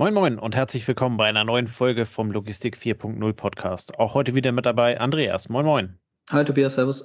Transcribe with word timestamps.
Moin 0.00 0.14
Moin 0.14 0.38
und 0.38 0.54
herzlich 0.54 0.86
willkommen 0.86 1.16
bei 1.16 1.28
einer 1.28 1.42
neuen 1.42 1.66
Folge 1.66 2.06
vom 2.06 2.30
Logistik 2.30 2.76
4.0 2.76 3.32
Podcast. 3.32 3.98
Auch 3.98 4.14
heute 4.14 4.36
wieder 4.36 4.52
mit 4.52 4.64
dabei 4.64 5.00
Andreas. 5.00 5.48
Moin 5.48 5.66
Moin. 5.66 5.98
Hi 6.30 6.44
Tobias, 6.44 6.76
Servus. 6.76 7.04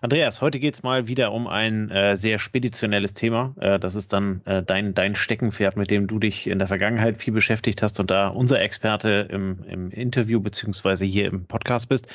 Andreas, 0.00 0.40
heute 0.40 0.58
geht 0.58 0.74
es 0.74 0.82
mal 0.82 1.06
wieder 1.06 1.32
um 1.32 1.46
ein 1.46 1.90
äh, 1.90 2.16
sehr 2.16 2.38
speditionelles 2.38 3.14
Thema. 3.14 3.54
Äh, 3.60 3.78
das 3.78 3.94
ist 3.94 4.12
dann 4.12 4.42
äh, 4.44 4.62
dein, 4.62 4.94
dein 4.94 5.14
Steckenpferd, 5.14 5.76
mit 5.76 5.90
dem 5.90 6.08
du 6.08 6.18
dich 6.18 6.48
in 6.48 6.58
der 6.58 6.66
Vergangenheit 6.66 7.22
viel 7.22 7.32
beschäftigt 7.32 7.82
hast 7.82 8.00
und 8.00 8.10
da 8.10 8.28
unser 8.28 8.60
Experte 8.60 9.28
im, 9.30 9.62
im 9.68 9.90
Interview 9.90 10.40
beziehungsweise 10.40 11.04
hier 11.04 11.26
im 11.26 11.46
Podcast 11.46 11.88
bist. 11.88 12.08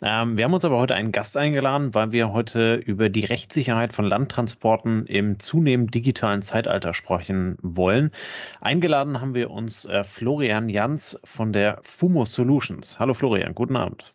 Ähm, 0.00 0.38
wir 0.38 0.44
haben 0.44 0.54
uns 0.54 0.64
aber 0.64 0.78
heute 0.78 0.94
einen 0.94 1.12
Gast 1.12 1.36
eingeladen, 1.36 1.94
weil 1.94 2.12
wir 2.12 2.32
heute 2.32 2.76
über 2.76 3.10
die 3.10 3.24
Rechtssicherheit 3.26 3.92
von 3.92 4.06
Landtransporten 4.06 5.04
im 5.06 5.38
zunehmend 5.38 5.94
digitalen 5.94 6.40
Zeitalter 6.40 6.94
sprechen 6.94 7.58
wollen. 7.60 8.10
Eingeladen 8.62 9.20
haben 9.20 9.34
wir 9.34 9.50
uns 9.50 9.84
äh, 9.84 10.04
Florian 10.04 10.70
Jans 10.70 11.18
von 11.24 11.52
der 11.52 11.80
FUMO 11.82 12.24
Solutions. 12.24 12.98
Hallo 12.98 13.12
Florian, 13.12 13.54
guten 13.54 13.76
Abend. 13.76 14.14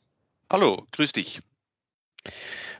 Hallo, 0.49 0.88
grüß 0.91 1.11
dich. 1.11 1.41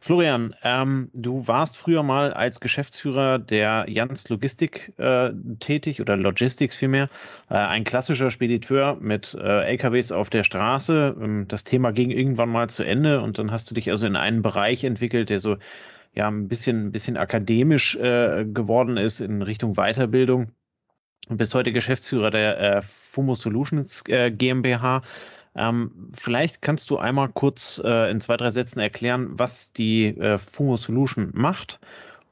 Florian, 0.02 0.56
ähm, 0.62 1.10
du 1.14 1.48
warst 1.48 1.78
früher 1.78 2.04
mal 2.04 2.32
als 2.32 2.60
Geschäftsführer 2.60 3.40
der 3.40 3.86
Jans 3.88 4.30
Logistik 4.30 4.94
äh, 4.98 5.32
tätig 5.60 6.00
oder 6.00 6.16
Logistics 6.16 6.76
vielmehr. 6.76 7.10
Äh, 7.50 7.56
ein 7.56 7.84
klassischer 7.84 8.30
Spediteur 8.30 8.98
mit 9.00 9.34
äh, 9.34 9.64
LKWs 9.64 10.12
auf 10.12 10.30
der 10.30 10.44
Straße. 10.44 11.16
Ähm, 11.20 11.48
das 11.48 11.64
Thema 11.64 11.92
ging 11.92 12.12
irgendwann 12.12 12.50
mal 12.50 12.70
zu 12.70 12.84
Ende 12.84 13.22
und 13.22 13.40
dann 13.40 13.52
hast 13.52 13.72
du 13.72 13.74
dich 13.74 13.90
also 13.90 14.06
in 14.06 14.16
einen 14.16 14.44
Bereich 14.44 14.84
entwickelt, 14.84 15.32
der 15.32 15.40
so 15.40 15.58
ja 16.14 16.28
ein 16.28 16.48
bisschen, 16.48 16.88
ein 16.88 16.92
bisschen 16.92 17.18
akademisch 17.18 17.96
äh, 17.96 18.46
geworden 18.46 18.98
ist 18.98 19.22
in 19.22 19.42
Richtung 19.42 19.74
Weiterbildung. 19.74 20.52
Und 21.28 21.38
bist 21.38 21.56
heute 21.56 21.72
Geschäftsführer 21.72 22.30
der 22.30 22.60
äh, 22.60 22.82
FUMO 22.84 23.34
Solutions 23.34 24.04
äh, 24.08 24.30
GmbH. 24.30 25.02
Ähm, 25.56 26.12
vielleicht 26.14 26.62
kannst 26.62 26.90
du 26.90 26.98
einmal 26.98 27.30
kurz 27.30 27.82
äh, 27.84 28.12
in 28.12 28.20
zwei, 28.20 28.38
drei 28.38 28.50
Sätzen 28.50 28.80
erklären, 28.80 29.30
was 29.40 29.72
die 29.72 30.08
äh, 30.08 30.38
Fumo 30.38 30.78
Solution 30.78 31.32
macht, 31.34 31.80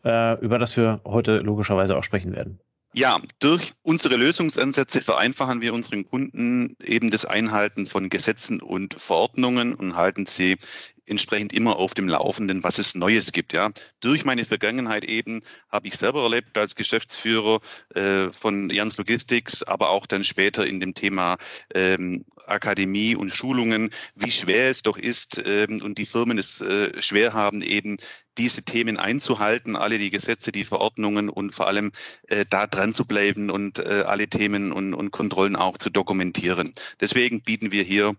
äh, 0.04 0.40
über 0.42 0.60
das 0.60 0.76
wir 0.76 1.02
heute 1.06 1.38
logischerweise 1.38 1.98
auch 1.98 2.04
sprechen 2.04 2.36
werden. 2.36 2.60
Ja, 2.96 3.20
durch 3.40 3.74
unsere 3.82 4.18
Lösungsansätze 4.18 5.02
vereinfachen 5.02 5.62
wir 5.62 5.74
unseren 5.74 6.06
Kunden 6.06 6.76
eben 6.84 7.10
das 7.10 7.26
Einhalten 7.26 7.88
von 7.88 8.08
Gesetzen 8.08 8.62
und 8.62 8.94
Verordnungen 8.94 9.74
und 9.74 9.96
halten 9.96 10.28
sie 10.28 10.58
entsprechend 11.06 11.54
immer 11.54 11.78
auf 11.78 11.94
dem 11.94 12.08
Laufenden, 12.08 12.64
was 12.64 12.80
es 12.80 12.96
Neues 12.96 13.32
gibt. 13.32 13.54
Ja, 13.54 13.72
durch 14.00 14.26
meine 14.26 14.46
Vergangenheit 14.46 15.06
eben 15.06 15.42
habe 15.70 15.88
ich 15.88 15.96
selber 15.96 16.24
erlebt 16.24 16.58
als 16.58 16.76
Geschäftsführer 16.76 17.60
äh, 17.96 18.32
von 18.32 18.70
Jans 18.70 18.98
Logistics, 18.98 19.64
aber 19.64 19.90
auch 19.90 20.06
dann 20.06 20.24
später 20.24 20.66
in 20.66 20.80
dem 20.80 20.94
Thema 20.94 21.38
ähm, 21.74 22.26
Akademie 22.48 23.16
und 23.16 23.34
Schulungen, 23.34 23.90
wie 24.16 24.32
schwer 24.32 24.70
es 24.70 24.84
doch 24.84 24.98
ist 24.98 25.42
ähm, 25.46 25.82
und 25.82 25.98
die 25.98 26.06
Firmen 26.06 26.38
es 26.38 26.62
äh, 26.62 27.02
schwer 27.02 27.34
haben, 27.34 27.62
eben 27.62 27.98
diese 28.38 28.64
Themen 28.64 28.98
einzuhalten, 28.98 29.76
alle 29.76 29.98
die 29.98 30.10
Gesetze, 30.10 30.52
die 30.52 30.64
Verordnungen 30.64 31.30
und 31.30 31.54
vor 31.54 31.68
allem 31.68 31.92
äh, 32.28 32.46
da 32.50 32.68
dran 32.68 32.94
zu 32.94 33.06
bleiben 33.06 33.50
und 33.50 33.80
äh, 33.80 34.04
alle 34.06 34.28
Themen 34.28 34.72
und, 34.72 34.94
und 34.94 35.12
Kontrollen 35.12 35.56
auch 35.56 35.78
zu 35.78 35.90
dokumentieren. 35.90 36.74
Deswegen 37.00 37.42
bieten 37.42 37.72
wir 37.72 37.84
hier 37.84 38.16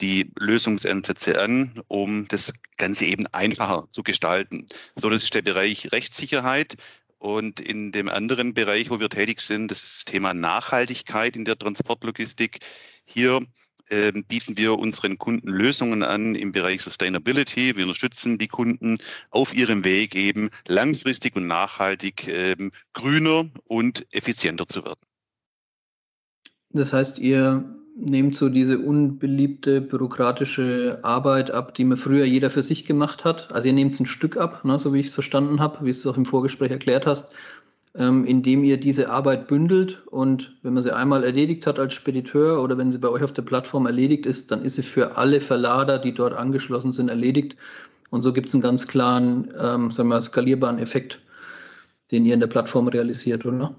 die 0.00 0.30
Lösungsansätze 0.38 1.40
an, 1.40 1.80
um 1.88 2.28
das 2.28 2.52
Ganze 2.76 3.06
eben 3.06 3.26
einfacher 3.28 3.88
zu 3.92 4.02
gestalten. 4.02 4.66
So, 4.94 5.08
das 5.08 5.22
ist 5.22 5.34
der 5.34 5.42
Bereich 5.42 5.92
Rechtssicherheit. 5.92 6.76
Und 7.18 7.60
in 7.60 7.92
dem 7.92 8.08
anderen 8.10 8.52
Bereich, 8.52 8.90
wo 8.90 9.00
wir 9.00 9.08
tätig 9.08 9.40
sind, 9.40 9.70
das 9.70 9.82
ist 9.82 9.96
das 9.96 10.04
Thema 10.04 10.34
Nachhaltigkeit 10.34 11.34
in 11.34 11.46
der 11.46 11.58
Transportlogistik. 11.58 12.58
Hier 13.06 13.40
ähm, 13.90 14.24
bieten 14.24 14.56
wir 14.56 14.78
unseren 14.78 15.18
Kunden 15.18 15.48
Lösungen 15.48 16.02
an 16.02 16.34
im 16.34 16.52
Bereich 16.52 16.82
Sustainability. 16.82 17.76
Wir 17.76 17.84
unterstützen 17.84 18.38
die 18.38 18.48
Kunden 18.48 18.98
auf 19.30 19.54
ihrem 19.54 19.84
Weg 19.84 20.14
eben 20.14 20.50
langfristig 20.66 21.36
und 21.36 21.46
nachhaltig 21.46 22.28
ähm, 22.28 22.70
grüner 22.92 23.46
und 23.64 24.06
effizienter 24.12 24.66
zu 24.66 24.84
werden. 24.84 25.00
Das 26.70 26.92
heißt, 26.92 27.18
ihr 27.18 27.64
nehmt 27.98 28.36
so 28.36 28.50
diese 28.50 28.78
unbeliebte 28.78 29.80
bürokratische 29.80 30.98
Arbeit 31.02 31.50
ab, 31.50 31.74
die 31.74 31.84
mir 31.84 31.96
früher 31.96 32.26
jeder 32.26 32.50
für 32.50 32.62
sich 32.62 32.84
gemacht 32.84 33.24
hat. 33.24 33.50
Also 33.52 33.68
ihr 33.68 33.74
nehmt 33.74 33.94
es 33.94 34.00
ein 34.00 34.06
Stück 34.06 34.36
ab, 34.36 34.64
ne, 34.64 34.78
so 34.78 34.92
wie 34.92 35.00
ich 35.00 35.06
es 35.06 35.14
verstanden 35.14 35.60
habe, 35.60 35.78
wie 35.80 35.92
du 35.92 35.98
es 35.98 36.06
auch 36.06 36.18
im 36.18 36.26
Vorgespräch 36.26 36.70
erklärt 36.70 37.06
hast 37.06 37.28
indem 37.98 38.62
ihr 38.62 38.78
diese 38.78 39.08
Arbeit 39.08 39.48
bündelt 39.48 40.02
und 40.06 40.54
wenn 40.62 40.74
man 40.74 40.82
sie 40.82 40.94
einmal 40.94 41.24
erledigt 41.24 41.66
hat 41.66 41.78
als 41.78 41.94
Spediteur 41.94 42.62
oder 42.62 42.76
wenn 42.76 42.92
sie 42.92 42.98
bei 42.98 43.08
euch 43.08 43.22
auf 43.22 43.32
der 43.32 43.42
Plattform 43.42 43.86
erledigt 43.86 44.26
ist, 44.26 44.50
dann 44.50 44.62
ist 44.62 44.74
sie 44.74 44.82
für 44.82 45.16
alle 45.16 45.40
Verlader, 45.40 45.98
die 45.98 46.12
dort 46.12 46.34
angeschlossen 46.34 46.92
sind, 46.92 47.08
erledigt. 47.08 47.56
Und 48.10 48.22
so 48.22 48.34
gibt 48.34 48.48
es 48.48 48.54
einen 48.54 48.62
ganz 48.62 48.86
klaren, 48.86 49.50
ähm, 49.58 49.90
sagen 49.90 50.10
wir, 50.10 50.20
skalierbaren 50.20 50.78
Effekt, 50.78 51.20
den 52.10 52.26
ihr 52.26 52.34
in 52.34 52.40
der 52.40 52.48
Plattform 52.48 52.88
realisiert, 52.88 53.46
oder? 53.46 53.74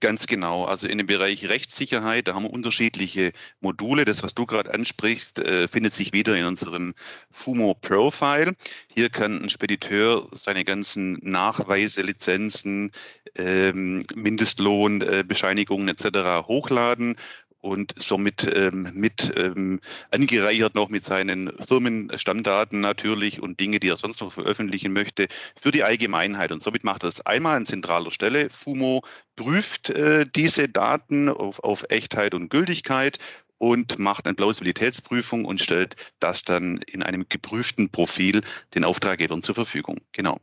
Ganz 0.00 0.26
genau. 0.26 0.64
Also 0.66 0.86
in 0.86 0.98
dem 0.98 1.06
Bereich 1.06 1.48
Rechtssicherheit, 1.48 2.28
da 2.28 2.34
haben 2.34 2.42
wir 2.42 2.52
unterschiedliche 2.52 3.32
Module. 3.60 4.04
Das, 4.04 4.22
was 4.22 4.34
du 4.34 4.44
gerade 4.44 4.74
ansprichst, 4.74 5.38
äh, 5.38 5.68
findet 5.68 5.94
sich 5.94 6.12
wieder 6.12 6.36
in 6.36 6.44
unserem 6.44 6.92
FUMO 7.30 7.72
Profile. 7.74 8.52
Hier 8.94 9.08
kann 9.08 9.42
ein 9.42 9.48
Spediteur 9.48 10.28
seine 10.32 10.66
ganzen 10.66 11.18
Nachweise, 11.22 12.02
Lizenzen, 12.02 12.92
ähm, 13.38 14.04
Mindestlohn, 14.14 15.00
äh, 15.00 15.24
Bescheinigungen 15.26 15.88
etc. 15.88 16.46
hochladen 16.46 17.16
und 17.66 17.94
somit 17.98 18.48
ähm, 18.54 18.92
mit 18.94 19.32
ähm, 19.36 19.80
angereichert 20.12 20.76
noch 20.76 20.88
mit 20.88 21.04
seinen 21.04 21.50
Firmenstammdaten 21.50 22.80
natürlich 22.80 23.42
und 23.42 23.58
Dinge, 23.58 23.80
die 23.80 23.88
er 23.88 23.96
sonst 23.96 24.20
noch 24.20 24.32
veröffentlichen 24.32 24.92
möchte, 24.92 25.26
für 25.60 25.72
die 25.72 25.82
Allgemeinheit. 25.82 26.52
Und 26.52 26.62
somit 26.62 26.84
macht 26.84 27.02
er 27.02 27.08
es 27.08 27.26
einmal 27.26 27.56
an 27.56 27.66
zentraler 27.66 28.12
Stelle. 28.12 28.50
FUMO 28.50 29.02
prüft 29.34 29.90
äh, 29.90 30.26
diese 30.32 30.68
Daten 30.68 31.28
auf, 31.28 31.58
auf 31.64 31.84
Echtheit 31.88 32.34
und 32.34 32.50
Gültigkeit 32.50 33.18
und 33.58 33.98
macht 33.98 34.26
eine 34.26 34.36
Plausibilitätsprüfung 34.36 35.44
und 35.44 35.60
stellt 35.60 35.96
das 36.20 36.44
dann 36.44 36.78
in 36.92 37.02
einem 37.02 37.26
geprüften 37.28 37.90
Profil 37.90 38.42
den 38.76 38.84
Auftraggebern 38.84 39.42
zur 39.42 39.56
Verfügung. 39.56 39.98
Genau. 40.12 40.38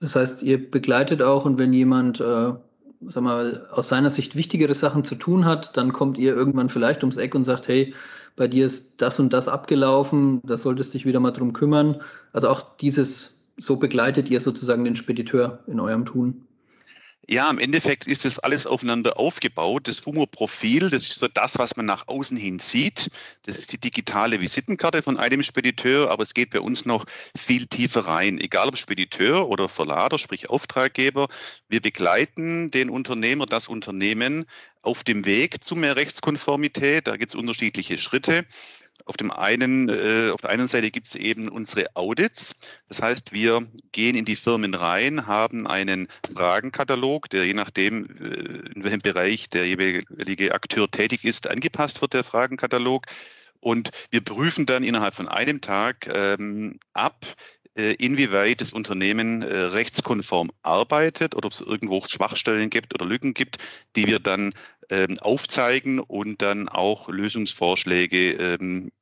Das 0.00 0.16
heißt, 0.16 0.42
ihr 0.42 0.70
begleitet 0.70 1.22
auch 1.22 1.44
und 1.44 1.58
wenn 1.58 1.72
jemand 1.72 2.18
äh 2.18 2.54
sag 3.08 3.22
mal, 3.22 3.66
aus 3.70 3.88
seiner 3.88 4.10
Sicht 4.10 4.36
wichtigere 4.36 4.74
Sachen 4.74 5.04
zu 5.04 5.14
tun 5.14 5.44
hat, 5.44 5.76
dann 5.76 5.92
kommt 5.92 6.18
ihr 6.18 6.34
irgendwann 6.34 6.68
vielleicht 6.68 7.02
ums 7.02 7.16
Eck 7.16 7.34
und 7.34 7.44
sagt, 7.44 7.68
hey, 7.68 7.94
bei 8.36 8.48
dir 8.48 8.66
ist 8.66 9.02
das 9.02 9.20
und 9.20 9.32
das 9.32 9.48
abgelaufen, 9.48 10.40
da 10.44 10.56
solltest 10.56 10.92
du 10.92 10.98
dich 10.98 11.06
wieder 11.06 11.20
mal 11.20 11.32
drum 11.32 11.52
kümmern. 11.52 12.00
Also 12.32 12.48
auch 12.48 12.76
dieses, 12.76 13.44
so 13.58 13.76
begleitet 13.76 14.30
ihr 14.30 14.40
sozusagen 14.40 14.84
den 14.84 14.96
Spediteur 14.96 15.60
in 15.66 15.80
eurem 15.80 16.06
Tun. 16.06 16.46
Ja, 17.28 17.48
im 17.48 17.60
Endeffekt 17.60 18.08
ist 18.08 18.24
das 18.24 18.40
alles 18.40 18.66
aufeinander 18.66 19.16
aufgebaut. 19.16 19.86
Das 19.86 20.00
FUMO-Profil, 20.00 20.90
das 20.90 21.06
ist 21.06 21.20
so 21.20 21.28
das, 21.28 21.56
was 21.56 21.76
man 21.76 21.86
nach 21.86 22.08
außen 22.08 22.36
hin 22.36 22.58
sieht. 22.58 23.10
Das 23.44 23.58
ist 23.58 23.70
die 23.70 23.78
digitale 23.78 24.40
Visitenkarte 24.40 25.02
von 25.02 25.16
einem 25.18 25.44
Spediteur, 25.44 26.10
aber 26.10 26.24
es 26.24 26.34
geht 26.34 26.50
bei 26.50 26.60
uns 26.60 26.84
noch 26.84 27.06
viel 27.36 27.66
tiefer 27.66 28.00
rein. 28.00 28.38
Egal 28.40 28.68
ob 28.68 28.76
Spediteur 28.76 29.48
oder 29.48 29.68
Verlader, 29.68 30.18
sprich 30.18 30.50
Auftraggeber, 30.50 31.28
wir 31.68 31.80
begleiten 31.80 32.72
den 32.72 32.90
Unternehmer, 32.90 33.46
das 33.46 33.68
Unternehmen 33.68 34.44
auf 34.82 35.04
dem 35.04 35.24
Weg 35.24 35.62
zu 35.62 35.76
mehr 35.76 35.94
Rechtskonformität. 35.94 37.06
Da 37.06 37.16
gibt 37.16 37.32
es 37.32 37.38
unterschiedliche 37.38 37.98
Schritte. 37.98 38.44
Auf, 39.04 39.16
dem 39.16 39.30
einen, 39.30 39.88
äh, 39.88 40.30
auf 40.32 40.40
der 40.40 40.50
einen 40.50 40.68
Seite 40.68 40.90
gibt 40.90 41.08
es 41.08 41.14
eben 41.14 41.48
unsere 41.48 41.86
Audits. 41.94 42.54
Das 42.88 43.02
heißt, 43.02 43.32
wir 43.32 43.66
gehen 43.92 44.16
in 44.16 44.24
die 44.24 44.36
Firmen 44.36 44.74
rein, 44.74 45.26
haben 45.26 45.66
einen 45.66 46.08
Fragenkatalog, 46.32 47.28
der 47.30 47.46
je 47.46 47.54
nachdem, 47.54 48.04
äh, 48.04 48.74
in 48.74 48.84
welchem 48.84 49.00
Bereich 49.00 49.50
der 49.50 49.66
jeweilige 49.66 50.54
Akteur 50.54 50.90
tätig 50.90 51.24
ist, 51.24 51.50
angepasst 51.50 52.00
wird, 52.00 52.14
der 52.14 52.24
Fragenkatalog. 52.24 53.06
Und 53.60 53.90
wir 54.10 54.22
prüfen 54.22 54.66
dann 54.66 54.82
innerhalb 54.82 55.14
von 55.14 55.28
einem 55.28 55.60
Tag 55.60 56.08
ähm, 56.12 56.80
ab, 56.92 57.24
äh, 57.76 57.94
inwieweit 57.94 58.60
das 58.60 58.72
Unternehmen 58.72 59.42
äh, 59.42 59.56
rechtskonform 59.56 60.50
arbeitet 60.62 61.34
oder 61.34 61.46
ob 61.46 61.52
es 61.52 61.60
irgendwo 61.60 62.02
Schwachstellen 62.06 62.70
gibt 62.70 62.94
oder 62.94 63.06
Lücken 63.06 63.34
gibt, 63.34 63.58
die 63.96 64.06
wir 64.06 64.18
dann 64.18 64.52
ähm, 64.92 65.18
aufzeigen 65.20 65.98
und 65.98 66.42
dann 66.42 66.68
auch 66.68 67.08
Lösungsvorschläge 67.08 68.32
ähm, 68.32 68.92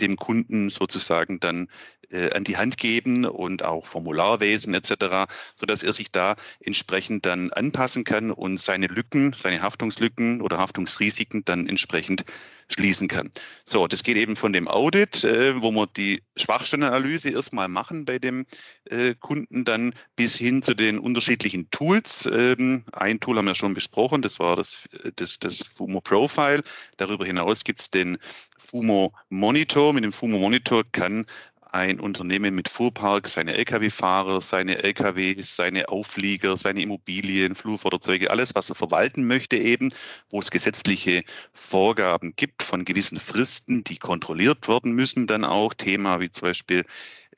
dem 0.00 0.16
Kunden 0.16 0.70
sozusagen 0.70 1.38
dann 1.38 1.68
äh, 2.14 2.32
an 2.34 2.44
die 2.44 2.56
Hand 2.56 2.78
geben 2.78 3.24
und 3.24 3.64
auch 3.64 3.84
Formularwesen 3.86 4.72
etc., 4.72 5.26
sodass 5.56 5.82
er 5.82 5.92
sich 5.92 6.12
da 6.12 6.36
entsprechend 6.60 7.26
dann 7.26 7.52
anpassen 7.52 8.04
kann 8.04 8.30
und 8.30 8.58
seine 8.58 8.86
Lücken, 8.86 9.34
seine 9.38 9.62
Haftungslücken 9.62 10.40
oder 10.40 10.58
Haftungsrisiken 10.58 11.44
dann 11.44 11.66
entsprechend 11.68 12.24
schließen 12.68 13.08
kann. 13.08 13.30
So, 13.64 13.86
das 13.86 14.02
geht 14.02 14.16
eben 14.16 14.36
von 14.36 14.52
dem 14.52 14.68
Audit, 14.68 15.24
äh, 15.24 15.60
wo 15.60 15.70
wir 15.72 15.86
die 15.86 16.22
Schwachstellenanalyse 16.36 17.30
erstmal 17.30 17.68
machen 17.68 18.04
bei 18.04 18.18
dem 18.18 18.46
äh, 18.86 19.14
Kunden, 19.14 19.64
dann 19.64 19.94
bis 20.16 20.36
hin 20.36 20.62
zu 20.62 20.74
den 20.74 20.98
unterschiedlichen 20.98 21.70
Tools. 21.70 22.28
Ähm, 22.32 22.84
ein 22.92 23.20
Tool 23.20 23.36
haben 23.36 23.46
wir 23.46 23.54
schon 23.54 23.74
besprochen, 23.74 24.22
das 24.22 24.38
war 24.38 24.56
das, 24.56 24.84
das, 25.16 25.38
das 25.38 25.62
FUMO 25.62 26.00
Profile. 26.00 26.62
Darüber 26.96 27.26
hinaus 27.26 27.64
gibt 27.64 27.80
es 27.80 27.90
den 27.90 28.18
FUMO 28.58 29.12
Monitor. 29.28 29.92
Mit 29.92 30.04
dem 30.04 30.12
FUMO 30.12 30.38
Monitor 30.38 30.82
kann 30.90 31.26
ein 31.74 31.98
Unternehmen 31.98 32.54
mit 32.54 32.68
Fuhrpark 32.68 33.28
seine 33.28 33.54
Lkw-Fahrer, 33.54 34.40
seine 34.40 34.84
Lkws, 34.84 35.56
seine 35.56 35.88
Auflieger, 35.88 36.56
seine 36.56 36.80
Immobilien, 36.80 37.56
Flurfahrzeuge, 37.56 38.30
alles, 38.30 38.54
was 38.54 38.70
er 38.70 38.76
verwalten 38.76 39.26
möchte 39.26 39.56
eben, 39.56 39.92
wo 40.30 40.38
es 40.38 40.52
gesetzliche 40.52 41.24
Vorgaben 41.52 42.36
gibt 42.36 42.62
von 42.62 42.84
gewissen 42.84 43.18
Fristen, 43.18 43.82
die 43.82 43.96
kontrolliert 43.96 44.68
werden 44.68 44.92
müssen, 44.92 45.26
dann 45.26 45.44
auch 45.44 45.74
Thema 45.74 46.20
wie 46.20 46.30
zum 46.30 46.46
Beispiel 46.46 46.84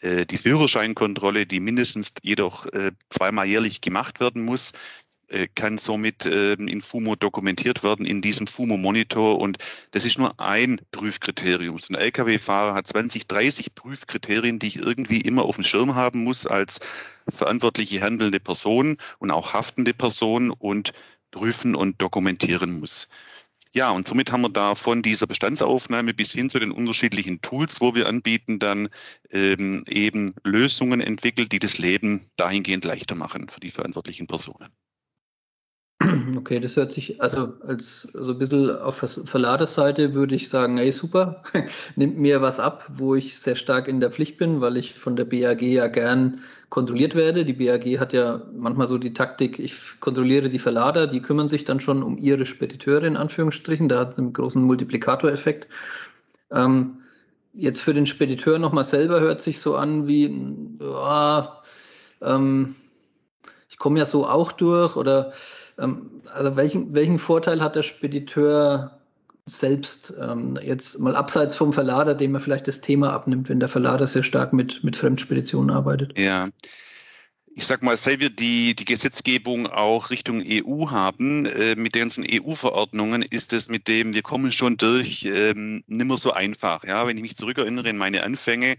äh, 0.00 0.26
die 0.26 0.36
Führerscheinkontrolle, 0.36 1.46
die 1.46 1.60
mindestens 1.60 2.12
jedoch 2.22 2.66
äh, 2.66 2.92
zweimal 3.08 3.46
jährlich 3.46 3.80
gemacht 3.80 4.20
werden 4.20 4.42
muss. 4.42 4.72
Äh, 5.28 5.48
kann 5.56 5.76
somit 5.76 6.24
ähm, 6.24 6.68
in 6.68 6.82
FUMO 6.82 7.16
dokumentiert 7.16 7.82
werden, 7.82 8.06
in 8.06 8.22
diesem 8.22 8.46
FUMO-Monitor. 8.46 9.40
Und 9.40 9.58
das 9.90 10.04
ist 10.04 10.18
nur 10.18 10.38
ein 10.38 10.80
Prüfkriterium. 10.92 11.78
So 11.78 11.94
ein 11.94 12.00
Lkw-Fahrer 12.00 12.74
hat 12.74 12.86
20, 12.86 13.26
30 13.26 13.74
Prüfkriterien, 13.74 14.60
die 14.60 14.68
ich 14.68 14.76
irgendwie 14.76 15.20
immer 15.20 15.44
auf 15.44 15.56
dem 15.56 15.64
Schirm 15.64 15.96
haben 15.96 16.22
muss 16.22 16.46
als 16.46 16.78
verantwortliche 17.28 18.00
handelnde 18.00 18.38
Person 18.38 18.98
und 19.18 19.32
auch 19.32 19.52
haftende 19.52 19.94
Person 19.94 20.50
und 20.50 20.92
prüfen 21.32 21.74
und 21.74 22.00
dokumentieren 22.00 22.78
muss. 22.78 23.08
Ja, 23.74 23.90
und 23.90 24.06
somit 24.06 24.30
haben 24.30 24.42
wir 24.42 24.48
da 24.48 24.76
von 24.76 25.02
dieser 25.02 25.26
Bestandsaufnahme 25.26 26.14
bis 26.14 26.32
hin 26.32 26.48
zu 26.48 26.60
den 26.60 26.70
unterschiedlichen 26.70 27.42
Tools, 27.42 27.80
wo 27.80 27.94
wir 27.96 28.06
anbieten, 28.08 28.60
dann 28.60 28.88
ähm, 29.32 29.84
eben 29.88 30.34
Lösungen 30.44 31.00
entwickelt, 31.00 31.50
die 31.52 31.58
das 31.58 31.78
Leben 31.78 32.22
dahingehend 32.36 32.84
leichter 32.84 33.16
machen 33.16 33.48
für 33.48 33.60
die 33.60 33.72
verantwortlichen 33.72 34.28
Personen. 34.28 34.70
Okay, 36.34 36.58
das 36.60 36.76
hört 36.76 36.92
sich, 36.92 37.20
also 37.20 37.52
als 37.66 38.02
so 38.12 38.32
ein 38.32 38.38
bisschen 38.38 38.76
auf 38.78 38.96
Verladerseite 38.96 40.14
würde 40.14 40.34
ich 40.34 40.48
sagen, 40.48 40.78
hey 40.78 40.90
super, 40.90 41.42
nimmt 41.96 42.18
mir 42.18 42.40
was 42.40 42.58
ab, 42.58 42.90
wo 42.94 43.14
ich 43.14 43.38
sehr 43.38 43.54
stark 43.54 43.86
in 43.86 44.00
der 44.00 44.10
Pflicht 44.10 44.38
bin, 44.38 44.60
weil 44.60 44.76
ich 44.76 44.94
von 44.94 45.14
der 45.14 45.24
BAG 45.24 45.62
ja 45.62 45.86
gern 45.88 46.40
kontrolliert 46.68 47.14
werde. 47.14 47.44
Die 47.44 47.52
BAG 47.52 48.00
hat 48.00 48.12
ja 48.12 48.42
manchmal 48.56 48.88
so 48.88 48.98
die 48.98 49.12
Taktik, 49.12 49.58
ich 49.58 49.74
kontrolliere 50.00 50.48
die 50.48 50.58
Verlader, 50.58 51.06
die 51.06 51.20
kümmern 51.20 51.48
sich 51.48 51.64
dann 51.64 51.80
schon 51.80 52.02
um 52.02 52.18
ihre 52.18 52.46
Spediteure 52.46 53.04
in 53.04 53.16
Anführungsstrichen, 53.16 53.88
da 53.88 54.00
hat 54.00 54.12
es 54.12 54.18
einen 54.18 54.32
großen 54.32 54.62
Multiplikatoreffekt. 54.62 55.68
Ähm, 56.50 56.98
jetzt 57.52 57.80
für 57.80 57.94
den 57.94 58.06
Spediteur 58.06 58.58
nochmal 58.58 58.84
selber 58.84 59.20
hört 59.20 59.42
sich 59.42 59.60
so 59.60 59.76
an 59.76 60.06
wie, 60.08 60.34
ja, 60.80 61.62
ähm, 62.22 62.74
ich 63.68 63.78
komme 63.78 63.98
ja 63.98 64.06
so 64.06 64.26
auch 64.26 64.52
durch 64.52 64.96
oder 64.96 65.32
also 65.76 66.56
welchen, 66.56 66.94
welchen 66.94 67.18
Vorteil 67.18 67.62
hat 67.62 67.76
der 67.76 67.82
Spediteur 67.82 68.98
selbst 69.46 70.12
ähm, 70.20 70.58
jetzt 70.60 70.98
mal 70.98 71.14
abseits 71.14 71.54
vom 71.56 71.72
Verlader, 71.72 72.14
dem 72.14 72.34
er 72.34 72.40
vielleicht 72.40 72.66
das 72.66 72.80
Thema 72.80 73.12
abnimmt, 73.12 73.48
wenn 73.48 73.60
der 73.60 73.68
Verlader 73.68 74.06
sehr 74.06 74.24
stark 74.24 74.52
mit, 74.52 74.82
mit 74.82 74.96
Fremdspeditionen 74.96 75.70
arbeitet? 75.70 76.18
Ja. 76.18 76.48
Ich 77.58 77.64
sag 77.64 77.82
mal, 77.82 77.96
seit 77.96 78.20
wir 78.20 78.28
die, 78.28 78.74
die 78.74 78.84
Gesetzgebung 78.84 79.66
auch 79.66 80.10
Richtung 80.10 80.42
EU 80.44 80.90
haben, 80.90 81.46
äh, 81.46 81.74
mit 81.74 81.94
den 81.94 82.02
ganzen 82.02 82.26
EU-Verordnungen, 82.28 83.22
ist 83.22 83.54
es 83.54 83.70
mit 83.70 83.88
dem, 83.88 84.12
wir 84.14 84.22
kommen 84.22 84.52
schon 84.52 84.76
durch, 84.76 85.24
ähm, 85.24 85.82
nimmer 85.86 86.18
so 86.18 86.32
einfach. 86.32 86.84
Ja, 86.84 87.06
wenn 87.06 87.16
ich 87.16 87.22
mich 87.22 87.36
zurückerinnere 87.36 87.88
in 87.88 87.96
meine 87.96 88.24
Anfänge, 88.24 88.74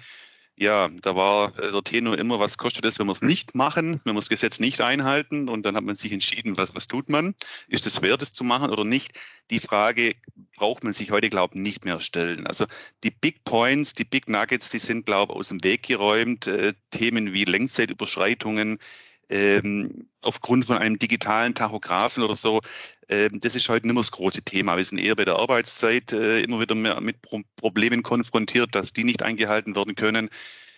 ja, 0.59 0.89
da 1.01 1.15
war 1.15 1.57
äh, 1.59 1.71
der 1.71 1.83
Tenor 1.83 2.18
immer, 2.18 2.39
was 2.39 2.57
kostet 2.57 2.83
es, 2.86 2.98
wenn 2.98 3.06
wir 3.06 3.13
es 3.13 3.21
nicht 3.21 3.54
machen, 3.54 4.01
wenn 4.04 4.15
wir 4.15 4.19
das 4.19 4.30
Gesetz 4.30 4.59
nicht 4.59 4.81
einhalten 4.81 5.50
und 5.50 5.65
dann 5.65 5.75
hat 5.75 5.83
man 5.83 5.95
sich 5.95 6.12
entschieden, 6.12 6.57
was, 6.57 6.74
was 6.75 6.88
tut 6.88 7.09
man? 7.09 7.36
Ist 7.68 7.86
es 7.86 8.01
wert, 8.01 8.24
es 8.24 8.33
zu 8.33 8.44
machen 8.44 8.71
oder 8.71 8.83
nicht? 8.83 9.12
Die 9.51 9.59
Frage 9.59 10.15
braucht 10.56 10.83
man 10.83 10.95
sich 10.95 11.12
heute, 11.12 11.30
glaube 11.30 11.56
ich, 11.56 11.62
nicht 11.62 11.86
mehr 11.86 12.00
stellen. 12.00 12.48
Also 12.48 12.65
die 13.04 13.12
Big 13.12 13.44
Points, 13.44 13.94
die 13.94 14.04
Big 14.04 14.27
Nuggets, 14.27 14.71
die 14.71 14.80
sind, 14.80 15.06
glaube 15.06 15.33
ich, 15.33 15.39
aus 15.39 15.50
dem 15.50 15.63
Weg 15.63 15.83
geräumt. 15.83 16.48
Äh, 16.48 16.74
Themen 16.89 17.33
wie 17.33 17.45
Lenkzeitüberschreitungen, 17.45 18.80
ähm, 19.29 20.09
aufgrund 20.21 20.65
von 20.65 20.77
einem 20.77 21.00
digitalen 21.00 21.53
Tachografen 21.53 22.24
oder 22.24 22.35
so, 22.35 22.62
ähm, 23.09 23.39
das 23.39 23.56
ist 23.56 23.69
heute 23.69 23.88
nicht 23.88 23.94
mehr 23.94 24.03
das 24.03 24.12
große 24.12 24.44
Thema. 24.44 24.77
Wir 24.77 24.83
sind 24.83 25.00
eher 25.00 25.15
bei 25.15 25.25
der 25.25 25.35
Arbeitszeit 25.38 26.12
äh, 26.12 26.41
immer 26.41 26.59
wieder 26.59 26.75
mit 26.75 27.21
Pro 27.21 27.41
Problemen 27.56 28.03
konfrontiert, 28.03 28.75
dass 28.75 28.94
die 28.94 29.03
nicht 29.03 29.24
eingehalten 29.24 29.75
werden 29.75 29.95
können. 29.95 30.29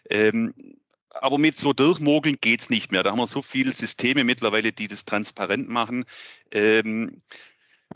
Ähm, 0.09 0.53
aber 1.21 1.37
mit 1.37 1.57
so 1.57 1.73
Durchmogeln 1.73 2.37
geht's 2.39 2.69
nicht 2.69 2.91
mehr. 2.91 3.03
Da 3.03 3.11
haben 3.11 3.19
wir 3.19 3.27
so 3.27 3.41
viele 3.41 3.71
Systeme 3.71 4.23
mittlerweile, 4.23 4.71
die 4.71 4.87
das 4.87 5.05
transparent 5.05 5.67
machen. 5.67 6.05
Ähm, 6.51 7.21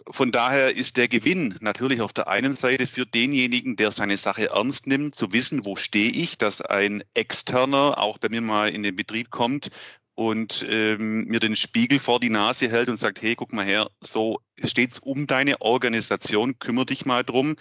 von 0.09 0.31
daher 0.31 0.75
ist 0.75 0.97
der 0.97 1.07
Gewinn 1.07 1.55
natürlich 1.61 2.01
auf 2.01 2.13
der 2.13 2.27
einen 2.27 2.53
Seite 2.53 2.88
für 2.88 3.05
denjenigen, 3.05 3.75
der 3.75 3.91
seine 3.91 4.17
Sache 4.17 4.50
ernst 4.50 4.88
nimmt, 4.88 5.13
zu 5.13 5.31
wissen, 5.31 5.65
wo 5.65 5.75
stehe 5.75 6.09
ich, 6.09 6.39
dass 6.39 6.61
ein 6.61 7.03
Externer 7.13 8.00
auch 8.00 8.17
bei 8.17 8.29
mir 8.29 8.41
mal 8.41 8.69
in 8.69 8.81
den 8.81 8.95
Betrieb 8.95 9.29
kommt 9.29 9.69
und 10.15 10.65
ähm, 10.68 11.25
mir 11.25 11.39
den 11.39 11.56
Spiegel 11.56 12.00
vor 12.00 12.19
die 12.19 12.30
Nase 12.30 12.69
hält 12.69 12.89
und 12.89 12.98
sagt, 12.98 13.21
hey, 13.21 13.36
guck 13.36 13.54
mal 13.54 13.65
her, 13.65 13.89
so 14.00 14.39
steht's 14.63 15.00
um 15.00 15.27
deine 15.27 15.62
Organisation, 15.62 16.60
kümmere 16.60 16.86
dich 16.86 17.06
mal 17.06 17.24
drum, 17.24 17.56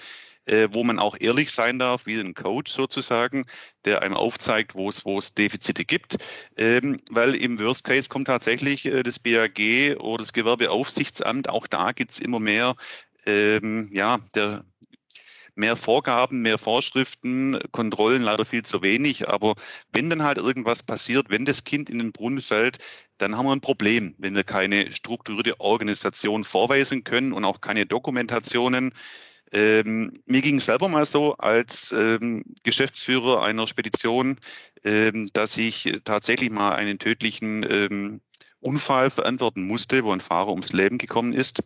äh, 0.46 0.68
wo 0.72 0.84
man 0.84 0.98
auch 0.98 1.16
ehrlich 1.20 1.52
sein 1.52 1.78
darf, 1.78 2.06
wie 2.06 2.18
ein 2.18 2.34
Coach 2.34 2.72
sozusagen, 2.72 3.46
der 3.84 4.02
einem 4.02 4.14
aufzeigt, 4.14 4.74
wo 4.74 4.90
es, 4.90 5.04
wo 5.04 5.18
es 5.18 5.34
Defizite 5.34 5.84
gibt. 5.84 6.16
Ähm, 6.56 6.98
weil 7.10 7.34
im 7.34 7.58
Worst 7.58 7.84
Case 7.84 8.08
kommt 8.08 8.26
tatsächlich 8.26 8.86
äh, 8.86 9.02
das 9.02 9.18
BAG 9.18 9.96
oder 9.98 10.18
das 10.18 10.32
Gewerbeaufsichtsamt, 10.32 11.48
auch 11.48 11.66
da 11.66 11.92
gibt's 11.92 12.18
immer 12.18 12.40
mehr 12.40 12.74
ähm, 13.24 13.88
ja, 13.92 14.18
der, 14.34 14.64
mehr 15.54 15.76
Vorgaben, 15.76 16.42
mehr 16.42 16.58
Vorschriften, 16.58 17.58
Kontrollen 17.72 18.22
leider 18.22 18.44
viel 18.44 18.62
zu 18.62 18.82
wenig. 18.82 19.28
Aber 19.28 19.54
wenn 19.92 20.10
dann 20.10 20.22
halt 20.22 20.38
irgendwas 20.38 20.82
passiert, 20.82 21.26
wenn 21.28 21.44
das 21.44 21.64
Kind 21.64 21.90
in 21.90 21.98
den 21.98 22.12
Brunnen 22.12 22.40
fällt, 22.40 22.78
dann 23.18 23.36
haben 23.36 23.46
wir 23.46 23.52
ein 23.52 23.60
Problem, 23.60 24.14
wenn 24.18 24.34
wir 24.34 24.44
keine 24.44 24.92
strukturierte 24.92 25.60
Organisation 25.60 26.44
vorweisen 26.44 27.04
können 27.04 27.32
und 27.32 27.44
auch 27.44 27.60
keine 27.60 27.86
Dokumentationen. 27.86 28.92
Ähm, 29.52 30.12
mir 30.24 30.40
ging 30.40 30.56
es 30.56 30.66
selber 30.66 30.88
mal 30.88 31.04
so 31.04 31.36
als 31.36 31.92
ähm, 31.92 32.42
Geschäftsführer 32.62 33.42
einer 33.42 33.66
Spedition, 33.66 34.38
ähm, 34.82 35.28
dass 35.34 35.58
ich 35.58 36.00
tatsächlich 36.04 36.50
mal 36.50 36.72
einen 36.72 36.98
tödlichen 36.98 37.64
ähm, 37.68 38.20
Unfall 38.60 39.10
verantworten 39.10 39.66
musste, 39.66 40.04
wo 40.04 40.12
ein 40.12 40.20
Fahrer 40.22 40.48
ums 40.48 40.72
Leben 40.72 40.96
gekommen 40.96 41.34
ist. 41.34 41.62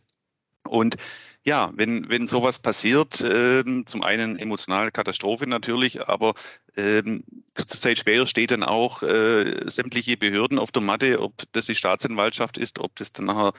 Und 0.65 0.97
ja, 1.46 1.70
wenn, 1.76 2.08
wenn 2.10 2.26
sowas 2.26 2.58
passiert, 2.58 3.21
ähm, 3.23 3.87
zum 3.87 4.02
einen 4.02 4.37
emotionale 4.37 4.90
Katastrophe 4.90 5.47
natürlich, 5.47 6.09
aber 6.09 6.35
ähm, 6.76 7.23
kurze 7.54 7.80
Zeit 7.80 7.99
später 7.99 8.26
steht 8.26 8.50
dann 8.50 8.64
auch 8.64 9.04
äh, 9.04 9.71
sämtliche 9.71 10.16
Behörden 10.16 10.59
auf 10.59 10.73
der 10.73 10.82
Matte, 10.82 11.21
ob 11.21 11.44
das 11.52 11.66
die 11.66 11.76
Staatsanwaltschaft 11.76 12.59
ist, 12.59 12.80
ob 12.80 12.97
das 12.97 13.12
dann 13.12 13.26
nachher 13.26 13.52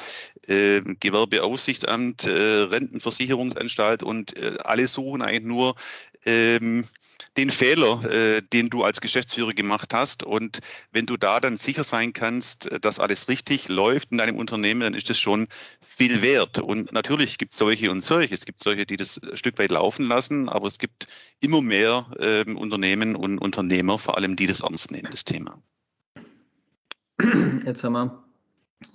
äh, 0.47 0.81
Gewerbeaufsichtsamt, 0.99 2.25
äh, 2.25 2.29
Rentenversicherungsanstalt 2.63 4.03
und 4.03 4.37
äh, 4.37 4.57
alle 4.65 4.87
suchen 4.87 5.21
eigentlich 5.21 5.45
nur 5.45 5.75
ähm, 6.25 6.83
den 7.37 7.51
Fehler, 7.51 8.03
äh, 8.11 8.41
den 8.41 8.69
du 8.69 8.83
als 8.83 8.99
Geschäftsführer 8.99 9.53
gemacht 9.53 9.93
hast. 9.93 10.23
Und 10.23 10.59
wenn 10.91 11.05
du 11.05 11.17
da 11.17 11.39
dann 11.39 11.55
sicher 11.55 11.83
sein 11.83 12.13
kannst, 12.13 12.71
äh, 12.71 12.79
dass 12.79 12.99
alles 12.99 13.29
richtig 13.29 13.69
läuft 13.69 14.11
in 14.11 14.17
deinem 14.17 14.37
Unternehmen, 14.37 14.81
dann 14.81 14.93
ist 14.93 15.09
das 15.09 15.19
schon 15.19 15.47
viel 15.79 16.21
wert. 16.21 16.59
Und 16.59 16.91
natürlich 16.91 17.37
gibt 17.37 17.53
es 17.53 17.59
solche 17.59 17.91
und 17.91 18.03
solche. 18.03 18.33
Es 18.33 18.45
gibt 18.45 18.59
solche, 18.59 18.85
die 18.85 18.97
das 18.97 19.21
ein 19.21 19.37
Stück 19.37 19.59
weit 19.59 19.71
laufen 19.71 20.07
lassen, 20.07 20.49
aber 20.49 20.67
es 20.67 20.79
gibt 20.79 21.07
immer 21.39 21.61
mehr 21.61 22.07
äh, 22.19 22.51
Unternehmen 22.51 23.15
und 23.15 23.37
Unternehmer, 23.37 23.99
vor 23.99 24.17
allem, 24.17 24.35
die 24.35 24.47
das 24.47 24.61
ernst 24.61 24.91
nehmen, 24.91 25.09
das 25.11 25.23
Thema. 25.23 25.61
Jetzt 27.65 27.83
haben 27.83 27.93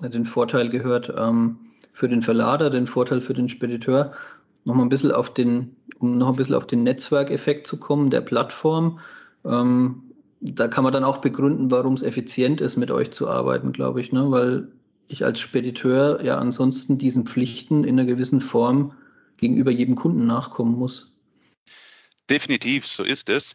wir 0.01 0.09
den 0.09 0.27
Vorteil 0.27 0.69
gehört 0.69 1.13
ähm, 1.17 1.59
für 1.93 2.09
den 2.09 2.23
Verlader, 2.23 2.71
den 2.71 2.87
Vorteil 2.87 3.21
für 3.21 3.35
den 3.35 3.49
Spediteur 3.49 4.15
noch 4.65 4.75
mal 4.75 4.83
ein 4.83 4.89
bisschen 4.89 5.13
auf 5.13 5.33
den, 5.33 5.77
um 5.99 6.19
noch 6.19 6.31
ein 6.31 6.37
bisschen 6.37 6.55
auf 6.55 6.67
den 6.67 6.83
Netzwerkeffekt 6.83 7.67
zu 7.67 7.79
kommen, 7.79 8.11
der 8.11 8.21
Plattform. 8.21 9.01
Ähm, 9.45 10.03
da 10.41 10.69
kann 10.69 10.85
man 10.85 10.93
dann 10.93 11.05
auch 11.05 11.19
begründen, 11.19 11.71
warum 11.71 11.95
es 11.95 12.03
effizient 12.03 12.61
ist, 12.61 12.77
mit 12.77 12.91
euch 12.91 13.13
zu 13.13 13.29
arbeiten, 13.29 13.73
glaube 13.73 14.01
ich, 14.01 14.13
ne? 14.13 14.31
weil 14.31 14.69
ich 15.09 15.25
als 15.25 15.41
Spediteur 15.41 16.25
ja 16.25 16.39
ansonsten 16.39 16.99
diesen 16.99 17.27
Pflichten 17.27 17.85
in 17.85 17.99
einer 17.99 18.07
gewissen 18.07 18.41
Form 18.41 18.93
gegenüber 19.37 19.71
jedem 19.71 19.95
Kunden 19.95 20.27
nachkommen 20.27 20.79
muss. 20.79 21.13
Definitiv, 22.31 22.87
so 22.87 23.03
ist 23.03 23.29
es. 23.29 23.55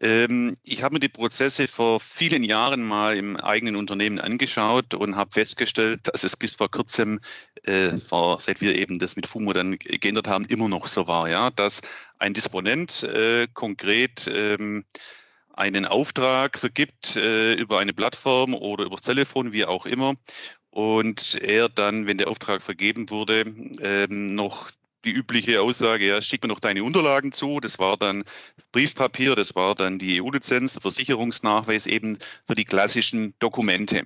Ähm, 0.00 0.56
ich 0.64 0.82
habe 0.82 0.94
mir 0.94 1.00
die 1.00 1.08
Prozesse 1.08 1.68
vor 1.68 2.00
vielen 2.00 2.42
Jahren 2.42 2.82
mal 2.82 3.16
im 3.16 3.36
eigenen 3.36 3.76
Unternehmen 3.76 4.18
angeschaut 4.18 4.94
und 4.94 5.16
habe 5.16 5.30
festgestellt, 5.32 6.00
dass 6.04 6.24
es 6.24 6.36
bis 6.36 6.54
vor 6.54 6.70
kurzem, 6.70 7.20
äh, 7.64 7.98
vor, 7.98 8.40
seit 8.40 8.60
wir 8.60 8.74
eben 8.74 8.98
das 8.98 9.14
mit 9.16 9.26
FUMO 9.26 9.52
dann 9.52 9.78
geändert 9.78 10.26
haben, 10.26 10.46
immer 10.46 10.68
noch 10.68 10.88
so 10.88 11.06
war, 11.06 11.28
ja, 11.28 11.50
dass 11.50 11.80
ein 12.18 12.34
Disponent 12.34 13.04
äh, 13.04 13.46
konkret 13.54 14.28
ähm, 14.32 14.84
einen 15.52 15.86
Auftrag 15.86 16.58
vergibt 16.58 17.14
äh, 17.16 17.54
über 17.54 17.78
eine 17.78 17.92
Plattform 17.92 18.54
oder 18.54 18.84
übers 18.86 19.02
Telefon, 19.02 19.52
wie 19.52 19.64
auch 19.64 19.86
immer, 19.86 20.14
und 20.70 21.40
er 21.40 21.68
dann, 21.68 22.08
wenn 22.08 22.18
der 22.18 22.28
Auftrag 22.28 22.62
vergeben 22.62 23.08
wurde, 23.10 23.44
ähm, 23.80 24.34
noch 24.34 24.72
die 25.04 25.12
übliche 25.12 25.60
Aussage, 25.60 26.06
ja, 26.06 26.22
schick 26.22 26.42
mir 26.42 26.48
noch 26.48 26.60
deine 26.60 26.84
Unterlagen 26.84 27.32
zu. 27.32 27.60
Das 27.60 27.78
war 27.78 27.96
dann 27.96 28.24
Briefpapier, 28.72 29.34
das 29.36 29.54
war 29.54 29.74
dann 29.74 29.98
die 29.98 30.20
EU-Lizenz, 30.20 30.78
Versicherungsnachweis, 30.80 31.86
eben 31.86 32.18
so 32.44 32.54
die 32.54 32.64
klassischen 32.64 33.34
Dokumente. 33.38 34.02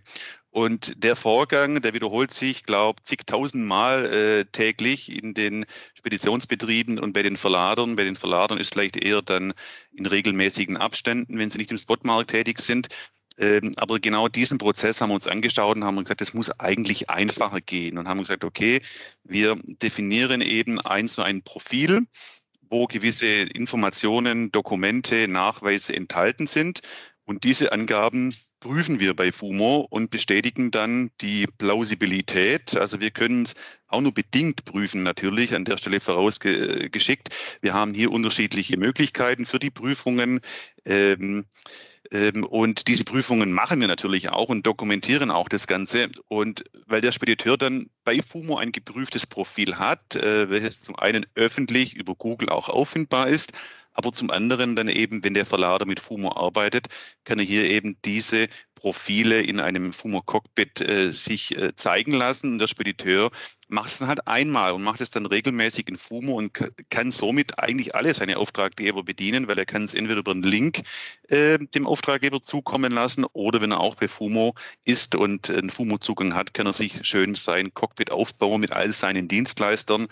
Und 0.51 1.03
der 1.05 1.15
Vorgang, 1.15 1.83
der 1.83 1.95
wiederholt 1.95 2.33
sich, 2.33 2.65
glaube 2.65 3.03
zigtausend 3.03 3.67
Mal 3.67 4.07
äh, 4.07 4.45
täglich 4.47 5.23
in 5.23 5.35
den 5.35 5.67
Speditionsbetrieben 5.95 6.99
und 6.99 7.13
bei 7.13 7.23
den 7.23 7.37
Verladern. 7.37 7.97
Bei 7.97 8.05
den 8.05 8.17
Verladern 8.17 8.59
ist 8.59 8.73
vielleicht 8.73 8.97
eher 8.97 9.23
dann 9.23 9.53
in 9.93 10.07
regelmäßigen 10.07 10.77
Abständen, 10.77 11.39
wenn 11.39 11.51
sie 11.51 11.59
nicht 11.59 11.71
im 11.71 11.79
Spotmarkt 11.79 12.31
tätig 12.31 12.61
sind. 12.61 12.89
Ähm, 13.39 13.73
aber 13.77 14.01
genau 14.01 14.29
diesen 14.29 14.59
Prozess 14.59 15.01
haben 15.01 15.11
wir 15.11 15.15
uns 15.15 15.27
angeschaut 15.27 15.77
und 15.77 15.85
haben 15.85 15.97
gesagt, 15.97 16.21
es 16.21 16.35
muss 16.35 16.51
eigentlich 16.59 17.09
einfacher 17.09 17.61
gehen 17.61 17.99
und 17.99 18.09
haben 18.09 18.19
gesagt, 18.19 18.45
okay, 18.45 18.81
wir 19.25 19.57
definieren 19.65 20.41
eben 20.41 20.81
ein 20.81 21.07
so 21.07 21.23
ein 21.23 21.43
Profil, 21.43 22.03
wo 22.69 22.87
gewisse 22.87 23.27
Informationen, 23.27 24.51
Dokumente, 24.53 25.29
Nachweise 25.29 25.95
enthalten 25.95 26.47
sind. 26.47 26.81
Und 27.25 27.45
diese 27.45 27.73
Angaben 27.73 28.35
prüfen 28.61 28.99
wir 28.99 29.15
bei 29.15 29.31
FUMO 29.31 29.87
und 29.89 30.11
bestätigen 30.11 30.71
dann 30.71 31.11
die 31.21 31.47
Plausibilität. 31.59 32.77
Also 32.77 33.01
wir 33.01 33.11
können 33.11 33.49
auch 33.87 34.01
nur 34.01 34.13
bedingt 34.13 34.65
prüfen, 34.65 35.03
natürlich 35.03 35.55
an 35.55 35.65
der 35.65 35.79
Stelle 35.79 36.01
vorausgeschickt. 36.01 37.29
Wir 37.61 37.75
haben 37.75 37.95
hier 37.95 38.11
unterschiedliche 38.11 38.77
Möglichkeiten 38.77 39.47
für 39.47 39.59
die 39.59 39.71
Prüfungen. 39.71 40.41
Ähm, 40.85 41.45
und 42.11 42.89
diese 42.89 43.05
Prüfungen 43.05 43.53
machen 43.53 43.81
wir 43.81 43.89
natürlich 43.89 44.31
auch 44.31 44.49
und 44.49 44.67
dokumentieren 44.67 45.31
auch 45.31 45.49
das 45.49 45.67
Ganze. 45.67 46.09
Und 46.29 46.65
weil 46.87 47.03
der 47.03 47.13
Spediteur 47.13 47.59
dann 47.59 47.91
bei 48.05 48.23
FUMO 48.23 48.57
ein 48.57 48.73
geprüftes 48.73 49.27
Profil 49.27 49.79
hat, 49.79 50.17
äh, 50.17 50.49
welches 50.49 50.81
zum 50.81 50.97
einen 50.97 51.27
öffentlich 51.35 51.95
über 51.95 52.15
Google 52.15 52.49
auch 52.49 52.71
auffindbar 52.71 53.29
ist, 53.29 53.53
aber 53.93 54.13
zum 54.13 54.31
anderen 54.31 54.77
dann 54.77 54.89
eben, 54.89 55.25
wenn 55.25 55.35
der 55.35 55.45
Verlader 55.45 55.85
mit 55.85 56.01
FUMO 56.01 56.33
arbeitet, 56.35 56.87
kann 57.25 57.41
er 57.41 57.45
hier 57.45 57.65
eben 57.65 57.99
diese 58.05 58.49
Profile 58.79 59.43
in 59.43 59.61
einem 59.61 59.93
Fumo 59.93 60.23
Cockpit 60.23 60.81
äh, 60.81 61.11
sich 61.11 61.57
äh, 61.57 61.75
zeigen 61.75 62.13
lassen. 62.13 62.53
Und 62.53 62.59
der 62.59 62.69
Spediteur 62.69 63.31
macht 63.69 63.93
es 63.93 63.99
dann 63.99 64.09
halt 64.09 64.27
einmal 64.29 64.73
und 64.73 64.83
macht 64.83 65.01
es 65.01 65.11
dann 65.11 65.27
regelmäßig 65.27 65.89
in 65.89 65.97
Fumo 65.97 66.39
und 66.39 66.53
kann 66.91 67.11
somit 67.11 67.59
eigentlich 67.59 67.95
alle 67.95 68.15
seine 68.15 68.37
Auftraggeber 68.37 69.03
bedienen, 69.03 69.49
weil 69.49 69.59
er 69.59 69.67
kann 69.67 69.85
es 69.85 69.95
entweder 69.95 70.21
über 70.21 70.31
einen 70.31 70.43
Link 70.43 70.83
äh, 71.29 71.59
dem 71.59 71.87
Auftraggeber 71.87 72.41
zukommen 72.41 72.93
lassen 72.93 73.25
oder 73.33 73.61
wenn 73.61 73.73
er 73.73 73.81
auch 73.81 73.97
bei 73.97 74.09
Fumo 74.09 74.55
ist 74.85 75.15
und 75.15 75.51
einen 75.51 75.71
Fumo-Zugang 75.71 76.35
hat, 76.35 76.55
kann 76.55 76.67
er 76.67 76.73
sich 76.73 77.01
schön 77.03 77.35
sein 77.35 77.75
Cockpit 77.75 78.13
aufbauen 78.13 78.61
mit 78.61 78.73
all 78.73 78.93
seinen 78.93 79.29
Dienstleistern 79.29 80.07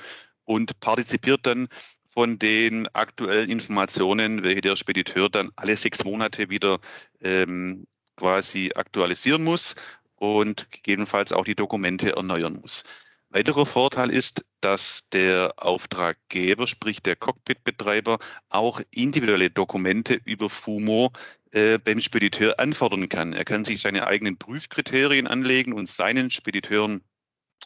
und 0.45 0.79
partizipiert 0.81 1.47
dann 1.47 1.69
von 2.13 2.39
den 2.39 2.89
aktuellen 2.95 3.51
Informationen, 3.51 4.43
welche 4.43 4.63
der 4.63 4.77
Spediteur 4.77 5.29
dann 5.29 5.51
alle 5.57 5.77
sechs 5.77 6.03
Monate 6.05 6.49
wieder 6.49 6.79
ähm, 7.21 7.87
quasi 8.17 8.73
aktualisieren 8.75 9.45
muss 9.45 9.75
und 10.17 10.71
gegebenenfalls 10.71 11.33
auch 11.33 11.45
die 11.45 11.55
Dokumente 11.55 12.17
erneuern 12.17 12.59
muss. 12.61 12.85
Weiterer 13.31 13.67
Vorteil 13.67 14.11
ist, 14.11 14.47
dass 14.61 15.09
der 15.13 15.53
Auftraggeber, 15.57 16.67
sprich 16.67 17.03
der 17.03 17.17
Cockpit-Betreiber, 17.17 18.19
auch 18.49 18.81
individuelle 18.93 19.51
Dokumente 19.51 20.19
über 20.25 20.49
FUMO 20.49 21.13
äh, 21.51 21.79
beim 21.79 22.01
Spediteur 22.01 22.59
anfordern 22.59 23.09
kann. 23.09 23.33
Er 23.33 23.45
kann 23.45 23.65
sich 23.65 23.81
seine 23.81 24.07
eigenen 24.07 24.39
Prüfkriterien 24.39 25.27
anlegen 25.27 25.73
und 25.73 25.89
seinen 25.89 26.31
Spediteuren 26.31 27.03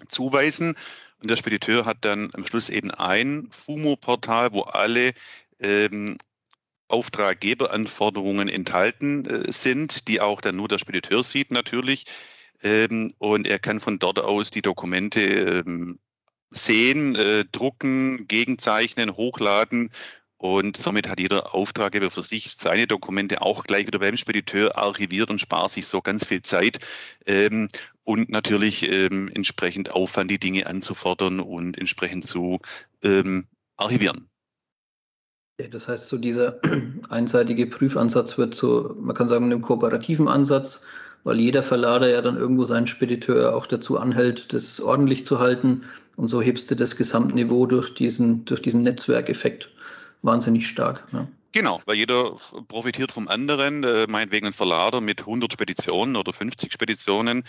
zuweisen. 0.08 0.76
Und 1.20 1.30
der 1.30 1.36
Spediteur 1.36 1.84
hat 1.84 1.98
dann 2.00 2.30
am 2.34 2.46
Schluss 2.46 2.68
eben 2.68 2.90
ein 2.90 3.48
FUMO-Portal, 3.50 4.52
wo 4.52 4.62
alle 4.62 5.12
ähm, 5.60 6.16
Auftraggeberanforderungen 6.90 8.48
enthalten 8.48 9.24
äh, 9.24 9.52
sind, 9.52 10.08
die 10.08 10.20
auch 10.20 10.40
dann 10.40 10.56
nur 10.56 10.68
der 10.68 10.78
Spediteur 10.78 11.22
sieht 11.24 11.50
natürlich. 11.50 12.04
Ähm, 12.62 13.14
und 13.18 13.46
er 13.46 13.58
kann 13.58 13.80
von 13.80 13.98
dort 13.98 14.18
aus 14.18 14.50
die 14.50 14.62
Dokumente 14.62 15.20
ähm, 15.20 15.98
sehen, 16.50 17.14
äh, 17.14 17.44
drucken, 17.50 18.26
gegenzeichnen, 18.28 19.16
hochladen. 19.16 19.90
Und 20.36 20.76
somit 20.78 21.08
hat 21.08 21.20
jeder 21.20 21.54
Auftraggeber 21.54 22.10
für 22.10 22.22
sich 22.22 22.50
seine 22.52 22.86
Dokumente 22.86 23.42
auch 23.42 23.64
gleich 23.64 23.86
wieder 23.86 23.98
beim 23.98 24.16
Spediteur 24.16 24.76
archiviert 24.76 25.30
und 25.30 25.38
spart 25.38 25.70
sich 25.70 25.86
so 25.86 26.00
ganz 26.00 26.24
viel 26.24 26.42
Zeit. 26.42 26.78
Ähm, 27.26 27.68
und 28.04 28.30
natürlich 28.30 28.90
entsprechend 28.90 29.92
Aufwand, 29.92 30.30
die 30.30 30.40
Dinge 30.40 30.66
anzufordern 30.66 31.38
und 31.38 31.78
entsprechend 31.78 32.24
zu 32.24 32.58
archivieren. 33.76 34.29
Das 35.68 35.88
heißt, 35.88 36.08
so 36.08 36.18
dieser 36.18 36.60
einseitige 37.08 37.66
Prüfansatz 37.66 38.38
wird 38.38 38.54
so, 38.54 38.94
man 39.00 39.14
kann 39.14 39.28
sagen, 39.28 39.46
einem 39.46 39.60
kooperativen 39.60 40.28
Ansatz, 40.28 40.82
weil 41.24 41.38
jeder 41.38 41.62
Verlader 41.62 42.08
ja 42.08 42.22
dann 42.22 42.36
irgendwo 42.36 42.64
seinen 42.64 42.86
Spediteur 42.86 43.54
auch 43.54 43.66
dazu 43.66 43.98
anhält, 43.98 44.52
das 44.52 44.80
ordentlich 44.80 45.26
zu 45.26 45.38
halten. 45.38 45.82
Und 46.16 46.28
so 46.28 46.40
hebst 46.40 46.70
du 46.70 46.76
das 46.76 46.96
Gesamtniveau 46.96 47.66
durch 47.66 47.94
diesen, 47.94 48.44
durch 48.44 48.62
diesen 48.62 48.82
Netzwerkeffekt 48.82 49.68
wahnsinnig 50.22 50.68
stark. 50.68 51.12
Ne? 51.12 51.28
Genau, 51.52 51.80
weil 51.84 51.96
jeder 51.96 52.36
profitiert 52.68 53.10
vom 53.10 53.26
anderen, 53.26 53.82
äh, 53.82 54.06
meinetwegen 54.08 54.46
ein 54.46 54.52
Verlader 54.52 55.00
mit 55.00 55.20
100 55.20 55.52
Speditionen 55.52 56.16
oder 56.16 56.32
50 56.32 56.72
Speditionen, 56.72 57.42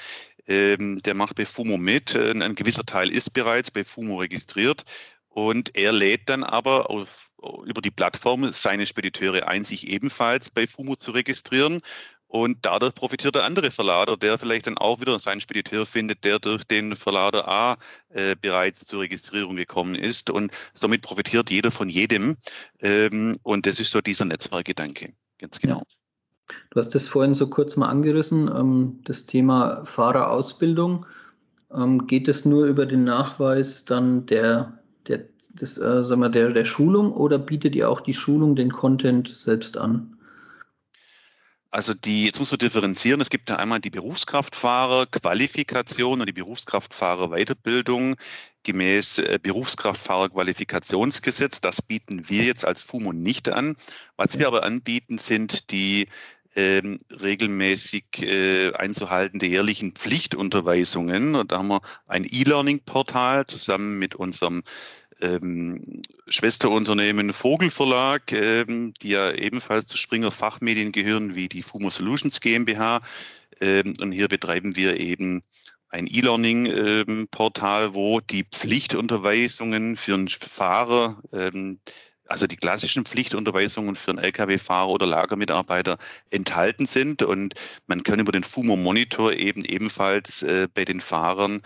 ähm, 0.47 1.01
der 1.03 1.13
macht 1.13 1.35
bei 1.35 1.45
FUMO 1.45 1.77
mit. 1.77 2.15
Ein, 2.15 2.41
ein 2.41 2.55
gewisser 2.55 2.83
Teil 2.83 3.09
ist 3.09 3.31
bereits 3.31 3.69
bei 3.69 3.83
FUMO 3.83 4.17
registriert 4.17 4.83
und 5.29 5.77
er 5.77 5.91
lädt 5.91 6.29
dann 6.29 6.43
aber 6.43 6.89
auf 6.89 7.30
über 7.65 7.81
die 7.81 7.91
Plattform 7.91 8.51
seine 8.51 8.85
Spediteure 8.85 9.47
ein, 9.47 9.65
sich 9.65 9.87
ebenfalls 9.87 10.51
bei 10.51 10.67
FUMO 10.67 10.95
zu 10.95 11.11
registrieren. 11.11 11.81
Und 12.27 12.59
dadurch 12.61 12.95
profitiert 12.95 13.35
der 13.35 13.43
andere 13.43 13.71
Verlader, 13.71 14.15
der 14.15 14.37
vielleicht 14.37 14.65
dann 14.65 14.77
auch 14.77 15.01
wieder 15.01 15.19
seinen 15.19 15.41
Spediteur 15.41 15.85
findet, 15.85 16.23
der 16.23 16.39
durch 16.39 16.63
den 16.63 16.95
Verlader 16.95 17.45
A 17.45 17.77
äh, 18.09 18.35
bereits 18.39 18.85
zur 18.85 19.01
Registrierung 19.01 19.57
gekommen 19.57 19.95
ist. 19.95 20.29
Und 20.29 20.51
somit 20.73 21.01
profitiert 21.01 21.49
jeder 21.49 21.71
von 21.71 21.89
jedem. 21.89 22.37
Ähm, 22.79 23.37
und 23.43 23.65
das 23.65 23.81
ist 23.81 23.91
so 23.91 23.99
dieser 23.99 24.23
Netzwerkgedanke. 24.23 25.11
Ganz 25.39 25.59
genau. 25.59 25.79
Ja. 25.79 26.55
Du 26.69 26.79
hast 26.79 26.95
das 26.95 27.07
vorhin 27.07 27.33
so 27.33 27.47
kurz 27.47 27.75
mal 27.75 27.89
angerissen, 27.89 28.47
ähm, 28.47 29.01
das 29.03 29.25
Thema 29.25 29.83
Fahrerausbildung. 29.85 31.05
Ähm, 31.73 32.07
geht 32.07 32.29
es 32.29 32.45
nur 32.45 32.65
über 32.65 32.85
den 32.85 33.03
Nachweis 33.03 33.83
dann 33.83 34.25
der, 34.25 34.79
der 35.07 35.25
des, 35.53 35.77
äh, 35.77 36.03
sagen 36.03 36.21
wir, 36.21 36.29
der, 36.29 36.51
der 36.51 36.65
Schulung 36.65 37.13
oder 37.13 37.37
bietet 37.37 37.75
ihr 37.75 37.89
auch 37.89 38.01
die 38.01 38.13
Schulung, 38.13 38.55
den 38.55 38.71
Content 38.71 39.35
selbst 39.35 39.77
an? 39.77 40.17
Also 41.73 41.93
die, 41.93 42.25
jetzt 42.25 42.39
muss 42.39 42.51
man 42.51 42.59
differenzieren. 42.59 43.21
Es 43.21 43.29
gibt 43.29 43.49
ja 43.49 43.55
einmal 43.55 43.79
die 43.79 43.89
Berufskraftfahrer-Qualifikation 43.89 46.19
und 46.19 46.27
die 46.27 46.33
Berufskraftfahrer-Weiterbildung 46.33 48.17
gemäß 48.63 49.19
äh, 49.19 49.39
Berufskraftfahrer-Qualifikationsgesetz. 49.41 51.61
Das 51.61 51.81
bieten 51.81 52.29
wir 52.29 52.43
jetzt 52.43 52.65
als 52.65 52.81
FUMO 52.81 53.13
nicht 53.13 53.47
an. 53.47 53.77
Was 54.17 54.37
wir 54.37 54.47
aber 54.47 54.63
anbieten, 54.63 55.17
sind 55.17 55.71
die 55.71 56.07
ähm, 56.55 56.99
regelmäßig 57.09 58.21
äh, 58.21 58.73
einzuhaltende 58.73 59.45
jährlichen 59.45 59.93
Pflichtunterweisungen. 59.93 61.35
Und 61.35 61.53
da 61.53 61.59
haben 61.59 61.69
wir 61.69 61.79
ein 62.05 62.27
E-Learning-Portal 62.29 63.45
zusammen 63.45 63.97
mit 63.97 64.15
unserem 64.15 64.63
ähm, 65.21 66.01
Schwesterunternehmen 66.27 67.33
Vogelverlag, 67.33 68.31
ähm, 68.31 68.93
die 69.01 69.09
ja 69.09 69.31
ebenfalls 69.31 69.87
zu 69.87 69.97
Springer 69.97 70.31
Fachmedien 70.31 70.91
gehören, 70.91 71.35
wie 71.35 71.49
die 71.49 71.63
Fumo 71.63 71.89
Solutions 71.89 72.41
GmbH. 72.41 73.01
Ähm, 73.59 73.93
und 74.01 74.11
hier 74.11 74.27
betreiben 74.27 74.75
wir 74.75 74.99
eben 74.99 75.41
ein 75.89 76.07
E-Learning-Portal, 76.07 77.85
ähm, 77.85 77.93
wo 77.93 78.19
die 78.21 78.45
Pflichtunterweisungen 78.45 79.97
für 79.97 80.13
einen 80.13 80.29
Fahrer, 80.29 81.21
ähm, 81.33 81.79
also 82.27 82.47
die 82.47 82.55
klassischen 82.55 83.05
Pflichtunterweisungen 83.05 83.97
für 83.97 84.11
einen 84.11 84.19
Lkw-Fahrer 84.19 84.89
oder 84.89 85.05
Lagermitarbeiter 85.05 85.97
enthalten 86.29 86.85
sind. 86.85 87.23
Und 87.23 87.55
man 87.87 88.03
kann 88.03 88.19
über 88.19 88.31
den 88.31 88.45
FUMO 88.45 88.77
Monitor 88.77 89.33
eben 89.33 89.65
ebenfalls 89.65 90.41
äh, 90.43 90.69
bei 90.73 90.85
den 90.85 91.01
Fahrern 91.01 91.61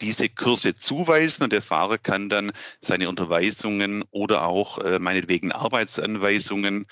diese 0.00 0.28
Kurse 0.28 0.74
zuweisen 0.74 1.44
und 1.44 1.52
der 1.52 1.62
Fahrer 1.62 1.98
kann 1.98 2.28
dann 2.28 2.52
seine 2.80 3.08
Unterweisungen 3.08 4.04
oder 4.10 4.46
auch 4.46 4.78
äh, 4.78 4.98
meinetwegen 4.98 5.52
Arbeitsanweisungen 5.52 6.86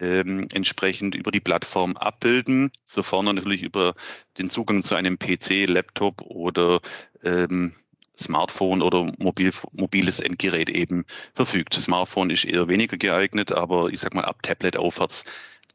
ähm, 0.00 0.48
entsprechend 0.52 1.14
über 1.14 1.30
die 1.30 1.40
Plattform 1.40 1.96
abbilden, 1.96 2.70
sofern 2.84 3.26
natürlich 3.26 3.62
über 3.62 3.94
den 4.38 4.50
Zugang 4.50 4.82
zu 4.82 4.94
einem 4.94 5.18
PC, 5.18 5.66
Laptop 5.66 6.22
oder 6.22 6.80
ähm, 7.22 7.72
Smartphone 8.18 8.82
oder 8.82 9.10
mobil, 9.18 9.52
mobiles 9.72 10.20
Endgerät 10.20 10.68
eben 10.68 11.04
verfügt. 11.34 11.74
Smartphone 11.74 12.30
ist 12.30 12.44
eher 12.44 12.68
weniger 12.68 12.96
geeignet, 12.96 13.52
aber 13.52 13.88
ich 13.88 14.00
sag 14.00 14.14
mal 14.14 14.24
ab 14.24 14.42
Tablet 14.42 14.76
aufwärts 14.76 15.24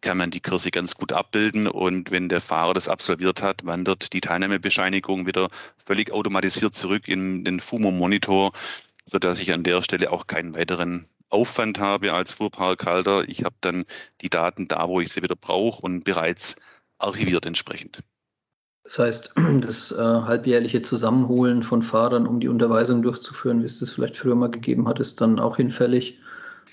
kann 0.01 0.17
man 0.17 0.31
die 0.31 0.41
Kurse 0.41 0.71
ganz 0.71 0.95
gut 0.95 1.11
abbilden 1.11 1.67
und 1.67 2.11
wenn 2.11 2.29
der 2.29 2.41
Fahrer 2.41 2.73
das 2.73 2.87
absolviert 2.87 3.41
hat, 3.41 3.65
wandert 3.65 4.13
die 4.13 4.21
Teilnahmebescheinigung 4.21 5.25
wieder 5.25 5.49
völlig 5.85 6.11
automatisiert 6.11 6.73
zurück 6.73 7.07
in 7.07 7.43
den 7.43 7.59
FUMO-Monitor, 7.59 8.51
sodass 9.05 9.39
ich 9.39 9.53
an 9.53 9.63
der 9.63 9.81
Stelle 9.81 10.11
auch 10.11 10.27
keinen 10.27 10.55
weiteren 10.55 11.05
Aufwand 11.29 11.79
habe 11.79 12.13
als 12.13 12.33
Fuhrparkhalter. 12.33 13.27
Ich 13.27 13.43
habe 13.43 13.55
dann 13.61 13.85
die 14.21 14.29
Daten 14.29 14.67
da, 14.67 14.87
wo 14.87 15.01
ich 15.01 15.11
sie 15.11 15.23
wieder 15.23 15.35
brauche 15.35 15.81
und 15.81 16.03
bereits 16.03 16.55
archiviert 16.99 17.45
entsprechend. 17.45 18.03
Das 18.83 18.99
heißt, 18.99 19.33
das 19.61 19.91
äh, 19.91 19.97
halbjährliche 19.97 20.81
Zusammenholen 20.81 21.63
von 21.63 21.81
Fahrern, 21.81 22.25
um 22.25 22.39
die 22.39 22.47
Unterweisung 22.47 23.01
durchzuführen, 23.01 23.61
wie 23.61 23.65
es 23.65 23.79
das 23.79 23.91
vielleicht 23.91 24.17
früher 24.17 24.35
mal 24.35 24.49
gegeben 24.49 24.87
hat, 24.87 24.99
ist 24.99 25.19
dann 25.19 25.39
auch 25.39 25.57
hinfällig. 25.57 26.19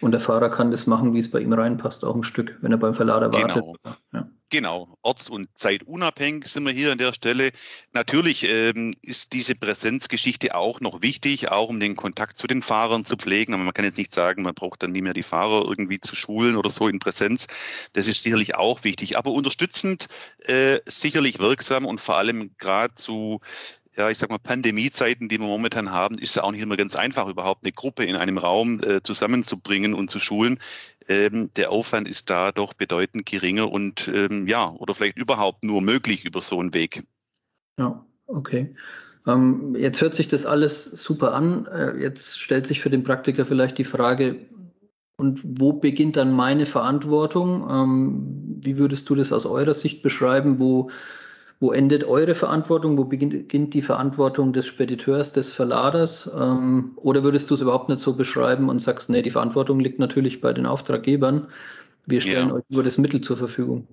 Und 0.04 0.10
der 0.10 0.20
Fahrer 0.20 0.50
kann 0.50 0.70
das 0.70 0.86
machen, 0.86 1.14
wie 1.14 1.18
es 1.18 1.30
bei 1.30 1.40
ihm 1.40 1.54
reinpasst, 1.54 2.04
auch 2.04 2.14
ein 2.14 2.24
Stück, 2.24 2.58
wenn 2.60 2.70
er 2.70 2.76
beim 2.76 2.92
Verlader 2.92 3.32
wartet. 3.32 3.54
Genau. 3.54 3.76
Ja. 4.12 4.28
Genau, 4.50 4.98
orts- 5.00 5.30
und 5.30 5.48
zeitunabhängig 5.54 6.46
sind 6.46 6.64
wir 6.64 6.74
hier 6.74 6.92
an 6.92 6.98
der 6.98 7.14
Stelle. 7.14 7.52
Natürlich 7.94 8.46
ähm, 8.46 8.92
ist 9.00 9.32
diese 9.32 9.54
Präsenzgeschichte 9.54 10.54
auch 10.54 10.80
noch 10.80 11.00
wichtig, 11.00 11.50
auch 11.50 11.70
um 11.70 11.80
den 11.80 11.96
Kontakt 11.96 12.36
zu 12.36 12.46
den 12.46 12.60
Fahrern 12.60 13.06
zu 13.06 13.16
pflegen. 13.16 13.54
Aber 13.54 13.62
man 13.62 13.72
kann 13.72 13.86
jetzt 13.86 13.96
nicht 13.96 14.12
sagen, 14.12 14.42
man 14.42 14.52
braucht 14.52 14.82
dann 14.82 14.92
nie 14.92 15.00
mehr 15.00 15.14
die 15.14 15.22
Fahrer 15.22 15.64
irgendwie 15.66 16.00
zu 16.00 16.14
schulen 16.14 16.56
oder 16.56 16.68
so 16.68 16.86
in 16.86 16.98
Präsenz. 16.98 17.46
Das 17.94 18.06
ist 18.06 18.22
sicherlich 18.22 18.56
auch 18.56 18.84
wichtig. 18.84 19.16
Aber 19.16 19.30
unterstützend 19.30 20.08
äh, 20.40 20.80
sicherlich 20.84 21.38
wirksam 21.38 21.86
und 21.86 21.98
vor 21.98 22.18
allem 22.18 22.50
gerade 22.58 22.94
zu 22.94 23.40
ja, 23.96 24.10
ich 24.10 24.18
sag 24.18 24.30
mal, 24.30 24.38
Pandemiezeiten, 24.38 25.28
die 25.28 25.38
wir 25.38 25.46
momentan 25.46 25.92
haben, 25.92 26.18
ist 26.18 26.36
es 26.36 26.38
auch 26.38 26.50
nicht 26.50 26.60
immer 26.60 26.76
ganz 26.76 26.96
einfach, 26.96 27.28
überhaupt 27.28 27.64
eine 27.64 27.72
Gruppe 27.72 28.04
in 28.04 28.16
einem 28.16 28.38
Raum 28.38 28.80
äh, 28.82 29.02
zusammenzubringen 29.02 29.94
und 29.94 30.10
zu 30.10 30.18
schulen. 30.18 30.58
Ähm, 31.08 31.50
der 31.56 31.70
Aufwand 31.70 32.08
ist 32.08 32.30
da 32.30 32.52
doch 32.52 32.74
bedeutend 32.74 33.26
geringer 33.26 33.70
und 33.70 34.08
ähm, 34.08 34.46
ja, 34.46 34.70
oder 34.70 34.94
vielleicht 34.94 35.18
überhaupt 35.18 35.64
nur 35.64 35.82
möglich 35.82 36.24
über 36.24 36.40
so 36.40 36.58
einen 36.60 36.74
Weg. 36.74 37.04
Ja, 37.78 38.04
okay. 38.26 38.74
Ähm, 39.26 39.74
jetzt 39.76 40.00
hört 40.00 40.14
sich 40.14 40.28
das 40.28 40.44
alles 40.44 40.84
super 40.84 41.32
an. 41.34 41.66
Äh, 41.66 42.00
jetzt 42.00 42.40
stellt 42.40 42.66
sich 42.66 42.80
für 42.80 42.90
den 42.90 43.04
Praktiker 43.04 43.46
vielleicht 43.46 43.78
die 43.78 43.84
Frage, 43.84 44.46
und 45.16 45.40
wo 45.44 45.72
beginnt 45.72 46.16
dann 46.16 46.32
meine 46.32 46.66
Verantwortung? 46.66 47.68
Ähm, 47.70 48.58
wie 48.60 48.78
würdest 48.78 49.08
du 49.08 49.14
das 49.14 49.32
aus 49.32 49.46
eurer 49.46 49.74
Sicht 49.74 50.02
beschreiben? 50.02 50.58
Wo 50.58 50.90
wo 51.60 51.72
endet 51.72 52.04
eure 52.04 52.34
Verantwortung? 52.34 52.98
Wo 52.98 53.04
beginnt 53.04 53.74
die 53.74 53.82
Verantwortung 53.82 54.52
des 54.52 54.66
Spediteurs, 54.66 55.32
des 55.32 55.52
Verladers? 55.52 56.30
Ähm, 56.38 56.92
oder 56.96 57.22
würdest 57.22 57.50
du 57.50 57.54
es 57.54 57.60
überhaupt 57.60 57.88
nicht 57.88 58.00
so 58.00 58.14
beschreiben 58.14 58.68
und 58.68 58.80
sagst, 58.80 59.08
nee, 59.08 59.22
die 59.22 59.30
Verantwortung 59.30 59.80
liegt 59.80 59.98
natürlich 59.98 60.40
bei 60.40 60.52
den 60.52 60.66
Auftraggebern. 60.66 61.48
Wir 62.06 62.20
stellen 62.20 62.48
ja. 62.48 62.54
euch 62.54 62.64
nur 62.68 62.82
das 62.82 62.98
Mittel 62.98 63.20
zur 63.20 63.36
Verfügung. 63.36 63.86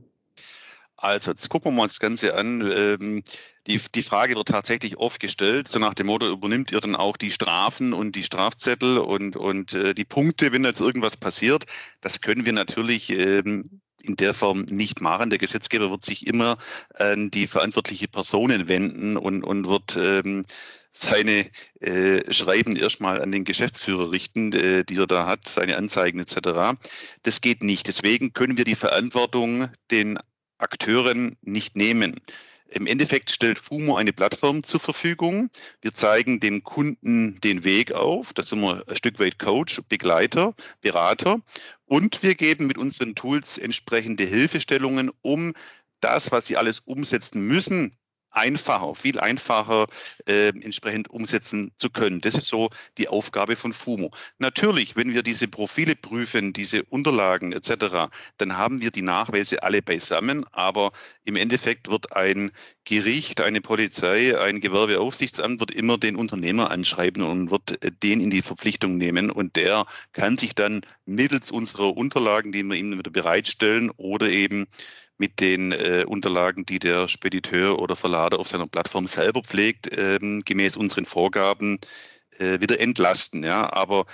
Also, 0.98 1.32
jetzt 1.32 1.50
gucken 1.50 1.76
wir 1.76 1.82
uns 1.82 1.94
das 1.94 2.00
Ganze 2.00 2.36
an. 2.36 2.62
Ähm, 2.72 3.24
die, 3.68 3.80
die 3.96 4.04
Frage 4.04 4.36
wird 4.36 4.50
tatsächlich 4.50 4.98
oft 4.98 5.20
gestellt, 5.20 5.68
so 5.68 5.80
nach 5.80 5.96
dem 5.96 6.08
Motto, 6.08 6.28
übernimmt 6.28 6.72
ihr 6.72 6.80
dann 6.80 6.96
auch 6.96 7.18
die 7.18 7.32
Strafen 7.32 7.94
und 7.94 8.16
die 8.16 8.24
Strafzettel 8.24 9.00
und, 9.00 9.36
und 9.36 9.74
äh, 9.74 9.96
die 9.96 10.06
Punkte, 10.06 10.52
wenn 10.52 10.64
jetzt 10.64 10.80
irgendwas 10.80 11.18
passiert? 11.18 11.66
Das 12.02 12.22
können 12.22 12.46
wir 12.46 12.54
natürlich 12.54 13.10
ähm, 13.12 13.82
in 14.02 14.16
der 14.16 14.34
Form 14.34 14.62
nicht 14.62 15.02
machen. 15.02 15.30
Der 15.30 15.40
Gesetzgeber 15.40 15.92
wird 15.92 16.04
sich 16.04 16.28
immer 16.28 16.58
an 16.96 17.32
die 17.32 17.48
verantwortliche 17.48 18.08
Personen 18.08 18.68
wenden 18.68 19.18
und, 19.18 19.44
und 19.44 19.68
wird 19.68 19.98
ähm, 19.98 20.46
seine 20.94 21.50
äh, 21.80 22.34
Schreiben 22.34 22.76
erstmal 22.76 23.22
an 23.22 23.32
den 23.32 23.46
Geschäftsführer 23.46 24.12
richten, 24.12 24.52
äh, 24.54 24.84
die 24.84 24.98
er 24.98 25.08
da 25.08 25.26
hat, 25.26 25.48
seine 25.48 25.78
Anzeigen 25.78 26.20
etc. 26.20 26.78
Das 27.24 27.42
geht 27.42 27.64
nicht. 27.64 27.88
Deswegen 27.88 28.34
können 28.34 28.58
wir 28.58 28.66
die 28.66 28.76
Verantwortung 28.76 29.70
den 29.90 30.20
Akteuren 30.58 31.38
nicht 31.42 31.76
nehmen. 31.76 32.20
Im 32.74 32.88
Endeffekt 32.88 33.32
stellt 33.32 33.60
FUMO 33.60 33.98
eine 33.98 34.14
Plattform 34.14 34.64
zur 34.64 34.80
Verfügung. 34.80 35.50
Wir 35.82 35.94
zeigen 35.94 36.40
den 36.40 36.64
Kunden 36.64 37.38
den 37.42 37.66
Weg 37.66 37.92
auf. 37.92 38.32
Das 38.32 38.48
sind 38.48 38.62
wir 38.62 38.84
ein 38.88 38.96
Stück 38.96 39.20
weit 39.20 39.40
Coach, 39.40 39.82
Begleiter, 39.90 40.54
Berater. 40.80 41.42
Und 41.86 42.24
wir 42.24 42.34
geben 42.34 42.68
mit 42.68 42.78
unseren 42.78 43.14
Tools 43.14 43.58
entsprechende 43.58 44.24
Hilfestellungen, 44.24 45.12
um 45.22 45.54
das, 46.00 46.32
was 46.32 46.46
sie 46.46 46.56
alles 46.56 46.80
umsetzen 46.80 47.46
müssen, 47.46 47.98
einfacher, 48.32 48.96
viel 48.96 49.20
einfacher 49.20 49.88
äh, 50.28 50.50
entsprechend 50.50 51.10
umsetzen 51.10 51.72
zu 51.78 51.90
können. 51.90 52.22
Das 52.22 52.36
ist 52.36 52.46
so 52.46 52.70
die 52.98 53.08
Aufgabe 53.08 53.56
von 53.56 53.74
FUMO. 53.74 54.12
Natürlich, 54.40 54.96
wenn 54.96 55.14
wir 55.14 55.24
diese 55.24 55.48
Profile 55.48 55.96
prüfen, 55.96 56.54
diese 56.54 56.84
Unterlagen 56.86 57.52
etc., 57.52 58.10
dann 58.38 58.58
haben 58.58 58.82
wir 58.82 58.92
die 58.92 59.02
Nachweise 59.02 59.64
alle 59.64 59.82
beisammen, 59.82 60.46
aber 60.52 60.92
im 61.24 61.36
Endeffekt 61.36 61.90
wird 61.90 62.16
ein 62.16 62.52
Gericht, 62.86 63.42
eine 63.42 63.62
Polizei, 63.62 64.40
ein 64.40 64.60
Gewerbeaufsichtsamt 64.60 65.60
wird 65.60 65.72
immer 65.72 65.98
den 65.98 66.16
Unternehmer 66.16 66.72
anschreiben 66.72 67.24
und 67.24 67.52
wird 67.52 67.84
äh, 67.84 67.92
den 68.04 68.22
in 68.22 68.30
die 68.30 68.42
Verpflichtung 68.42 68.98
nehmen 68.98 69.30
und 69.30 69.56
der 69.56 69.86
kann 70.14 70.38
sich 70.38 70.56
dann 70.56 70.82
mittels 71.06 71.52
unserer 71.52 71.96
Unterlagen, 71.96 72.52
die 72.52 72.64
wir 72.64 72.76
ihm 72.76 72.98
wieder 72.98 73.12
bereitstellen 73.12 73.92
oder 73.98 74.30
eben 74.30 74.68
mit 75.22 75.40
den 75.40 75.72
äh, 75.72 76.04
Unterlagen, 76.08 76.66
die 76.66 76.80
der 76.80 77.08
Spediteur 77.08 77.78
oder 77.78 77.96
Verlader 77.96 78.40
auf 78.40 78.48
seiner 78.48 78.66
Plattform 78.66 79.06
selber 79.06 79.44
pflegt, 79.44 79.88
ähm, 79.96 80.42
gemäß 80.44 80.76
unseren 80.76 81.06
Vorgaben 81.06 81.78
äh, 82.40 82.60
wieder 82.60 82.80
entlasten. 82.80 83.44
Ja, 83.44 83.72
aber 83.72 84.08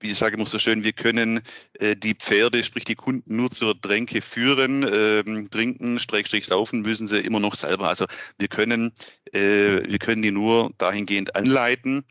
wie 0.00 0.10
ich 0.10 0.18
sage 0.18 0.34
immer 0.34 0.44
so 0.44 0.58
schön, 0.58 0.82
wir 0.82 0.92
können 0.92 1.40
äh, 1.78 1.94
die 1.94 2.14
Pferde, 2.14 2.64
sprich 2.64 2.84
die 2.84 2.96
Kunden, 2.96 3.36
nur 3.36 3.52
zur 3.52 3.80
Tränke 3.80 4.20
führen. 4.22 4.84
Ähm, 4.92 5.48
trinken, 5.50 6.00
Streckstrich 6.00 6.46
saufen 6.46 6.82
müssen 6.82 7.06
sie 7.06 7.20
immer 7.20 7.38
noch 7.38 7.54
selber. 7.54 7.88
Also 7.88 8.06
wir 8.36 8.48
können, 8.48 8.92
äh, 9.32 9.88
wir 9.88 9.98
können 10.00 10.22
die 10.22 10.32
nur 10.32 10.72
dahingehend 10.78 11.36
anleiten, 11.36 12.04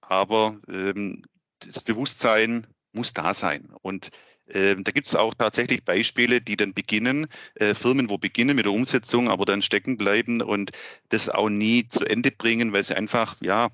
aber 0.00 0.58
ähm, 0.68 1.22
das 1.60 1.84
Bewusstsein 1.84 2.66
muss 2.92 3.14
da 3.14 3.32
sein. 3.32 3.72
Und 3.82 4.10
ähm, 4.52 4.84
da 4.84 4.92
gibt 4.92 5.08
es 5.08 5.14
auch 5.14 5.34
tatsächlich 5.34 5.84
Beispiele, 5.84 6.40
die 6.40 6.56
dann 6.56 6.74
beginnen, 6.74 7.26
äh, 7.54 7.74
Firmen, 7.74 8.10
wo 8.10 8.18
beginnen 8.18 8.56
mit 8.56 8.64
der 8.64 8.72
Umsetzung, 8.72 9.28
aber 9.28 9.44
dann 9.44 9.62
stecken 9.62 9.96
bleiben 9.96 10.40
und 10.40 10.70
das 11.10 11.28
auch 11.28 11.48
nie 11.48 11.86
zu 11.88 12.04
Ende 12.04 12.30
bringen, 12.30 12.72
weil 12.72 12.82
sie 12.82 12.96
einfach, 12.96 13.36
ja, 13.40 13.68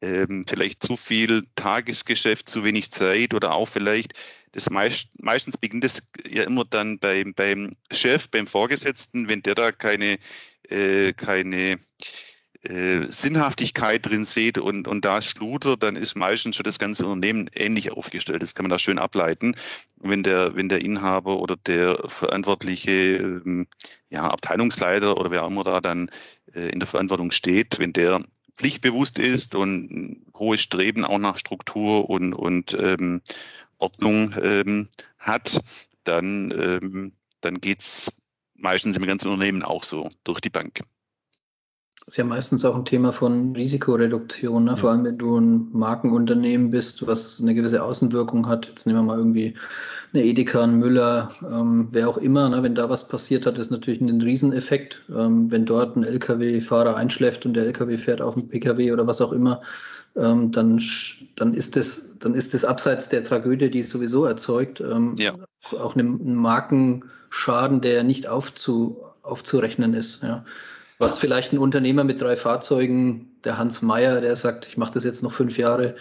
ähm, 0.00 0.44
vielleicht 0.48 0.82
zu 0.82 0.96
viel 0.96 1.46
Tagesgeschäft, 1.56 2.48
zu 2.48 2.64
wenig 2.64 2.90
Zeit 2.90 3.34
oder 3.34 3.52
auch 3.52 3.68
vielleicht 3.68 4.14
das 4.52 4.70
meist, 4.70 5.10
meistens 5.20 5.56
beginnt 5.56 5.84
es 5.84 6.02
ja 6.28 6.44
immer 6.44 6.64
dann 6.64 6.98
beim, 6.98 7.34
beim 7.34 7.76
Chef, 7.92 8.28
beim 8.30 8.46
Vorgesetzten, 8.46 9.28
wenn 9.28 9.42
der 9.42 9.54
da 9.54 9.72
keine, 9.72 10.18
äh, 10.68 11.12
keine 11.12 11.78
äh, 12.62 13.06
Sinnhaftigkeit 13.06 14.04
drin 14.04 14.24
seht 14.24 14.58
und, 14.58 14.88
und 14.88 15.04
da 15.04 15.22
schludert, 15.22 15.82
dann 15.82 15.94
ist 15.96 16.16
meistens 16.16 16.56
schon 16.56 16.64
das 16.64 16.78
ganze 16.78 17.06
Unternehmen 17.06 17.48
ähnlich 17.54 17.92
aufgestellt. 17.92 18.42
Das 18.42 18.54
kann 18.54 18.64
man 18.64 18.70
da 18.70 18.78
schön 18.78 18.98
ableiten. 18.98 19.54
Wenn 19.96 20.22
der, 20.24 20.56
wenn 20.56 20.68
der 20.68 20.80
Inhaber 20.80 21.38
oder 21.38 21.56
der 21.56 21.96
verantwortliche 22.08 23.18
ähm, 23.18 23.68
ja, 24.10 24.28
Abteilungsleiter 24.28 25.18
oder 25.18 25.30
wer 25.30 25.44
auch 25.44 25.50
immer 25.50 25.64
da 25.64 25.80
dann 25.80 26.10
äh, 26.54 26.70
in 26.70 26.80
der 26.80 26.88
Verantwortung 26.88 27.30
steht, 27.30 27.78
wenn 27.78 27.92
der 27.92 28.24
pflichtbewusst 28.56 29.18
ist 29.18 29.54
und 29.54 30.26
hohes 30.34 30.60
Streben 30.60 31.04
auch 31.04 31.18
nach 31.18 31.38
Struktur 31.38 32.10
und, 32.10 32.34
und 32.34 32.74
ähm, 32.74 33.22
Ordnung 33.78 34.34
ähm, 34.42 34.88
hat, 35.18 35.60
dann, 36.02 36.50
ähm, 36.50 37.12
dann 37.40 37.60
geht's 37.60 38.12
meistens 38.54 38.96
im 38.96 39.06
ganzen 39.06 39.28
Unternehmen 39.28 39.62
auch 39.62 39.84
so 39.84 40.10
durch 40.24 40.40
die 40.40 40.50
Bank. 40.50 40.80
Das 42.08 42.14
ist 42.14 42.16
ja 42.16 42.24
meistens 42.24 42.64
auch 42.64 42.74
ein 42.74 42.86
Thema 42.86 43.12
von 43.12 43.54
Risikoreduktion, 43.54 44.64
ne? 44.64 44.70
Ja. 44.70 44.76
vor 44.76 44.92
allem 44.92 45.04
wenn 45.04 45.18
du 45.18 45.38
ein 45.38 45.68
Markenunternehmen 45.72 46.70
bist, 46.70 47.06
was 47.06 47.38
eine 47.38 47.54
gewisse 47.54 47.82
Außenwirkung 47.82 48.48
hat. 48.48 48.64
Jetzt 48.66 48.86
nehmen 48.86 49.00
wir 49.00 49.02
mal 49.02 49.18
irgendwie 49.18 49.52
eine 50.14 50.24
Edeka, 50.24 50.62
ein 50.62 50.76
Müller, 50.76 51.28
ähm, 51.42 51.88
wer 51.92 52.08
auch 52.08 52.16
immer. 52.16 52.48
Ne? 52.48 52.62
Wenn 52.62 52.74
da 52.74 52.88
was 52.88 53.06
passiert 53.06 53.44
hat, 53.44 53.58
ist 53.58 53.70
natürlich 53.70 54.00
ein 54.00 54.22
Rieseneffekt. 54.22 55.02
Ähm, 55.14 55.50
wenn 55.50 55.66
dort 55.66 55.96
ein 55.96 56.02
Lkw-Fahrer 56.02 56.96
einschläft 56.96 57.44
und 57.44 57.52
der 57.52 57.66
Lkw 57.66 57.98
fährt 57.98 58.22
auf 58.22 58.38
einen 58.38 58.48
Pkw 58.48 58.90
oder 58.90 59.06
was 59.06 59.20
auch 59.20 59.32
immer, 59.32 59.60
ähm, 60.16 60.50
dann, 60.50 60.80
dann, 61.36 61.52
ist 61.52 61.76
das, 61.76 62.08
dann 62.20 62.32
ist 62.32 62.54
das 62.54 62.64
abseits 62.64 63.10
der 63.10 63.22
Tragödie, 63.22 63.70
die 63.70 63.80
es 63.80 63.90
sowieso 63.90 64.24
erzeugt, 64.24 64.80
ähm, 64.80 65.14
ja. 65.18 65.34
auch 65.72 65.94
ein 65.94 66.36
Markenschaden, 66.36 67.82
der 67.82 68.02
nicht 68.02 68.28
aufzu, 68.28 68.96
aufzurechnen 69.20 69.92
ist. 69.92 70.22
Ja. 70.22 70.46
Was 70.98 71.18
vielleicht 71.18 71.52
ein 71.52 71.58
Unternehmer 71.58 72.04
mit 72.04 72.20
drei 72.20 72.36
Fahrzeugen, 72.36 73.30
der 73.44 73.56
Hans 73.56 73.82
Meyer, 73.82 74.20
der 74.20 74.36
sagt, 74.36 74.66
ich 74.66 74.76
mache 74.76 74.92
das 74.94 75.04
jetzt 75.04 75.22
noch 75.22 75.32
fünf 75.32 75.56
Jahre, 75.56 75.96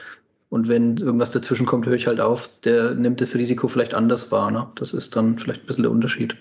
Und 0.49 0.69
wenn 0.69 0.97
irgendwas 0.97 1.31
dazwischen 1.31 1.65
kommt, 1.65 1.85
höre 1.85 1.95
ich 1.95 2.07
halt 2.07 2.21
auf. 2.21 2.49
Der 2.63 2.93
nimmt 2.93 3.19
das 3.19 3.35
Risiko 3.35 3.67
vielleicht 3.67 3.93
anders 3.93 4.31
wahr. 4.31 4.49
Ne? 4.51 4.71
Das 4.75 4.93
ist 4.93 5.15
dann 5.15 5.37
vielleicht 5.37 5.61
ein 5.61 5.67
bisschen 5.67 5.83
der 5.83 5.91
Unterschied. 5.91 6.37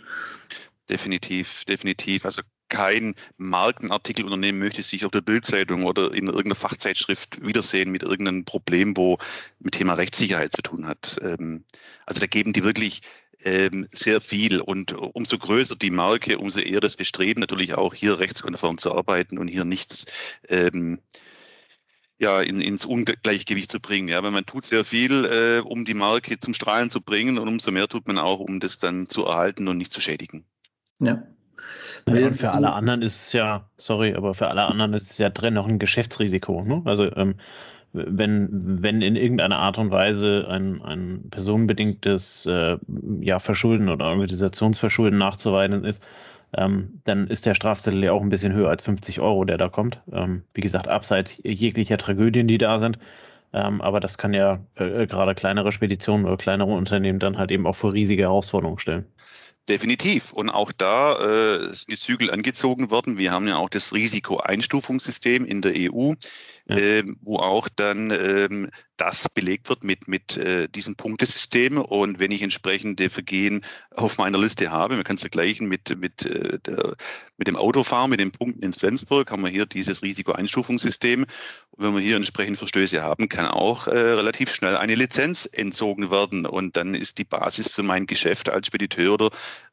Definitiv, 0.88 1.64
definitiv. 1.64 2.25
Also 2.25 2.42
kein 2.69 3.14
Markenartikelunternehmen 3.37 4.61
möchte 4.61 4.83
sich 4.83 5.05
auf 5.05 5.11
der 5.11 5.21
Bildzeitung 5.21 5.85
oder 5.85 6.12
in 6.12 6.27
irgendeiner 6.27 6.55
Fachzeitschrift 6.55 7.45
wiedersehen 7.45 7.90
mit 7.90 8.05
irgendeinem 8.05 8.45
Problem, 8.45 8.97
wo 8.97 9.19
mit 9.59 9.75
Thema 9.75 9.95
Rechtssicherheit 9.95 10.53
zu 10.53 10.62
tun 10.62 10.87
hat. 10.87 11.19
Ähm, 11.23 11.64
also 12.07 12.21
da 12.21 12.27
geben 12.27 12.53
die 12.53 12.62
wirklich 12.62 13.03
ähm, 13.42 13.87
sehr 13.90 14.20
viel 14.20 14.61
und 14.61 14.92
umso 14.92 15.38
größer 15.38 15.77
die 15.77 15.90
Marke, 15.90 16.38
umso 16.38 16.61
eher 16.61 16.81
das 16.81 16.96
Bestreben 16.96 17.40
natürlich 17.40 17.75
auch 17.75 17.94
hier 17.94 18.18
rechtskonform 18.18 18.79
zu 18.79 18.94
arbeiten 18.94 19.38
und 19.38 19.49
hier 19.49 19.64
nichts 19.64 20.07
ähm, 20.49 21.01
ja, 22.18 22.40
in, 22.40 22.61
ins 22.61 22.87
Ungleichgewicht 22.87 23.70
zu 23.70 23.81
bringen. 23.81 24.09
Ja, 24.09 24.22
weil 24.22 24.31
man 24.31 24.46
tut 24.46 24.64
sehr 24.64 24.85
viel, 24.85 25.25
äh, 25.27 25.61
um 25.61 25.85
die 25.85 25.94
Marke 25.94 26.38
zum 26.38 26.55
Strahlen 26.55 26.90
zu 26.90 27.01
bringen 27.01 27.38
und 27.38 27.49
umso 27.49 27.70
mehr 27.70 27.88
tut 27.88 28.07
man 28.07 28.18
auch, 28.18 28.40
um 28.40 28.61
das 28.61 28.79
dann 28.79 29.07
zu 29.07 29.27
erhalten 29.27 29.68
und 29.68 29.77
nicht 29.79 29.92
zu 29.92 30.01
schädigen. 30.01 30.44
Ja. 30.99 31.22
Ja, 32.09 32.27
und 32.27 32.35
für 32.35 32.53
alle 32.53 32.72
anderen 32.72 33.03
ist 33.03 33.27
es 33.27 33.33
ja, 33.33 33.68
sorry, 33.77 34.14
aber 34.14 34.35
für 34.35 34.49
alle 34.49 34.62
anderen 34.62 34.94
ist 34.94 35.11
es 35.11 35.18
ja 35.18 35.29
drin 35.29 35.55
noch 35.55 35.66
ein 35.66 35.81
Geschäftsrisiko. 35.81 36.62
Ne? 36.62 36.83
Also 36.85 37.12
ähm, 37.16 37.35
wenn, 38.07 38.83
wenn 38.83 39.03
in 39.03 39.17
irgendeiner 39.17 39.59
Art 39.59 39.79
und 39.79 39.91
Weise 39.91 40.47
ein, 40.49 40.83
ein 40.83 41.29
personenbedingtes 41.31 42.47
äh, 42.47 42.77
ja, 43.21 43.39
Verschulden 43.39 43.89
oder 43.89 44.07
Organisationsverschulden 44.07 45.19
nachzuweisen 45.19 45.85
ist, 45.85 46.05
ähm, 46.57 47.01
dann 47.05 47.27
ist 47.27 47.47
der 47.47 47.55
Strafzettel 47.55 48.03
ja 48.05 48.13
auch 48.13 48.23
ein 48.23 48.29
bisschen 48.29 48.53
höher 48.53 48.71
als 48.71 48.83
50 48.85 49.21
Euro, 49.21 49.45
der 49.45 49.59
da 49.59 49.69
kommt. 49.69 50.01
Ähm, 50.13 50.43
wie 50.55 50.61
gesagt, 50.61 50.89
abseits 50.89 51.41
jeglicher 51.43 51.99
Tragödien, 51.99 52.47
die 52.47 52.59
da 52.59 52.79
sind. 52.79 52.99
Ähm, 53.53 53.81
aber 53.81 54.01
das 54.01 54.19
kann 54.19 54.35
ja 54.35 54.61
äh, 54.77 55.07
gerade 55.07 55.35
kleinere 55.35 55.73
Speditionen 55.73 56.27
oder 56.27 56.37
kleinere 56.37 56.73
Unternehmen 56.73 57.19
dann 57.19 57.39
halt 57.39 57.51
eben 57.51 57.67
auch 57.67 57.77
vor 57.77 57.93
riesige 57.93 58.23
Herausforderungen 58.23 58.79
stellen. 58.79 59.07
Definitiv. 59.69 60.33
Und 60.33 60.51
auch 60.51 60.71
da 60.71 61.15
äh, 61.19 61.75
sind 61.75 61.91
die 61.91 61.97
Zügel 61.97 62.31
angezogen 62.31 62.91
worden. 62.91 63.19
Wir 63.19 63.33
haben 63.33 63.49
ja 63.49 63.57
auch 63.57 63.69
das 63.69 63.93
Risikoeinstufungssystem 63.93 65.45
in 65.45 65.61
der 65.61 65.73
EU, 65.75 66.13
ja. 66.69 66.77
äh, 66.77 67.05
wo 67.23 67.39
auch 67.39 67.69
dann 67.69 68.11
ähm, 68.11 68.71
das 68.97 69.29
belegt 69.29 69.69
wird 69.69 69.85
mit, 69.85 70.09
mit 70.09 70.37
äh, 70.37 70.69
diesem 70.69 70.97
Punktesystem. 70.97 71.79
Und 71.79 72.19
wenn 72.19 72.31
ich 72.31 72.43
entsprechende 72.43 73.11
Vergehen 73.11 73.63
auf 73.95 74.19
meiner 74.19 74.39
Liste 74.39 74.71
habe, 74.71 74.95
man 74.95 75.05
kann 75.05 75.17
es 75.17 75.21
vergleichen 75.21 75.69
mit, 75.69 75.97
mit, 75.99 76.25
äh, 76.25 76.59
der, 76.61 76.95
mit 77.37 77.47
dem 77.47 77.57
Autofahren, 77.57 78.11
mit 78.11 78.21
den 78.21 78.33
Punkten 78.33 78.63
in 78.63 78.73
Flensburg, 78.73 79.31
haben 79.31 79.45
wir 79.45 79.51
hier 79.51 79.67
dieses 79.67 80.03
Risikoeinstufungssystem. 80.03 81.27
Und 81.73 81.85
wenn 81.85 81.95
wir 81.95 82.01
hier 82.01 82.17
entsprechend 82.17 82.59
Verstöße 82.59 83.03
haben, 83.03 83.29
kann 83.29 83.47
auch 83.47 83.87
äh, 83.87 83.99
relativ 83.99 84.55
schnell 84.55 84.77
eine 84.77 84.95
Lizenz 84.95 85.47
entzogen 85.53 86.11
werden. 86.11 86.47
Und 86.47 86.77
dann 86.77 86.95
ist 86.95 87.19
die 87.19 87.25
Basis 87.25 87.71
für 87.71 87.83
mein 87.83 88.07
Geschäft 88.07 88.49
als 88.49 88.69
Spediteur 88.69 89.15
oder 89.15 89.31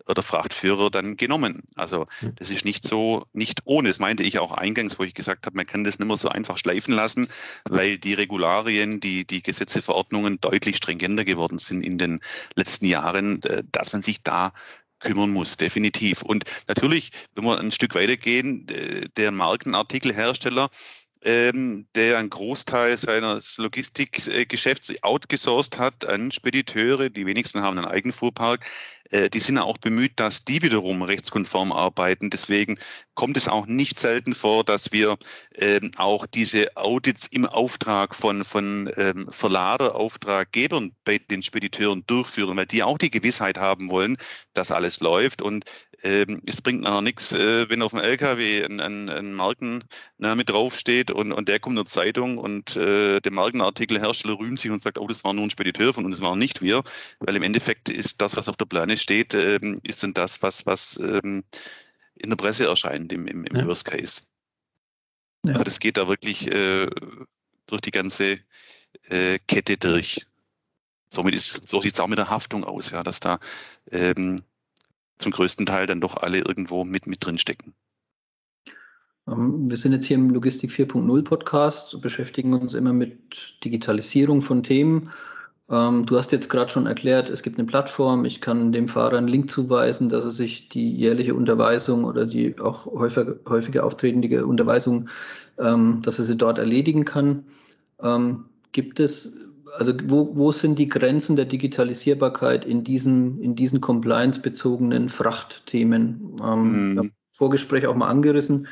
oder 0.08 0.24
Frachtführer 0.24 0.90
dann 0.90 1.16
genommen. 1.16 1.64
Also 1.76 2.08
hm. 2.20 2.34
das 2.36 2.50
ist 2.50 2.66
nicht 2.66 2.86
so, 2.86 3.26
nicht 3.34 3.62
ohne. 3.66 3.90
Das 3.90 4.00
meinte 4.00 4.24
ich 4.24 4.40
auch 4.40 4.52
eingangs, 4.52 5.00
wo 5.00 5.04
ich 5.04 5.14
gesagt 5.14 5.46
habe, 5.46 5.56
man 5.56 5.66
kann 5.66 5.84
das 5.84 6.00
nicht 6.00 6.08
mehr 6.08 6.18
so 6.18 6.30
einfach 6.30 6.58
schleifen 6.58 6.83
lassen, 6.92 7.30
weil 7.70 7.98
die 7.98 8.14
Regularien, 8.14 9.00
die, 9.00 9.26
die 9.26 9.42
Gesetze, 9.42 9.82
Verordnungen 9.82 10.42
deutlich 10.42 10.78
stringenter 10.78 11.24
geworden 11.24 11.60
sind 11.60 11.84
in 11.84 11.98
den 11.98 12.20
letzten 12.56 12.86
Jahren, 12.86 13.42
äh, 13.44 13.64
dass 13.72 13.94
man 13.94 14.02
sich 14.02 14.22
da 14.24 14.52
kümmern 15.00 15.32
muss, 15.32 15.58
definitiv. 15.58 16.22
Und 16.22 16.46
natürlich, 16.68 17.12
wenn 17.36 17.46
wir 17.46 17.60
ein 17.60 17.72
Stück 17.72 17.96
weitergehen, 17.96 18.68
äh, 18.70 19.08
der 19.18 19.32
Markenartikelhersteller, 19.32 20.70
ähm, 21.26 21.88
der 21.96 22.18
einen 22.18 22.30
Großteil 22.30 22.98
seines 22.98 23.58
Logistikgeschäfts 23.58 24.92
outgesourced 25.04 25.78
hat 25.78 26.06
an 26.06 26.32
Spediteure. 26.32 27.10
Die 27.10 27.26
wenigsten 27.26 27.62
haben 27.62 27.78
einen 27.78 27.88
Eigenfuhrpark. 27.88 28.66
Äh, 29.12 29.30
die 29.30 29.40
sind 29.40 29.58
auch 29.58 29.78
bemüht, 29.78 30.14
dass 30.16 30.46
die 30.46 30.62
wiederum 30.62 31.02
rechtskonform 31.02 31.72
arbeiten. 31.72 32.30
Deswegen 32.30 32.80
kommt 33.16 33.38
es 33.38 33.48
auch 33.48 33.66
nicht 33.68 34.00
selten 34.00 34.34
vor, 34.34 34.64
dass 34.64 34.92
wir 34.92 35.18
ähm, 35.56 35.92
auch 35.98 36.26
diese 36.26 36.76
Audits 36.76 37.28
im 37.28 37.46
Auftrag 37.46 38.16
von, 38.16 38.44
von 38.44 38.90
ähm, 38.98 39.28
Verlader, 39.30 39.96
Auftraggebern 39.96 40.96
bei 41.04 41.18
den 41.18 41.44
Spediteuren 41.44 42.04
durchführen, 42.08 42.58
weil 42.58 42.66
die 42.66 42.84
auch 42.84 42.98
die 42.98 43.12
Gewissheit 43.12 43.58
haben 43.58 43.90
wollen, 43.90 44.18
dass 44.54 44.72
alles 44.72 45.00
läuft. 45.00 45.42
Und 45.42 45.66
ähm, 46.04 46.42
es 46.46 46.62
bringt 46.62 46.82
nachher 46.82 47.02
nichts, 47.02 47.32
äh, 47.34 47.70
wenn 47.70 47.82
auf 47.82 47.92
dem 47.92 48.00
LKW 48.00 48.66
ein, 48.66 48.80
ein, 48.82 49.10
ein 49.10 49.34
Markenname 49.34 50.44
draufsteht 50.46 51.12
und, 51.12 51.32
und 51.32 51.48
der 51.48 51.60
kommt 51.60 51.78
in 51.78 51.84
der 51.84 51.86
Zeitung 51.86 52.38
und 52.38 52.76
äh, 52.76 53.22
der 53.22 53.32
Markenartikelhersteller 53.32 54.38
rühmt 54.40 54.60
sich 54.60 54.72
und 54.72 54.82
sagt, 54.82 54.98
oh, 54.98 55.08
das 55.08 55.24
war 55.24 55.34
nur 55.34 55.46
ein 55.46 55.50
Spediteur 55.50 55.94
von 55.94 56.06
uns, 56.06 56.18
das 56.18 56.24
waren 56.24 56.40
nicht 56.40 56.62
wir. 56.62 56.84
Weil 57.20 57.36
im 57.36 57.44
Endeffekt 57.44 57.90
ist 57.90 58.22
das, 58.22 58.36
was 58.36 58.50
auf 58.50 58.58
der 58.58 58.66
Plane 58.66 58.98
steht, 59.04 59.34
ähm, 59.34 59.80
ist 59.84 60.02
dann 60.04 60.14
das, 60.14 60.42
was, 60.42 60.66
was 60.66 60.98
ähm, 60.98 61.44
in 62.16 62.30
der 62.30 62.38
Presse 62.38 62.66
erscheint 62.66 63.12
im, 63.14 63.28
im, 63.28 63.46
im 63.46 63.56
ja. 63.56 63.68
Worst 63.68 63.86
Case. 63.86 64.24
Ja. 65.46 65.54
Also 65.54 65.64
das 65.64 65.80
geht 65.80 65.98
da 65.98 66.08
wirklich 66.08 66.48
äh, 66.52 66.88
durch 67.68 67.82
die 67.82 67.92
ganze 67.92 68.40
äh, 69.10 69.40
Kette 69.48 69.78
durch. 69.78 70.26
Somit 71.10 71.36
ist, 71.36 71.68
so 71.68 71.82
sieht 71.82 71.94
es 71.94 72.00
auch 72.00 72.08
mit 72.08 72.18
der 72.18 72.30
Haftung 72.30 72.64
aus, 72.64 72.90
ja, 72.90 73.04
dass 73.04 73.20
da 73.20 73.40
ähm, 73.92 74.42
zum 75.18 75.32
größten 75.32 75.66
Teil 75.66 75.86
dann 75.86 76.02
doch 76.02 76.18
alle 76.18 76.40
irgendwo 76.40 76.86
mit, 76.86 77.06
mit 77.06 77.24
drin 77.24 77.38
stecken. 77.38 77.76
Ähm, 79.28 79.70
wir 79.70 79.78
sind 79.78 79.94
jetzt 79.94 80.06
hier 80.06 80.18
im 80.18 80.30
Logistik 80.30 80.72
4.0 80.72 81.24
Podcast, 81.24 82.02
beschäftigen 82.02 82.54
uns 82.54 82.74
immer 82.74 82.94
mit 82.94 83.20
Digitalisierung 83.64 84.42
von 84.42 84.64
Themen. 84.64 85.12
Ähm, 85.74 86.06
du 86.06 86.18
hast 86.18 86.32
jetzt 86.32 86.50
gerade 86.50 86.70
schon 86.70 86.86
erklärt, 86.86 87.30
es 87.30 87.42
gibt 87.42 87.58
eine 87.58 87.68
Plattform, 87.68 88.26
ich 88.26 88.42
kann 88.42 88.72
dem 88.72 88.88
Fahrer 88.88 89.18
einen 89.18 89.28
Link 89.28 89.50
zuweisen, 89.50 90.10
dass 90.10 90.24
er 90.24 90.32
sich 90.32 90.70
die 90.70 90.92
jährliche 90.92 91.34
Unterweisung 91.34 92.04
oder 92.04 92.26
die 92.26 92.60
auch 92.60 92.86
häufig, 92.86 93.28
häufige 93.50 93.84
auftretende 93.84 94.46
Unterweisung, 94.46 95.10
ähm, 95.58 96.02
dass 96.04 96.20
er 96.20 96.26
sie 96.26 96.38
dort 96.38 96.58
erledigen 96.60 97.06
kann. 97.06 97.46
Gibt 98.74 99.00
es 99.00 99.38
also 99.78 99.94
wo, 100.06 100.36
wo 100.36 100.52
sind 100.52 100.78
die 100.78 100.90
Grenzen 100.90 101.36
der 101.36 101.46
Digitalisierbarkeit 101.46 102.66
in 102.66 102.84
diesen, 102.84 103.42
in 103.42 103.56
diesen 103.56 103.82
compliance-bezogenen 103.82 105.10
Frachtthemen? 105.10 106.38
Ähm, 106.44 106.94
mhm. 106.94 107.12
Vorgespräch 107.34 107.88
auch 107.88 107.96
mal 107.96 108.10
angerissen. 108.10 108.68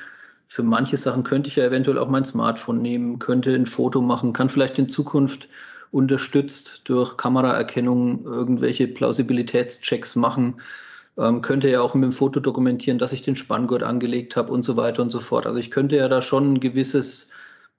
Für 0.48 0.64
manche 0.64 0.98
Sachen 0.98 1.24
könnte 1.24 1.50
ich 1.50 1.56
ja 1.56 1.66
eventuell 1.66 1.98
auch 1.98 2.10
mein 2.10 2.26
Smartphone 2.26 2.82
nehmen, 2.82 3.20
könnte 3.20 3.56
ein 3.56 3.66
Foto 3.66 4.02
machen, 4.02 4.34
kann 4.34 4.50
vielleicht 4.50 4.78
in 4.78 4.90
Zukunft 4.90 5.48
unterstützt 5.92 6.82
durch 6.86 7.18
Kameraerkennung 7.18 8.24
irgendwelche 8.24 8.88
Plausibilitätschecks 8.88 10.16
machen, 10.16 10.62
ähm, 11.18 11.42
könnte 11.42 11.70
ja 11.70 11.82
auch 11.82 11.94
mit 11.94 12.06
dem 12.06 12.14
Foto 12.14 12.40
dokumentieren, 12.40 12.98
dass 12.98 13.14
ich 13.14 13.22
den 13.22 13.36
Spanngurt 13.36 13.84
angelegt 13.84 14.36
habe 14.36 14.52
und 14.52 14.64
so 14.64 14.78
weiter 14.78 15.02
und 15.02 15.10
so 15.10 15.20
fort. 15.20 15.46
Also 15.46 15.60
ich 15.60 15.72
könnte 15.72 15.98
ja 15.98 16.08
da 16.08 16.22
schon 16.22 16.54
ein 16.54 16.60
gewisses 16.60 17.30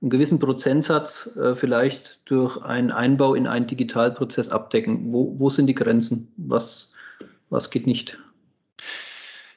einen 0.03 0.11
gewissen 0.11 0.41
Prozentsatz 0.41 1.31
äh, 1.37 1.55
vielleicht 1.55 2.19
durch 2.25 2.61
einen 2.63 2.91
Einbau 2.91 3.35
in 3.35 3.47
einen 3.47 3.69
Digitalprozess 3.69 4.49
abdecken? 4.49 5.13
Wo, 5.13 5.37
wo 5.39 5.49
sind 5.49 5.69
die 5.69 5.75
Grenzen? 5.75 6.33
Was, 6.37 6.93
was 7.51 7.71
geht 7.71 7.87
nicht? 7.87 8.19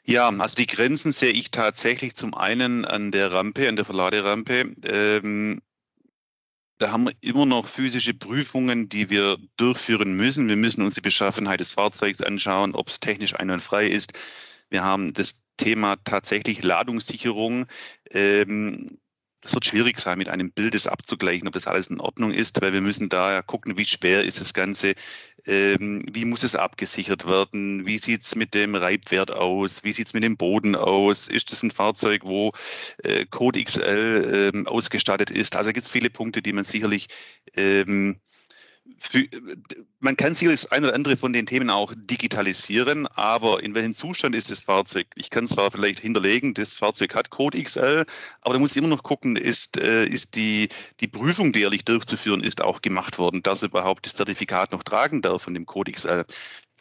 Ja, 0.04 0.30
also 0.30 0.56
die 0.56 0.68
Grenzen 0.68 1.12
sehe 1.12 1.32
ich 1.32 1.50
tatsächlich 1.50 2.16
zum 2.16 2.36
einen 2.36 2.86
an 2.86 3.12
der 3.12 3.32
Rampe, 3.32 3.68
an 3.68 3.76
der 3.76 3.86
Verladerampe. 3.86 4.76
Ähm, 4.86 5.62
da 6.78 6.92
haben 6.92 7.06
wir 7.06 7.14
immer 7.22 7.46
noch 7.46 7.68
physische 7.68 8.14
Prüfungen, 8.14 8.90
die 8.90 9.10
wir 9.10 9.38
durchführen 9.58 10.16
müssen. 10.16 10.50
Wir 10.50 10.58
müssen 10.58 10.82
uns 10.82 10.96
die 10.96 11.02
Beschaffenheit 11.02 11.60
des 11.60 11.72
Fahrzeugs 11.74 12.22
anschauen, 12.22 12.76
ob 12.76 12.90
es 12.90 13.00
technisch 13.00 13.36
einwandfrei 13.36 13.88
ist. 13.88 14.14
Wir 14.70 14.84
haben 14.84 15.14
das 15.14 15.42
Thema 15.58 15.96
tatsächlich 16.04 16.64
Ladungssicherung. 16.64 17.66
Ähm, 18.12 18.88
das 19.46 19.54
wird 19.54 19.66
schwierig 19.66 20.00
sein, 20.00 20.18
mit 20.18 20.28
einem 20.28 20.52
Bild 20.52 20.74
das 20.74 20.88
abzugleichen, 20.88 21.48
ob 21.48 21.54
das 21.54 21.68
alles 21.68 21.86
in 21.88 22.00
Ordnung 22.00 22.32
ist, 22.32 22.60
weil 22.64 22.74
wir 22.74 22.82
müssen 22.82 23.10
da 23.10 23.44
gucken, 23.44 23.78
wie 23.78 23.86
schwer 23.86 24.24
ist 24.24 24.42
das 24.42 24.56
Ganze, 24.56 24.96
ähm, 25.46 26.04
wie 26.12 26.26
muss 26.26 26.42
es 26.42 26.56
abgesichert 26.56 27.28
werden, 27.28 27.86
wie 27.86 28.00
sieht 28.00 28.24
es 28.24 28.36
mit 28.36 28.56
dem 28.56 28.74
Reibwert 28.74 29.30
aus, 29.30 29.84
wie 29.84 29.94
sieht 29.94 30.08
es 30.08 30.14
mit 30.16 30.24
dem 30.24 30.36
Boden 30.36 30.76
aus, 30.76 31.28
ist 31.28 31.52
das 31.52 31.62
ein 31.62 31.70
Fahrzeug, 31.70 32.22
wo 32.26 32.54
äh, 33.04 33.28
Code 33.28 33.64
XL 33.64 34.52
ähm, 34.56 34.68
ausgestattet 34.68 35.30
ist. 35.30 35.56
Also 35.56 35.72
gibt 35.74 35.86
es 35.86 35.92
viele 35.92 36.10
Punkte, 36.10 36.42
die 36.42 36.54
man 36.54 36.66
sicherlich 36.66 37.08
ähm, 37.56 38.20
für, 38.98 39.26
man 40.00 40.18
kann 40.18 40.36
sicherlich 40.36 40.62
das 40.62 40.72
eine 40.72 40.88
oder 40.88 40.96
andere 40.96 41.18
von 41.18 41.34
den 41.34 41.46
Themen 41.46 41.70
auch 41.70 41.94
digitalisieren, 41.96 43.08
aber 43.08 43.64
in 43.64 43.74
welchem 43.74 43.94
Zustand 43.94 44.36
ist 44.36 44.52
das 44.52 44.62
Fahrzeug? 44.62 45.08
Ich 45.16 45.30
kann 45.30 45.48
zwar 45.48 45.72
vielleicht 45.72 46.00
hinterlegen, 46.00 46.54
das 46.54 46.76
Fahrzeug 46.76 47.16
hat 47.16 47.30
Code 47.30 47.62
XL, 47.62 48.06
aber 48.42 48.54
da 48.54 48.60
muss 48.60 48.72
ich 48.72 48.78
immer 48.78 48.88
noch 48.88 49.04
gucken, 49.04 49.36
ist, 49.36 49.78
äh, 49.78 50.06
ist 50.06 50.36
die, 50.36 50.70
die 51.00 51.08
Prüfung, 51.08 51.52
die 51.52 51.62
ehrlich 51.62 51.86
durchzuführen 51.86 52.42
ist, 52.42 52.62
auch 52.62 52.82
gemacht 52.82 53.18
worden, 53.18 53.44
dass 53.44 53.64
überhaupt 53.64 54.06
das 54.06 54.14
Zertifikat 54.14 54.72
noch 54.72 54.84
tragen 54.84 55.22
darf 55.22 55.44
von 55.44 55.54
dem 55.54 55.66
Code 55.66 55.92
XL. 55.92 56.26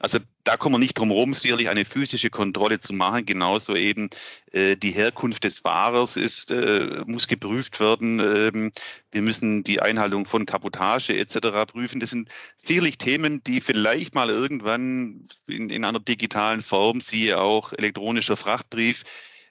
Also 0.04 0.18
da 0.44 0.58
kommen 0.58 0.74
wir 0.74 0.80
nicht 0.80 0.98
drum 0.98 1.08
herum, 1.08 1.32
sicherlich 1.32 1.70
eine 1.70 1.86
physische 1.86 2.28
Kontrolle 2.28 2.78
zu 2.78 2.92
machen. 2.92 3.24
Genauso 3.24 3.74
eben 3.74 4.10
äh, 4.52 4.76
die 4.76 4.90
Herkunft 4.90 5.44
des 5.44 5.60
Fahrers 5.60 6.18
ist, 6.18 6.50
äh, 6.50 7.02
muss 7.06 7.26
geprüft 7.26 7.80
werden. 7.80 8.20
Ähm, 8.20 8.70
wir 9.12 9.22
müssen 9.22 9.64
die 9.64 9.80
Einhaltung 9.80 10.26
von 10.26 10.44
Kabotage 10.44 11.16
etc. 11.16 11.64
prüfen. 11.66 12.00
Das 12.00 12.10
sind 12.10 12.28
sicherlich 12.58 12.98
Themen, 12.98 13.42
die 13.44 13.62
vielleicht 13.62 14.14
mal 14.14 14.28
irgendwann 14.28 15.26
in, 15.46 15.70
in 15.70 15.86
einer 15.86 16.00
digitalen 16.00 16.60
Form, 16.60 17.00
siehe 17.00 17.40
auch 17.40 17.72
elektronischer 17.72 18.36
Frachtbrief, 18.36 19.04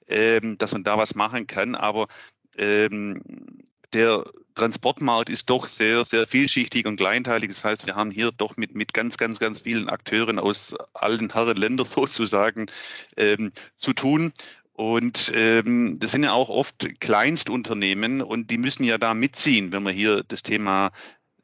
ähm, 0.07 0.59
dass 0.59 0.71
man 0.71 0.83
da 0.83 0.99
was 0.99 1.15
machen 1.15 1.47
kann. 1.47 1.73
Aber 1.73 2.05
ähm, 2.59 3.23
der 3.93 4.23
Transportmarkt 4.55 5.29
ist 5.29 5.49
doch 5.49 5.67
sehr, 5.67 6.05
sehr 6.05 6.27
vielschichtig 6.27 6.85
und 6.85 6.97
kleinteilig. 6.97 7.49
Das 7.49 7.63
heißt, 7.63 7.85
wir 7.87 7.95
haben 7.95 8.11
hier 8.11 8.31
doch 8.31 8.57
mit, 8.57 8.75
mit 8.75 8.93
ganz, 8.93 9.17
ganz, 9.17 9.39
ganz 9.39 9.61
vielen 9.61 9.89
Akteuren 9.89 10.39
aus 10.39 10.75
allen 10.93 11.31
Herren 11.31 11.57
Ländern 11.57 11.85
sozusagen 11.87 12.67
ähm, 13.17 13.51
zu 13.77 13.93
tun. 13.93 14.31
Und 14.73 15.31
ähm, 15.35 15.99
das 15.99 16.11
sind 16.11 16.23
ja 16.23 16.33
auch 16.33 16.49
oft 16.49 16.99
Kleinstunternehmen 16.99 18.23
und 18.23 18.49
die 18.49 18.57
müssen 18.57 18.83
ja 18.83 18.97
da 18.97 19.13
mitziehen, 19.13 19.71
wenn 19.71 19.83
wir 19.83 19.91
hier 19.91 20.23
das 20.27 20.41
Thema 20.41 20.91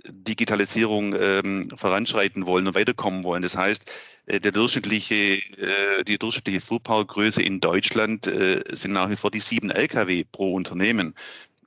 Digitalisierung 0.08 1.16
ähm, 1.20 1.70
voranschreiten 1.76 2.46
wollen 2.46 2.68
und 2.68 2.76
weiterkommen 2.76 3.24
wollen. 3.24 3.44
Das 3.44 3.56
heißt, 3.56 3.92
äh, 4.26 4.40
der 4.40 4.52
durchschnittliche, 4.52 5.16
äh, 5.16 6.04
die 6.08 6.18
durchschnittliche 6.18 6.62
Fuhrparkgröße 6.62 7.42
in 7.42 7.60
Deutschland 7.60 8.28
äh, 8.28 8.64
sind 8.72 8.94
nach 8.94 9.10
wie 9.10 9.16
vor 9.16 9.32
die 9.32 9.42
sieben 9.42 9.70
Lkw 9.70 10.24
pro 10.32 10.54
Unternehmen. 10.54 11.14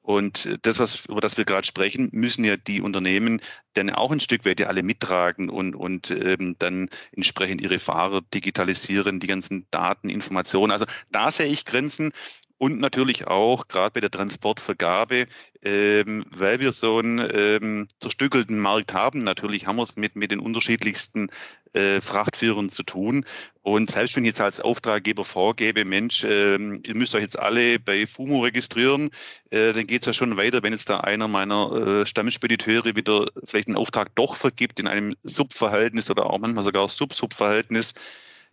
Und 0.03 0.59
das, 0.63 0.81
was, 0.81 1.07
über 1.07 1.21
das 1.21 1.37
wir 1.37 1.45
gerade 1.45 1.67
sprechen, 1.67 2.09
müssen 2.13 2.45
ja 2.45 2.57
die 2.57 2.81
Unternehmen 2.81 3.41
dann 3.75 3.89
auch 3.91 4.11
ein 4.11 4.21
Stück 4.21 4.45
weit 4.45 4.59
ja 4.59 4.67
alle 4.67 4.83
mittragen 4.83 5.49
und, 5.49 5.77
und 5.77 6.11
ähm, 6.11 6.57
dann 6.59 6.91
entsprechend 7.13 7.61
ihre 7.61 7.79
Fahrer 7.79 8.21
digitalisieren, 8.35 9.21
die 9.21 9.29
ganzen 9.29 9.67
Daten, 9.71 10.09
Informationen. 10.09 10.73
Also 10.73 10.87
da 11.11 11.31
sehe 11.31 11.47
ich 11.47 11.65
Grenzen 11.65 12.13
und 12.59 12.79
natürlich 12.79 13.27
auch 13.27 13.67
gerade 13.67 13.91
bei 13.91 14.01
der 14.01 14.11
Transportvergabe, 14.11 15.27
ähm, 15.65 16.25
weil 16.31 16.61
wir 16.61 16.73
so 16.73 16.99
einen 16.99 17.29
ähm, 17.35 17.89
zerstückelten 17.99 18.59
Markt 18.59 18.93
haben. 18.93 19.25
Natürlich 19.25 19.67
haben 19.67 19.77
wir 19.77 19.83
es 19.83 19.97
mit, 19.97 20.15
mit 20.17 20.31
den 20.31 20.39
unterschiedlichsten 20.39 21.29
äh, 21.73 22.01
Frachtführern 22.01 22.69
zu 22.69 22.83
tun. 22.83 23.25
Und 23.63 23.91
selbst 23.91 24.17
wenn 24.17 24.25
ich 24.25 24.29
jetzt 24.29 24.41
als 24.41 24.61
Auftraggeber 24.61 25.25
vorgebe, 25.25 25.85
Mensch, 25.85 26.25
ähm, 26.25 26.83
ihr 26.85 26.97
müsst 26.97 27.15
euch 27.15 27.23
jetzt 27.23 27.39
alle 27.39 27.79
bei 27.79 28.07
FUMO 28.07 28.41
registrieren, 28.41 29.11
äh, 29.51 29.73
dann 29.73 29.87
geht 29.87 30.03
es 30.03 30.07
ja 30.07 30.13
schon 30.13 30.37
weiter, 30.37 30.63
wenn 30.63 30.73
jetzt 30.73 30.89
da 30.89 31.01
einer 31.01 31.29
meiner 31.29 31.73
äh, 31.73 32.07
Stammspediteure 32.07 32.97
wieder 32.97 33.31
vielleicht 33.45 33.69
einen 33.69 33.77
Auftrag 33.77 34.15
doch 34.15 34.35
vergibt 34.35 34.81
in 34.81 34.89
einem 34.89 35.15
Subverhältnis 35.23 36.11
oder 36.11 36.27
auch 36.27 36.39
manchmal 36.39 36.65
sogar 36.65 36.89
Sub-Sub-Verhältnis, 36.89 37.95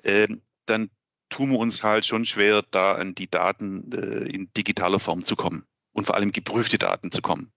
äh, 0.03 0.27
dann 0.65 0.89
tun 1.29 1.51
wir 1.51 1.59
uns 1.59 1.83
halt 1.83 2.05
schon 2.05 2.25
schwer, 2.25 2.63
da 2.71 2.93
an 2.93 3.15
die 3.15 3.29
Daten 3.29 3.91
äh, 3.91 4.29
in 4.29 4.51
digitaler 4.53 4.99
Form 4.99 5.23
zu 5.23 5.35
kommen 5.35 5.65
und 5.93 6.05
vor 6.05 6.15
allem 6.15 6.31
geprüfte 6.31 6.77
Daten 6.77 7.11
zu 7.11 7.21
kommen. 7.21 7.51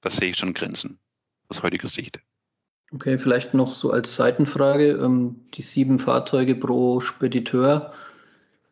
Das 0.00 0.16
sehe 0.16 0.30
ich 0.30 0.36
schon 0.36 0.54
Grenzen 0.54 0.98
aus 1.48 1.62
heutiger 1.62 1.88
Sicht. 1.88 2.20
Okay, 2.94 3.18
vielleicht 3.18 3.54
noch 3.54 3.74
so 3.74 3.90
als 3.90 4.14
Seitenfrage, 4.14 4.90
ähm, 4.92 5.36
die 5.54 5.62
sieben 5.62 5.98
Fahrzeuge 5.98 6.54
pro 6.54 7.00
Spediteur. 7.00 7.92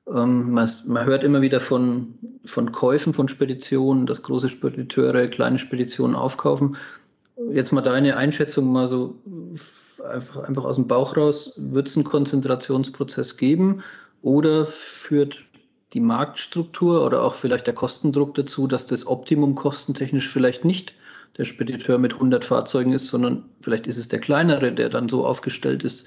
Ähm, 0.07 0.53
man, 0.53 0.69
hört 1.05 1.25
immer 1.25 1.41
wieder 1.41 1.61
von, 1.61 2.15
von 2.45 2.71
Käufen 2.71 3.15
von 3.15 3.27
Speditionen, 3.27 4.07
dass 4.07 4.23
große 4.23 4.49
Spediteure 4.49 5.27
kleine 5.27 5.59
Speditionen 5.59 6.15
aufkaufen. 6.15 6.77
Jetzt 7.51 7.73
mal 7.73 7.81
deine 7.81 8.17
Einschätzung 8.17 8.71
mal 8.71 8.87
so 8.87 9.17
einfach, 10.09 10.45
einfach 10.45 10.65
aus 10.65 10.77
dem 10.77 10.87
Bauch 10.87 11.17
raus. 11.17 11.53
Wird 11.57 11.89
es 11.89 11.97
einen 11.97 12.05
Konzentrationsprozess 12.05 13.37
geben 13.37 13.83
oder 14.23 14.67
führt 14.67 15.43
die 15.95 16.01
Marktstruktur 16.01 17.05
oder 17.05 17.25
auch 17.25 17.35
vielleicht 17.35 17.67
der 17.67 17.75
Kostendruck 17.75 18.37
dazu, 18.37 18.69
dass 18.69 18.87
das 18.87 19.05
Optimum 19.05 19.57
kostentechnisch 19.57 20.29
vielleicht 20.29 20.65
nicht 20.65 20.93
der 21.39 21.45
Spediteur 21.45 21.99
mit 21.99 22.15
100 22.15 22.45
Fahrzeugen 22.45 22.93
ist, 22.93 23.09
sondern 23.09 23.45
vielleicht 23.61 23.87
ist 23.87 23.97
es 23.97 24.09
der 24.09 24.21
kleinere, 24.21 24.73
der 24.73 24.89
dann 24.89 25.09
so 25.09 25.27
aufgestellt 25.27 25.83
ist, 25.83 26.07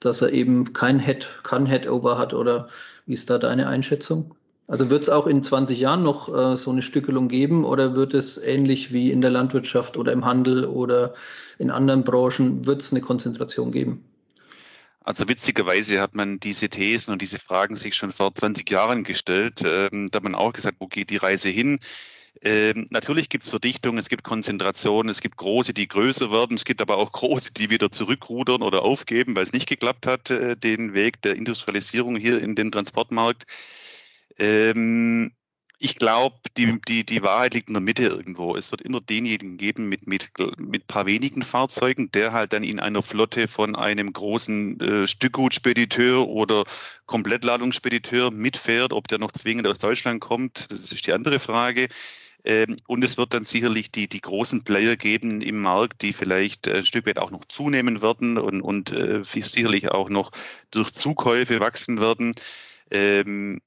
dass 0.00 0.22
er 0.22 0.32
eben 0.32 0.72
kein 0.72 1.00
Head, 1.00 1.28
kein 1.42 1.66
Headover 1.66 2.18
hat 2.18 2.34
oder 2.34 2.68
wie 3.06 3.14
ist 3.14 3.30
da 3.30 3.38
deine 3.38 3.68
Einschätzung? 3.68 4.34
Also 4.66 4.90
wird 4.90 5.02
es 5.02 5.08
auch 5.08 5.26
in 5.26 5.42
20 5.42 5.78
Jahren 5.78 6.02
noch 6.02 6.28
äh, 6.28 6.56
so 6.56 6.70
eine 6.70 6.82
Stückelung 6.82 7.28
geben 7.28 7.64
oder 7.64 7.94
wird 7.94 8.12
es 8.12 8.36
ähnlich 8.36 8.92
wie 8.92 9.10
in 9.10 9.22
der 9.22 9.30
Landwirtschaft 9.30 9.96
oder 9.96 10.12
im 10.12 10.26
Handel 10.26 10.66
oder 10.66 11.14
in 11.58 11.70
anderen 11.70 12.04
Branchen, 12.04 12.66
wird 12.66 12.82
es 12.82 12.92
eine 12.92 13.00
Konzentration 13.00 13.72
geben? 13.72 14.04
Also 15.00 15.26
witzigerweise 15.26 16.02
hat 16.02 16.14
man 16.14 16.38
diese 16.38 16.68
Thesen 16.68 17.12
und 17.12 17.22
diese 17.22 17.38
Fragen 17.38 17.76
sich 17.76 17.94
schon 17.94 18.12
vor 18.12 18.34
20 18.34 18.68
Jahren 18.68 19.04
gestellt. 19.04 19.62
Ähm, 19.64 20.10
da 20.10 20.16
hat 20.16 20.22
man 20.22 20.34
auch 20.34 20.52
gesagt, 20.52 20.76
wo 20.80 20.86
geht 20.86 21.08
die 21.08 21.16
Reise 21.16 21.48
hin? 21.48 21.80
Ähm, 22.42 22.86
natürlich 22.90 23.28
gibt 23.28 23.44
es 23.44 23.50
Verdichtung, 23.50 23.98
es 23.98 24.08
gibt 24.08 24.22
Konzentration, 24.22 25.08
es 25.08 25.20
gibt 25.20 25.36
große, 25.36 25.74
die 25.74 25.88
größer 25.88 26.30
werden, 26.30 26.56
es 26.56 26.64
gibt 26.64 26.80
aber 26.80 26.96
auch 26.96 27.12
große, 27.12 27.52
die 27.52 27.70
wieder 27.70 27.90
zurückrudern 27.90 28.62
oder 28.62 28.82
aufgeben, 28.82 29.34
weil 29.34 29.44
es 29.44 29.52
nicht 29.52 29.68
geklappt 29.68 30.06
hat, 30.06 30.30
äh, 30.30 30.56
den 30.56 30.94
Weg 30.94 31.20
der 31.22 31.36
Industrialisierung 31.36 32.16
hier 32.16 32.40
in 32.40 32.54
den 32.54 32.70
Transportmarkt. 32.70 33.46
Ähm, 34.38 35.32
ich 35.80 35.96
glaube, 35.96 36.36
die, 36.56 36.80
die, 36.88 37.04
die 37.04 37.22
Wahrheit 37.22 37.54
liegt 37.54 37.68
in 37.68 37.74
der 37.74 37.80
Mitte 37.80 38.02
irgendwo. 38.02 38.56
Es 38.56 38.72
wird 38.72 38.82
immer 38.82 39.00
denjenigen 39.00 39.58
geben 39.58 39.88
mit, 39.88 40.06
mit, 40.08 40.28
mit 40.58 40.86
paar 40.88 41.06
wenigen 41.06 41.42
Fahrzeugen, 41.42 42.10
der 42.10 42.32
halt 42.32 42.52
dann 42.52 42.64
in 42.64 42.80
einer 42.80 43.02
Flotte 43.02 43.46
von 43.46 43.76
einem 43.76 44.12
großen 44.12 44.80
äh, 44.80 45.06
Stückgutspediteur 45.06 46.26
oder 46.26 46.64
Komplettladungsspediteur 47.06 48.32
mitfährt. 48.32 48.92
Ob 48.92 49.06
der 49.06 49.18
noch 49.18 49.30
zwingend 49.32 49.68
aus 49.68 49.78
Deutschland 49.78 50.20
kommt, 50.20 50.70
das 50.70 50.90
ist 50.90 51.06
die 51.06 51.12
andere 51.12 51.38
Frage. 51.38 51.88
Ähm, 52.44 52.76
und 52.88 53.04
es 53.04 53.16
wird 53.16 53.32
dann 53.34 53.44
sicherlich 53.44 53.92
die, 53.92 54.08
die 54.08 54.20
großen 54.20 54.64
Player 54.64 54.96
geben 54.96 55.40
im 55.42 55.60
Markt, 55.60 56.02
die 56.02 56.12
vielleicht 56.12 56.66
ein 56.66 56.86
Stück 56.86 57.06
weit 57.06 57.18
auch 57.18 57.30
noch 57.30 57.44
zunehmen 57.46 58.02
werden 58.02 58.36
und, 58.38 58.62
und 58.62 58.90
äh, 58.90 59.22
sicherlich 59.22 59.90
auch 59.90 60.08
noch 60.08 60.32
durch 60.72 60.92
Zukäufe 60.92 61.60
wachsen 61.60 62.00
werden. 62.00 62.34
Ähm, 62.90 63.60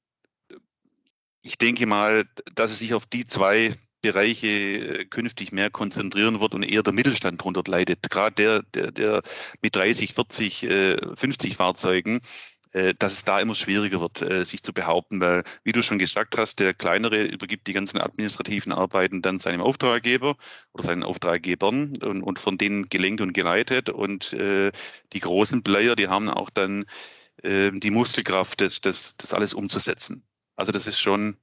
ich 1.42 1.58
denke 1.58 1.86
mal, 1.86 2.24
dass 2.54 2.72
es 2.72 2.78
sich 2.78 2.94
auf 2.94 3.06
die 3.06 3.26
zwei 3.26 3.74
Bereiche 4.02 4.46
äh, 4.46 5.04
künftig 5.06 5.52
mehr 5.52 5.70
konzentrieren 5.70 6.40
wird 6.40 6.54
und 6.54 6.62
eher 6.64 6.82
der 6.82 6.92
Mittelstand 6.92 7.40
darunter 7.40 7.62
leidet. 7.66 8.02
Gerade 8.10 8.34
der, 8.34 8.62
der, 8.74 8.90
der 8.90 9.22
mit 9.62 9.76
30, 9.76 10.14
40, 10.14 10.66
50 11.16 11.56
Fahrzeugen, 11.56 12.20
äh, 12.72 12.94
dass 12.98 13.12
es 13.12 13.24
da 13.24 13.40
immer 13.40 13.54
schwieriger 13.54 14.00
wird, 14.00 14.22
äh, 14.22 14.44
sich 14.44 14.62
zu 14.62 14.72
behaupten, 14.72 15.20
weil, 15.20 15.44
wie 15.62 15.72
du 15.72 15.82
schon 15.82 15.98
gesagt 15.98 16.36
hast, 16.38 16.58
der 16.58 16.74
Kleinere 16.74 17.24
übergibt 17.24 17.66
die 17.66 17.74
ganzen 17.74 17.98
administrativen 18.00 18.72
Arbeiten 18.72 19.22
dann 19.22 19.38
seinem 19.38 19.60
Auftraggeber 19.60 20.36
oder 20.72 20.82
seinen 20.82 21.04
Auftraggebern 21.04 21.96
und, 22.02 22.22
und 22.22 22.38
von 22.38 22.58
denen 22.58 22.88
gelenkt 22.88 23.20
und 23.20 23.34
geleitet. 23.34 23.90
Und 23.90 24.32
die 24.32 25.20
großen 25.20 25.62
Player, 25.62 25.96
die 25.96 26.08
haben 26.08 26.28
auch 26.28 26.50
dann 26.50 26.86
die 27.44 27.90
Muskelkraft, 27.90 28.60
das, 28.60 28.80
das, 28.80 29.16
das 29.16 29.34
alles 29.34 29.54
umzusetzen. 29.54 30.24
Also 30.62 30.70
das 30.70 30.86
ist 30.86 31.00
schon 31.00 31.34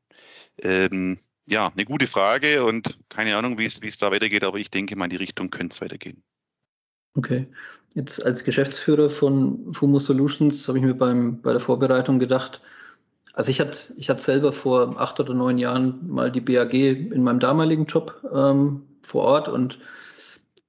ähm, 0.64 1.18
ja 1.46 1.70
eine 1.76 1.84
gute 1.84 2.08
Frage 2.08 2.64
und 2.64 2.98
keine 3.10 3.36
Ahnung, 3.36 3.58
wie 3.58 3.66
es 3.66 3.98
da 3.98 4.14
weitergeht, 4.14 4.46
aber 4.46 4.60
ich 4.60 4.72
denke 4.72 4.96
mal, 4.96 5.04
in 5.04 5.10
die 5.10 5.18
Richtung 5.18 5.50
könnte 5.50 5.74
es 5.74 5.82
weitergehen. 5.82 6.24
Okay. 7.16 7.46
Jetzt 7.96 8.26
als 8.26 8.46
Geschäftsführer 8.46 9.10
von 9.10 9.74
Fumo 9.74 10.00
Solutions 10.00 10.66
habe 10.70 10.78
ich 10.78 10.86
mir 10.86 10.94
beim, 10.94 11.42
bei 11.42 11.52
der 11.52 11.60
Vorbereitung 11.60 12.20
gedacht, 12.20 12.62
also 13.34 13.52
ich 13.52 13.60
hatte, 13.60 13.94
ich 13.98 14.10
hatte 14.10 14.22
selber 14.22 14.54
vor 14.54 14.98
acht 14.98 15.20
oder 15.20 15.34
neun 15.34 15.58
Jahren 15.58 16.00
mal 16.08 16.32
die 16.32 16.40
BAG 16.40 16.74
in 16.74 17.22
meinem 17.22 17.42
damaligen 17.42 17.88
Job 17.88 18.24
ähm, 18.34 18.84
vor 19.02 19.26
Ort 19.26 19.50
und 19.50 19.80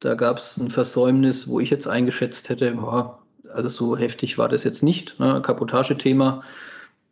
da 0.01 0.17
gab 0.17 0.39
es 0.39 0.57
ein 0.57 0.73
Versäumnis, 0.73 1.47
wo 1.47 1.61
ich 1.61 1.71
jetzt 1.71 1.87
eingeschätzt 1.87 2.49
hätte, 2.49 2.77
also 3.55 3.69
so 3.69 3.97
heftig 3.97 4.39
war 4.39 4.49
das 4.49 4.65
jetzt 4.65 4.83
nicht. 4.83 5.21
Ne? 5.21 5.41
Kapotagethema, 5.41 6.43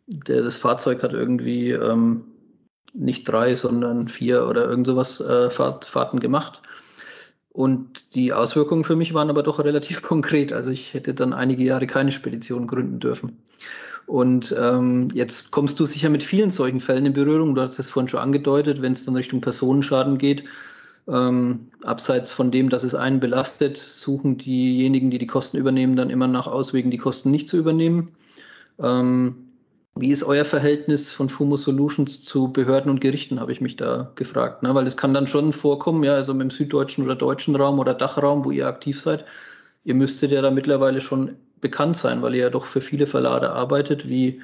der, 0.09 0.41
das 0.41 0.57
Fahrzeug 0.57 1.03
hat 1.03 1.13
irgendwie 1.13 1.71
ähm, 1.71 2.23
nicht 2.93 3.27
drei, 3.29 3.53
sondern 3.55 4.07
vier 4.07 4.47
oder 4.47 4.67
irgend 4.67 4.87
sowas 4.87 5.21
äh, 5.21 5.49
Fahrt, 5.49 5.85
Fahrten 5.85 6.19
gemacht. 6.19 6.61
Und 7.51 8.15
die 8.15 8.33
Auswirkungen 8.33 8.83
für 8.83 8.95
mich 8.95 9.13
waren 9.13 9.29
aber 9.29 9.43
doch 9.43 9.59
relativ 9.59 10.01
konkret. 10.03 10.51
Also 10.51 10.69
ich 10.69 10.93
hätte 10.93 11.13
dann 11.13 11.33
einige 11.33 11.63
Jahre 11.63 11.87
keine 11.87 12.11
Spedition 12.11 12.67
gründen 12.67 12.99
dürfen. 12.99 13.37
Und 14.07 14.55
ähm, 14.57 15.09
jetzt 15.13 15.51
kommst 15.51 15.79
du 15.79 15.85
sicher 15.85 16.09
mit 16.09 16.23
vielen 16.23 16.49
solchen 16.49 16.79
Fällen 16.79 17.05
in 17.05 17.13
Berührung. 17.13 17.53
Du 17.53 17.61
hast 17.61 17.77
es 17.77 17.91
vorhin 17.91 18.07
schon 18.07 18.21
angedeutet, 18.21 18.81
wenn 18.81 18.93
es 18.93 19.05
dann 19.05 19.15
Richtung 19.15 19.39
Personenschaden 19.39 20.17
geht. 20.17 20.45
Ähm, 21.07 21.67
abseits 21.83 22.31
von 22.31 22.49
dem, 22.49 22.69
dass 22.69 22.83
es 22.83 22.95
einen 22.95 23.19
belastet, 23.19 23.77
suchen 23.77 24.37
diejenigen, 24.37 25.11
die 25.11 25.19
die 25.19 25.27
Kosten 25.27 25.57
übernehmen, 25.57 25.95
dann 25.95 26.09
immer 26.09 26.27
nach 26.27 26.47
Auswegen, 26.47 26.89
die 26.89 26.97
Kosten 26.97 27.29
nicht 27.29 27.49
zu 27.49 27.57
übernehmen. 27.57 28.11
Ähm, 28.79 29.48
wie 29.95 30.11
ist 30.11 30.23
euer 30.23 30.45
Verhältnis 30.45 31.11
von 31.11 31.29
Fumo 31.29 31.57
Solutions 31.57 32.23
zu 32.23 32.53
Behörden 32.53 32.89
und 32.89 33.01
Gerichten, 33.01 33.39
habe 33.39 33.51
ich 33.51 33.59
mich 33.59 33.75
da 33.75 34.11
gefragt. 34.15 34.63
Ne? 34.63 34.73
Weil 34.73 34.87
es 34.87 34.97
kann 34.97 35.13
dann 35.13 35.27
schon 35.27 35.51
vorkommen, 35.51 36.03
ja, 36.03 36.15
also 36.15 36.31
im 36.31 36.51
süddeutschen 36.51 37.03
oder 37.03 37.15
deutschen 37.15 37.55
Raum 37.55 37.79
oder 37.79 37.93
Dachraum, 37.93 38.45
wo 38.45 38.51
ihr 38.51 38.67
aktiv 38.67 39.01
seid, 39.01 39.25
ihr 39.83 39.95
müsstet 39.95 40.31
ja 40.31 40.41
da 40.41 40.51
mittlerweile 40.51 41.01
schon 41.01 41.35
bekannt 41.59 41.97
sein, 41.97 42.21
weil 42.21 42.35
ihr 42.35 42.43
ja 42.43 42.49
doch 42.49 42.65
für 42.65 42.81
viele 42.81 43.07
Verlage 43.07 43.49
arbeitet. 43.49 44.07
Wie, 44.07 44.41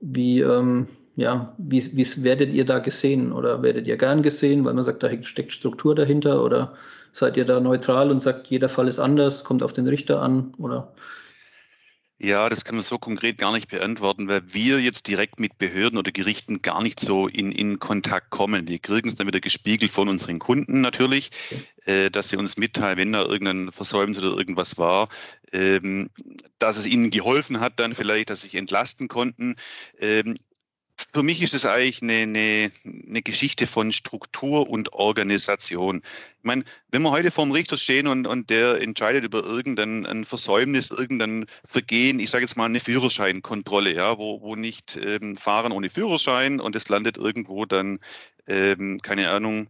wie, 0.00 0.40
ähm, 0.40 0.88
ja, 1.16 1.54
wie, 1.58 1.96
wie 1.96 2.24
werdet 2.24 2.52
ihr 2.52 2.66
da 2.66 2.78
gesehen 2.80 3.32
oder 3.32 3.62
werdet 3.62 3.86
ihr 3.86 3.96
gern 3.96 4.22
gesehen, 4.22 4.64
weil 4.64 4.74
man 4.74 4.84
sagt, 4.84 5.02
da 5.02 5.10
steckt 5.22 5.52
Struktur 5.52 5.94
dahinter 5.94 6.44
oder 6.44 6.74
seid 7.12 7.36
ihr 7.36 7.44
da 7.44 7.60
neutral 7.60 8.10
und 8.10 8.20
sagt, 8.20 8.48
jeder 8.48 8.68
Fall 8.68 8.88
ist 8.88 8.98
anders, 8.98 9.44
kommt 9.44 9.62
auf 9.62 9.72
den 9.72 9.86
Richter 9.86 10.20
an 10.20 10.52
oder 10.58 10.92
ja, 12.18 12.48
das 12.48 12.64
kann 12.64 12.76
man 12.76 12.84
so 12.84 12.98
konkret 12.98 13.38
gar 13.38 13.52
nicht 13.52 13.68
beantworten, 13.68 14.28
weil 14.28 14.42
wir 14.54 14.80
jetzt 14.80 15.08
direkt 15.08 15.40
mit 15.40 15.58
Behörden 15.58 15.98
oder 15.98 16.12
Gerichten 16.12 16.62
gar 16.62 16.82
nicht 16.82 17.00
so 17.00 17.26
in, 17.26 17.50
in 17.50 17.80
Kontakt 17.80 18.30
kommen. 18.30 18.68
Wir 18.68 18.78
kriegen 18.78 19.08
es 19.08 19.16
dann 19.16 19.26
wieder 19.26 19.40
gespiegelt 19.40 19.90
von 19.90 20.08
unseren 20.08 20.38
Kunden 20.38 20.80
natürlich, 20.80 21.30
äh, 21.86 22.10
dass 22.10 22.28
sie 22.28 22.36
uns 22.36 22.56
mitteilen, 22.56 22.98
wenn 22.98 23.12
da 23.12 23.22
irgendein 23.22 23.72
Versäumnis 23.72 24.18
oder 24.18 24.36
irgendwas 24.36 24.78
war, 24.78 25.08
ähm, 25.52 26.08
dass 26.58 26.76
es 26.76 26.86
ihnen 26.86 27.10
geholfen 27.10 27.58
hat, 27.60 27.80
dann 27.80 27.94
vielleicht, 27.94 28.30
dass 28.30 28.42
sie 28.42 28.48
sich 28.48 28.56
entlasten 28.56 29.08
konnten. 29.08 29.56
Ähm, 29.98 30.36
für 31.12 31.22
mich 31.22 31.42
ist 31.42 31.54
es 31.54 31.66
eigentlich 31.66 32.02
eine, 32.02 32.22
eine, 32.22 32.70
eine, 32.84 33.22
Geschichte 33.22 33.66
von 33.66 33.92
Struktur 33.92 34.68
und 34.68 34.92
Organisation. 34.92 36.02
Ich 36.38 36.44
meine, 36.44 36.64
wenn 36.90 37.02
wir 37.02 37.10
heute 37.10 37.30
vorm 37.30 37.52
Richter 37.52 37.76
stehen 37.76 38.06
und, 38.06 38.26
und 38.26 38.50
der 38.50 38.80
entscheidet 38.80 39.24
über 39.24 39.42
irgendein 39.44 40.24
Versäumnis, 40.24 40.90
irgendein 40.90 41.46
Vergehen, 41.66 42.20
ich 42.20 42.30
sage 42.30 42.44
jetzt 42.44 42.56
mal 42.56 42.66
eine 42.66 42.80
Führerscheinkontrolle, 42.80 43.94
ja, 43.94 44.18
wo, 44.18 44.40
wo 44.40 44.56
nicht 44.56 44.98
ähm, 45.02 45.36
fahren 45.36 45.72
ohne 45.72 45.90
Führerschein 45.90 46.60
und 46.60 46.76
es 46.76 46.88
landet 46.88 47.16
irgendwo 47.16 47.64
dann, 47.64 47.98
ähm, 48.46 49.00
keine 49.02 49.30
Ahnung, 49.30 49.68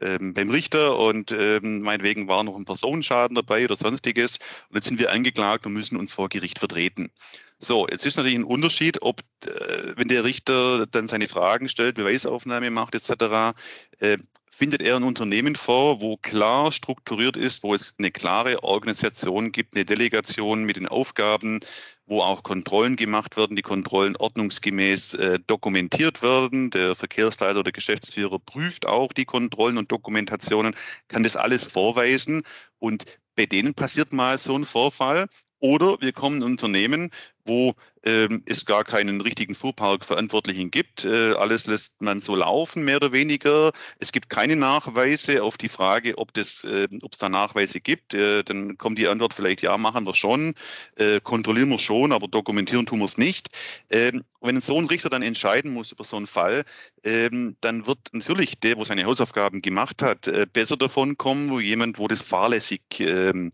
ähm, 0.00 0.34
beim 0.34 0.50
Richter 0.50 0.98
und 0.98 1.32
ähm, 1.32 1.80
meinetwegen 1.80 2.28
war 2.28 2.44
noch 2.44 2.56
ein 2.56 2.64
Personenschaden 2.64 3.34
dabei 3.34 3.64
oder 3.64 3.76
sonstiges. 3.76 4.38
Und 4.68 4.76
jetzt 4.76 4.86
sind 4.86 4.98
wir 4.98 5.10
angeklagt 5.10 5.64
und 5.66 5.72
müssen 5.72 5.96
uns 5.96 6.12
vor 6.12 6.28
Gericht 6.28 6.58
vertreten. 6.58 7.10
So, 7.58 7.86
jetzt 7.90 8.04
ist 8.04 8.16
natürlich 8.16 8.38
ein 8.38 8.44
Unterschied, 8.44 9.00
ob, 9.00 9.20
äh, 9.44 9.92
wenn 9.96 10.08
der 10.08 10.24
Richter 10.24 10.86
dann 10.86 11.08
seine 11.08 11.26
Fragen 11.26 11.68
stellt, 11.68 11.94
Beweisaufnahme 11.96 12.70
macht 12.70 12.94
etc., 12.94 13.54
äh, 13.98 14.18
findet 14.50 14.82
er 14.82 14.96
ein 14.96 15.04
Unternehmen 15.04 15.56
vor, 15.56 16.00
wo 16.00 16.16
klar 16.16 16.72
strukturiert 16.72 17.36
ist, 17.36 17.62
wo 17.62 17.74
es 17.74 17.94
eine 17.98 18.10
klare 18.10 18.62
Organisation 18.62 19.52
gibt, 19.52 19.74
eine 19.74 19.84
Delegation 19.84 20.64
mit 20.64 20.76
den 20.76 20.88
Aufgaben, 20.88 21.60
wo 22.06 22.22
auch 22.22 22.42
Kontrollen 22.42 22.96
gemacht 22.96 23.36
werden, 23.36 23.56
die 23.56 23.62
Kontrollen 23.62 24.16
ordnungsgemäß 24.16 25.14
äh, 25.14 25.38
dokumentiert 25.46 26.22
werden. 26.22 26.70
Der 26.70 26.94
Verkehrsleiter 26.94 27.60
oder 27.60 27.72
Geschäftsführer 27.72 28.38
prüft 28.38 28.86
auch 28.86 29.12
die 29.12 29.24
Kontrollen 29.24 29.78
und 29.78 29.92
Dokumentationen, 29.92 30.74
kann 31.08 31.22
das 31.22 31.36
alles 31.36 31.64
vorweisen 31.64 32.42
und 32.78 33.04
bei 33.34 33.46
denen 33.46 33.74
passiert 33.74 34.12
mal 34.12 34.38
so 34.38 34.56
ein 34.56 34.64
Vorfall 34.64 35.26
oder 35.58 36.00
wir 36.00 36.12
kommen 36.12 36.38
in 36.38 36.44
Unternehmen, 36.44 37.10
wo 37.46 37.74
ähm, 38.06 38.42
es 38.46 38.64
gar 38.66 38.84
keinen 38.84 39.20
richtigen 39.20 39.54
Fuhrparkverantwortlichen 39.54 40.70
gibt. 40.70 41.04
Äh, 41.04 41.32
alles 41.32 41.66
lässt 41.66 42.00
man 42.00 42.20
so 42.20 42.36
laufen, 42.36 42.84
mehr 42.84 42.96
oder 42.96 43.12
weniger. 43.12 43.72
Es 43.98 44.12
gibt 44.12 44.30
keine 44.30 44.56
Nachweise 44.56 45.42
auf 45.42 45.56
die 45.56 45.68
Frage, 45.68 46.16
ob 46.18 46.36
es 46.36 46.64
äh, 46.64 46.88
da 47.18 47.28
Nachweise 47.28 47.80
gibt. 47.80 48.14
Äh, 48.14 48.44
dann 48.44 48.78
kommt 48.78 48.98
die 48.98 49.08
Antwort 49.08 49.34
vielleicht, 49.34 49.62
ja, 49.62 49.76
machen 49.76 50.06
wir 50.06 50.14
schon, 50.14 50.54
äh, 50.96 51.20
kontrollieren 51.20 51.68
wir 51.70 51.78
schon, 51.78 52.12
aber 52.12 52.28
dokumentieren 52.28 52.86
tun 52.86 53.00
wir 53.00 53.06
es 53.06 53.18
nicht. 53.18 53.48
Ähm, 53.90 54.24
wenn 54.40 54.60
so 54.60 54.78
ein 54.78 54.86
Richter 54.86 55.10
dann 55.10 55.22
entscheiden 55.22 55.72
muss 55.72 55.90
über 55.90 56.04
so 56.04 56.16
einen 56.16 56.28
Fall, 56.28 56.64
ähm, 57.02 57.56
dann 57.60 57.86
wird 57.86 57.98
natürlich 58.12 58.60
der, 58.60 58.76
wo 58.76 58.84
seine 58.84 59.04
Hausaufgaben 59.04 59.62
gemacht 59.62 60.02
hat, 60.02 60.28
äh, 60.28 60.46
besser 60.50 60.76
davon 60.76 61.16
kommen, 61.16 61.50
wo 61.50 61.58
jemand, 61.58 61.98
wo 61.98 62.06
das 62.06 62.22
fahrlässig 62.22 62.82
ähm, 63.00 63.50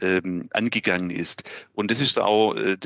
ähm, 0.00 0.48
angegangen 0.52 1.10
ist. 1.10 1.42
Und 1.74 1.90
das 1.90 2.00
ist 2.00 2.18
auch 2.18 2.54
äh, 2.54 2.76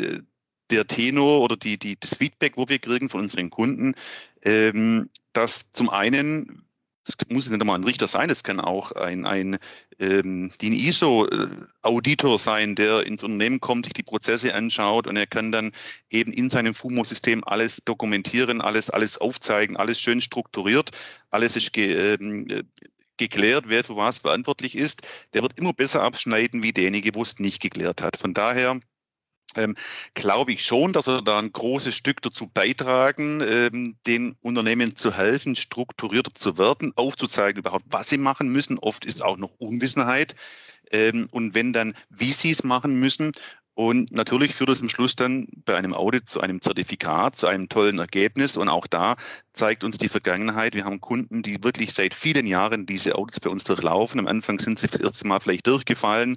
der 0.70 0.86
Tenor 0.86 1.40
oder 1.40 1.56
die, 1.56 1.78
die, 1.78 1.98
das 1.98 2.14
Feedback, 2.14 2.56
wo 2.56 2.68
wir 2.68 2.78
kriegen 2.78 3.08
von 3.08 3.22
unseren 3.22 3.50
Kunden, 3.50 3.94
ähm, 4.42 5.08
dass 5.32 5.70
zum 5.72 5.90
einen, 5.90 6.64
es 7.06 7.16
muss 7.28 7.48
nicht 7.48 7.60
einmal 7.60 7.78
ein 7.78 7.84
Richter 7.84 8.06
sein, 8.06 8.30
es 8.30 8.42
kann 8.42 8.60
auch 8.60 8.92
ein, 8.92 9.26
ein 9.26 9.58
ähm, 9.98 10.50
DIN 10.60 10.72
ISO-Auditor 10.72 12.38
sein, 12.38 12.74
der 12.74 13.06
ins 13.06 13.22
Unternehmen 13.22 13.60
kommt, 13.60 13.86
sich 13.86 13.94
die 13.94 14.02
Prozesse 14.02 14.54
anschaut 14.54 15.06
und 15.06 15.16
er 15.16 15.26
kann 15.26 15.52
dann 15.52 15.72
eben 16.10 16.32
in 16.32 16.50
seinem 16.50 16.74
FUMO-System 16.74 17.42
alles 17.44 17.82
dokumentieren, 17.84 18.60
alles, 18.60 18.90
alles 18.90 19.18
aufzeigen, 19.18 19.76
alles 19.76 20.00
schön 20.00 20.20
strukturiert, 20.20 20.90
alles 21.30 21.56
ist 21.56 21.72
ge, 21.72 22.14
ähm, 22.14 22.46
geklärt, 23.20 23.66
wer 23.68 23.84
für 23.84 23.96
was 23.96 24.18
verantwortlich 24.18 24.74
ist, 24.74 25.02
der 25.34 25.42
wird 25.42 25.58
immer 25.58 25.72
besser 25.72 26.02
abschneiden 26.02 26.62
wie 26.62 26.72
derjenige, 26.72 27.14
wo 27.14 27.22
es 27.22 27.38
nicht 27.38 27.60
geklärt 27.60 28.02
hat. 28.02 28.16
Von 28.16 28.32
daher 28.32 28.80
ähm, 29.56 29.76
glaube 30.14 30.52
ich 30.52 30.64
schon, 30.64 30.92
dass 30.92 31.06
wir 31.06 31.22
da 31.22 31.38
ein 31.38 31.52
großes 31.52 31.94
Stück 31.94 32.22
dazu 32.22 32.48
beitragen, 32.48 33.40
ähm, 33.40 33.96
den 34.06 34.36
Unternehmen 34.42 34.96
zu 34.96 35.12
helfen, 35.12 35.56
strukturierter 35.56 36.34
zu 36.34 36.58
werden, 36.58 36.92
aufzuzeigen 36.96 37.60
überhaupt, 37.60 37.86
was 37.88 38.08
sie 38.08 38.18
machen 38.18 38.50
müssen. 38.50 38.78
Oft 38.78 39.04
ist 39.04 39.22
auch 39.22 39.36
noch 39.36 39.50
Unwissenheit. 39.58 40.34
Ähm, 40.92 41.28
und 41.32 41.54
wenn 41.54 41.72
dann, 41.72 41.94
wie 42.08 42.32
sie 42.32 42.50
es 42.50 42.64
machen 42.64 42.98
müssen. 42.98 43.32
Und 43.74 44.12
natürlich 44.12 44.54
führt 44.54 44.68
es 44.68 44.82
am 44.82 44.90
Schluss 44.90 45.16
dann 45.16 45.46
bei 45.64 45.76
einem 45.76 45.94
Audit 45.94 46.28
zu 46.28 46.40
einem 46.40 46.60
Zertifikat, 46.60 47.36
zu 47.36 47.46
einem 47.46 47.68
tollen 47.68 47.98
Ergebnis. 47.98 48.56
Und 48.56 48.68
auch 48.68 48.86
da 48.86 49.16
zeigt 49.54 49.84
uns 49.84 49.96
die 49.96 50.08
Vergangenheit. 50.08 50.74
Wir 50.74 50.84
haben 50.84 51.00
Kunden, 51.00 51.42
die 51.42 51.62
wirklich 51.64 51.94
seit 51.94 52.14
vielen 52.14 52.46
Jahren 52.46 52.84
diese 52.84 53.14
Audits 53.14 53.40
bei 53.40 53.48
uns 53.48 53.64
durchlaufen. 53.64 54.20
Am 54.20 54.26
Anfang 54.26 54.58
sind 54.58 54.78
sie 54.78 54.88
das 54.88 55.00
erste 55.00 55.26
Mal 55.26 55.40
vielleicht 55.40 55.66
durchgefallen. 55.66 56.36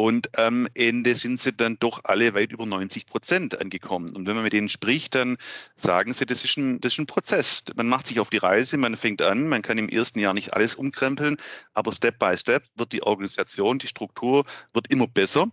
Und 0.00 0.38
am 0.38 0.66
Ende 0.72 1.14
sind 1.14 1.38
sie 1.38 1.52
dann 1.52 1.76
doch 1.78 2.00
alle 2.04 2.32
weit 2.32 2.52
über 2.52 2.64
90 2.64 3.04
Prozent 3.04 3.60
angekommen. 3.60 4.16
Und 4.16 4.26
wenn 4.26 4.34
man 4.34 4.44
mit 4.44 4.54
denen 4.54 4.70
spricht, 4.70 5.14
dann 5.14 5.36
sagen 5.76 6.14
sie, 6.14 6.24
das 6.24 6.42
ist, 6.42 6.56
ein, 6.56 6.80
das 6.80 6.94
ist 6.94 7.00
ein 7.00 7.06
Prozess. 7.06 7.64
Man 7.76 7.86
macht 7.86 8.06
sich 8.06 8.18
auf 8.18 8.30
die 8.30 8.38
Reise, 8.38 8.78
man 8.78 8.96
fängt 8.96 9.20
an, 9.20 9.46
man 9.46 9.60
kann 9.60 9.76
im 9.76 9.90
ersten 9.90 10.18
Jahr 10.18 10.32
nicht 10.32 10.54
alles 10.54 10.74
umkrempeln, 10.74 11.36
aber 11.74 11.92
Step 11.92 12.18
by 12.18 12.34
Step 12.38 12.64
wird 12.76 12.94
die 12.94 13.02
Organisation, 13.02 13.78
die 13.78 13.88
Struktur 13.88 14.46
wird 14.72 14.90
immer 14.90 15.06
besser. 15.06 15.48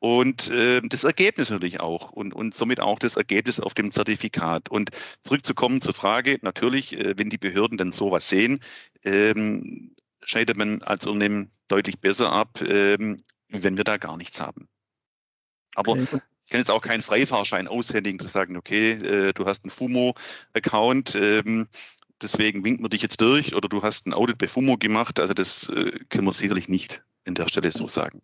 Und 0.00 0.48
äh, 0.48 0.80
das 0.82 1.04
Ergebnis 1.04 1.50
natürlich 1.50 1.78
auch 1.78 2.10
und, 2.10 2.34
und 2.34 2.56
somit 2.56 2.80
auch 2.80 2.98
das 2.98 3.14
Ergebnis 3.14 3.60
auf 3.60 3.72
dem 3.72 3.92
Zertifikat. 3.92 4.68
Und 4.68 4.90
zurückzukommen 5.22 5.80
zur 5.80 5.94
Frage, 5.94 6.40
natürlich, 6.42 6.98
äh, 6.98 7.16
wenn 7.16 7.30
die 7.30 7.38
Behörden 7.38 7.78
dann 7.78 7.92
sowas 7.92 8.28
sehen, 8.28 8.58
ähm, 9.04 9.94
schneidet 10.24 10.56
man 10.56 10.82
als 10.82 11.06
Unternehmen 11.06 11.52
deutlich 11.68 12.00
besser 12.00 12.32
ab, 12.32 12.60
ähm, 12.68 13.22
wenn 13.60 13.76
wir 13.76 13.84
da 13.84 13.96
gar 13.96 14.16
nichts 14.16 14.40
haben. 14.40 14.68
Aber 15.74 15.92
okay. 15.92 16.20
ich 16.44 16.50
kann 16.50 16.60
jetzt 16.60 16.70
auch 16.70 16.82
keinen 16.82 17.02
Freifahrschein 17.02 17.68
aushändigen, 17.68 18.18
zu 18.18 18.28
sagen, 18.28 18.56
okay, 18.56 18.92
äh, 18.92 19.32
du 19.32 19.46
hast 19.46 19.64
einen 19.64 19.70
FUMO-Account, 19.70 21.14
ähm, 21.14 21.68
deswegen 22.20 22.64
winken 22.64 22.84
wir 22.84 22.90
dich 22.90 23.02
jetzt 23.02 23.20
durch 23.20 23.54
oder 23.54 23.68
du 23.68 23.82
hast 23.82 24.06
ein 24.06 24.14
Audit 24.14 24.38
bei 24.38 24.48
FUMO 24.48 24.76
gemacht. 24.76 25.18
Also 25.20 25.34
das 25.34 25.68
äh, 25.70 25.90
können 26.08 26.26
wir 26.26 26.32
sicherlich 26.32 26.68
nicht 26.68 27.02
an 27.26 27.34
der 27.34 27.48
Stelle 27.48 27.70
so 27.70 27.88
sagen. 27.88 28.20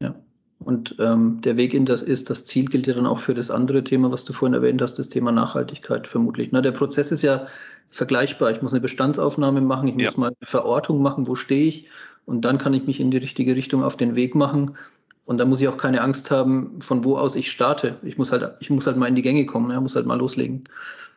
Ja. 0.00 0.14
Und 0.58 0.96
ähm, 0.98 1.40
der 1.42 1.56
Weg 1.56 1.74
in 1.74 1.84
das 1.84 2.02
ist, 2.02 2.30
das 2.30 2.46
Ziel 2.46 2.66
gilt 2.66 2.86
ja 2.86 2.94
dann 2.94 3.06
auch 3.06 3.20
für 3.20 3.34
das 3.34 3.50
andere 3.50 3.84
Thema, 3.84 4.10
was 4.10 4.24
du 4.24 4.32
vorhin 4.32 4.54
erwähnt 4.54 4.80
hast, 4.80 4.94
das 4.94 5.08
Thema 5.08 5.30
Nachhaltigkeit 5.30 6.08
vermutlich. 6.08 6.48
Na, 6.50 6.62
der 6.62 6.72
Prozess 6.72 7.12
ist 7.12 7.22
ja 7.22 7.46
vergleichbar. 7.90 8.50
Ich 8.52 8.62
muss 8.62 8.72
eine 8.72 8.80
Bestandsaufnahme 8.80 9.60
machen, 9.60 9.88
ich 9.88 9.94
muss 9.94 10.04
ja. 10.04 10.12
mal 10.16 10.28
eine 10.28 10.46
Verortung 10.46 11.02
machen, 11.02 11.26
wo 11.26 11.34
stehe 11.34 11.68
ich 11.68 11.88
und 12.26 12.42
dann 12.42 12.58
kann 12.58 12.74
ich 12.74 12.86
mich 12.86 13.00
in 13.00 13.10
die 13.10 13.16
richtige 13.16 13.56
Richtung 13.56 13.82
auf 13.82 13.96
den 13.96 14.16
Weg 14.16 14.34
machen. 14.34 14.76
Und 15.24 15.38
da 15.38 15.44
muss 15.44 15.60
ich 15.60 15.68
auch 15.68 15.76
keine 15.76 16.02
Angst 16.02 16.30
haben, 16.30 16.80
von 16.80 17.02
wo 17.02 17.16
aus 17.16 17.34
ich 17.34 17.50
starte. 17.50 17.96
Ich 18.02 18.18
muss 18.18 18.30
halt, 18.30 18.48
ich 18.60 18.70
muss 18.70 18.86
halt 18.86 18.96
mal 18.96 19.08
in 19.08 19.16
die 19.16 19.22
Gänge 19.22 19.46
kommen, 19.46 19.70
ja, 19.70 19.80
muss 19.80 19.96
halt 19.96 20.06
mal 20.06 20.18
loslegen. 20.18 20.64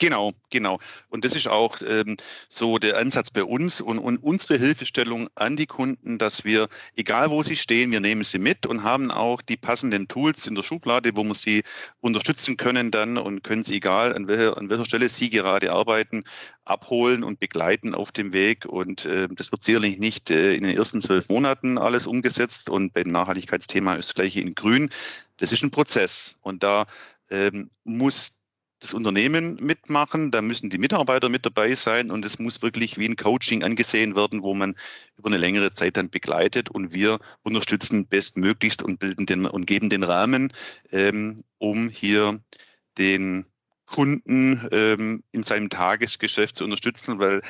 Genau, 0.01 0.31
genau. 0.49 0.79
Und 1.09 1.25
das 1.25 1.35
ist 1.35 1.49
auch 1.49 1.81
ähm, 1.85 2.15
so 2.47 2.77
der 2.77 2.97
Ansatz 2.97 3.31
bei 3.31 3.43
uns 3.43 3.81
und, 3.81 3.99
und 3.99 4.17
unsere 4.23 4.57
Hilfestellung 4.57 5.27
an 5.35 5.57
die 5.57 5.67
Kunden, 5.67 6.17
dass 6.17 6.45
wir, 6.45 6.69
egal 6.95 7.29
wo 7.31 7.43
sie 7.43 7.57
stehen, 7.57 7.91
wir 7.91 7.99
nehmen 7.99 8.23
sie 8.23 8.39
mit 8.39 8.65
und 8.65 8.83
haben 8.83 9.11
auch 9.11 9.41
die 9.41 9.57
passenden 9.57 10.07
Tools 10.07 10.47
in 10.47 10.55
der 10.55 10.63
Schublade, 10.63 11.11
wo 11.15 11.25
wir 11.25 11.33
sie 11.33 11.63
unterstützen 11.99 12.55
können 12.55 12.91
dann 12.91 13.17
und 13.17 13.43
können 13.43 13.65
sie, 13.65 13.75
egal 13.75 14.15
an 14.15 14.29
welcher, 14.29 14.57
an 14.57 14.69
welcher 14.69 14.85
Stelle 14.85 15.09
sie 15.09 15.29
gerade 15.29 15.73
arbeiten, 15.73 16.23
abholen 16.63 17.21
und 17.25 17.39
begleiten 17.39 17.93
auf 17.93 18.13
dem 18.13 18.31
Weg. 18.31 18.65
Und 18.65 19.03
äh, 19.03 19.27
das 19.29 19.51
wird 19.51 19.65
sicherlich 19.65 19.99
nicht 19.99 20.29
äh, 20.29 20.53
in 20.53 20.63
den 20.63 20.77
ersten 20.77 21.01
zwölf 21.01 21.27
Monaten 21.27 21.77
alles 21.77 22.07
umgesetzt. 22.07 22.69
Und 22.69 22.93
beim 22.93 23.11
Nachhaltigkeitsthema 23.11 23.95
ist 23.95 24.09
das 24.09 24.15
gleiche 24.15 24.39
in 24.39 24.55
Grün. 24.55 24.89
Das 25.37 25.51
ist 25.51 25.61
ein 25.61 25.71
Prozess. 25.71 26.37
Und 26.41 26.63
da 26.63 26.85
ähm, 27.31 27.69
muss 27.83 28.38
das 28.79 28.93
Unternehmen 28.93 29.55
mitmachen, 29.55 30.31
da 30.31 30.41
müssen 30.41 30.69
die 30.69 30.77
Mitarbeiter 30.77 31.29
mit 31.29 31.45
dabei 31.45 31.73
sein 31.73 32.11
und 32.11 32.25
es 32.25 32.39
muss 32.39 32.61
wirklich 32.61 32.97
wie 32.97 33.07
ein 33.07 33.17
Coaching 33.17 33.63
angesehen 33.63 34.15
werden, 34.15 34.41
wo 34.41 34.53
man 34.53 34.75
über 35.17 35.27
eine 35.27 35.37
längere 35.37 35.73
Zeit 35.73 35.97
dann 35.97 36.09
begleitet 36.09 36.69
und 36.69 36.93
wir 36.93 37.19
unterstützen 37.43 38.07
bestmöglichst 38.07 38.81
und 38.81 38.99
bilden 38.99 39.25
den 39.25 39.45
und 39.45 39.65
geben 39.65 39.89
den 39.89 40.03
Rahmen, 40.03 40.53
ähm, 40.91 41.41
um 41.57 41.89
hier 41.89 42.39
den 42.97 43.45
Kunden 43.85 44.67
ähm, 44.71 45.23
in 45.31 45.43
seinem 45.43 45.69
Tagesgeschäft 45.69 46.55
zu 46.55 46.63
unterstützen, 46.63 47.19
weil 47.19 47.41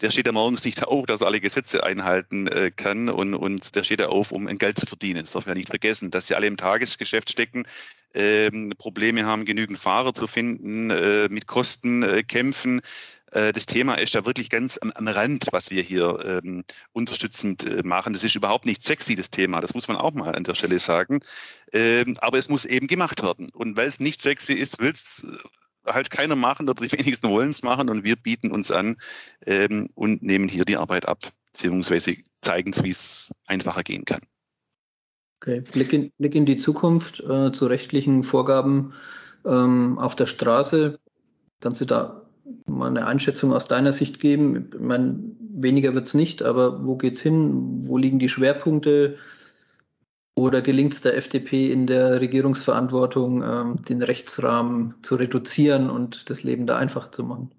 der 0.00 0.10
steht 0.10 0.26
ja 0.26 0.32
morgens 0.32 0.64
nicht 0.64 0.82
auf, 0.82 1.06
dass 1.06 1.20
er 1.20 1.28
alle 1.28 1.40
Gesetze 1.40 1.84
einhalten 1.84 2.48
äh, 2.48 2.72
kann 2.74 3.08
und, 3.08 3.34
und 3.34 3.76
der 3.76 3.84
steht 3.84 4.00
ja 4.00 4.08
auf, 4.08 4.32
um 4.32 4.48
ein 4.48 4.58
Geld 4.58 4.78
zu 4.78 4.86
verdienen. 4.86 5.20
Das 5.20 5.32
darf 5.32 5.46
man 5.46 5.54
ja 5.54 5.58
nicht 5.58 5.68
vergessen, 5.68 6.10
dass 6.10 6.26
sie 6.26 6.34
alle 6.34 6.48
im 6.48 6.56
Tagesgeschäft 6.56 7.30
stecken, 7.30 7.64
ähm, 8.14 8.72
Probleme 8.78 9.26
haben, 9.26 9.44
genügend 9.44 9.78
Fahrer 9.78 10.14
zu 10.14 10.26
finden, 10.26 10.90
äh, 10.90 11.28
mit 11.30 11.46
Kosten 11.46 12.02
äh, 12.02 12.22
kämpfen. 12.22 12.80
Äh, 13.34 13.52
das 13.52 13.66
Thema 13.66 13.94
ist 13.94 14.14
ja 14.14 14.24
wirklich 14.24 14.48
ganz 14.48 14.78
am, 14.78 14.92
am 14.92 15.08
Rand, 15.08 15.48
was 15.50 15.70
wir 15.70 15.82
hier 15.82 16.18
ähm, 16.24 16.64
unterstützend 16.92 17.64
äh, 17.64 17.82
machen. 17.82 18.12
Das 18.12 18.24
ist 18.24 18.34
überhaupt 18.34 18.64
nicht 18.64 18.84
sexy, 18.84 19.16
das 19.16 19.30
Thema. 19.30 19.60
Das 19.60 19.74
muss 19.74 19.88
man 19.88 19.96
auch 19.96 20.14
mal 20.14 20.34
an 20.34 20.44
der 20.44 20.54
Stelle 20.54 20.78
sagen. 20.78 21.20
Ähm, 21.72 22.16
aber 22.20 22.38
es 22.38 22.48
muss 22.48 22.64
eben 22.64 22.86
gemacht 22.86 23.22
werden. 23.22 23.50
Und 23.52 23.76
weil 23.76 23.88
es 23.88 24.00
nicht 24.00 24.20
sexy 24.22 24.52
ist, 24.54 24.78
will 24.78 24.92
es 24.92 25.24
äh, 25.86 25.92
halt 25.92 26.10
keiner 26.10 26.36
machen 26.36 26.68
oder 26.68 26.86
die 26.86 26.92
wenigsten 26.98 27.28
wollen 27.28 27.50
es 27.50 27.62
machen 27.62 27.90
und 27.90 28.04
wir 28.04 28.16
bieten 28.16 28.50
uns 28.52 28.70
an 28.70 28.96
ähm, 29.46 29.90
und 29.94 30.22
nehmen 30.22 30.48
hier 30.48 30.64
die 30.64 30.76
Arbeit 30.76 31.06
ab, 31.08 31.18
beziehungsweise 31.52 32.16
zeigen 32.40 32.70
es, 32.70 32.82
wie 32.82 32.90
es 32.90 33.32
einfacher 33.46 33.82
gehen 33.82 34.04
kann. 34.04 34.20
Okay, 35.44 35.60
Blick 35.60 35.92
in, 35.92 36.10
Blick 36.16 36.34
in 36.34 36.46
die 36.46 36.56
Zukunft 36.56 37.20
äh, 37.20 37.52
zu 37.52 37.66
rechtlichen 37.66 38.22
Vorgaben 38.22 38.94
ähm, 39.44 39.98
auf 39.98 40.16
der 40.16 40.24
Straße. 40.24 40.98
Kannst 41.60 41.82
du 41.82 41.84
da 41.84 42.22
mal 42.64 42.88
eine 42.88 43.06
Einschätzung 43.06 43.52
aus 43.52 43.68
deiner 43.68 43.92
Sicht 43.92 44.20
geben? 44.20 44.70
Ich 44.72 44.80
meine, 44.80 45.18
weniger 45.40 45.92
wird 45.92 46.06
es 46.06 46.14
nicht, 46.14 46.42
aber 46.42 46.86
wo 46.86 46.96
geht 46.96 47.16
es 47.16 47.20
hin? 47.20 47.86
Wo 47.86 47.98
liegen 47.98 48.18
die 48.18 48.30
Schwerpunkte? 48.30 49.18
Oder 50.34 50.62
gelingt 50.62 50.94
es 50.94 51.02
der 51.02 51.14
FDP 51.14 51.70
in 51.70 51.86
der 51.86 52.22
Regierungsverantwortung, 52.22 53.42
ähm, 53.42 53.82
den 53.82 54.02
Rechtsrahmen 54.02 54.94
zu 55.02 55.16
reduzieren 55.16 55.90
und 55.90 56.30
das 56.30 56.42
Leben 56.42 56.66
da 56.66 56.78
einfach 56.78 57.10
zu 57.10 57.22
machen? 57.22 57.50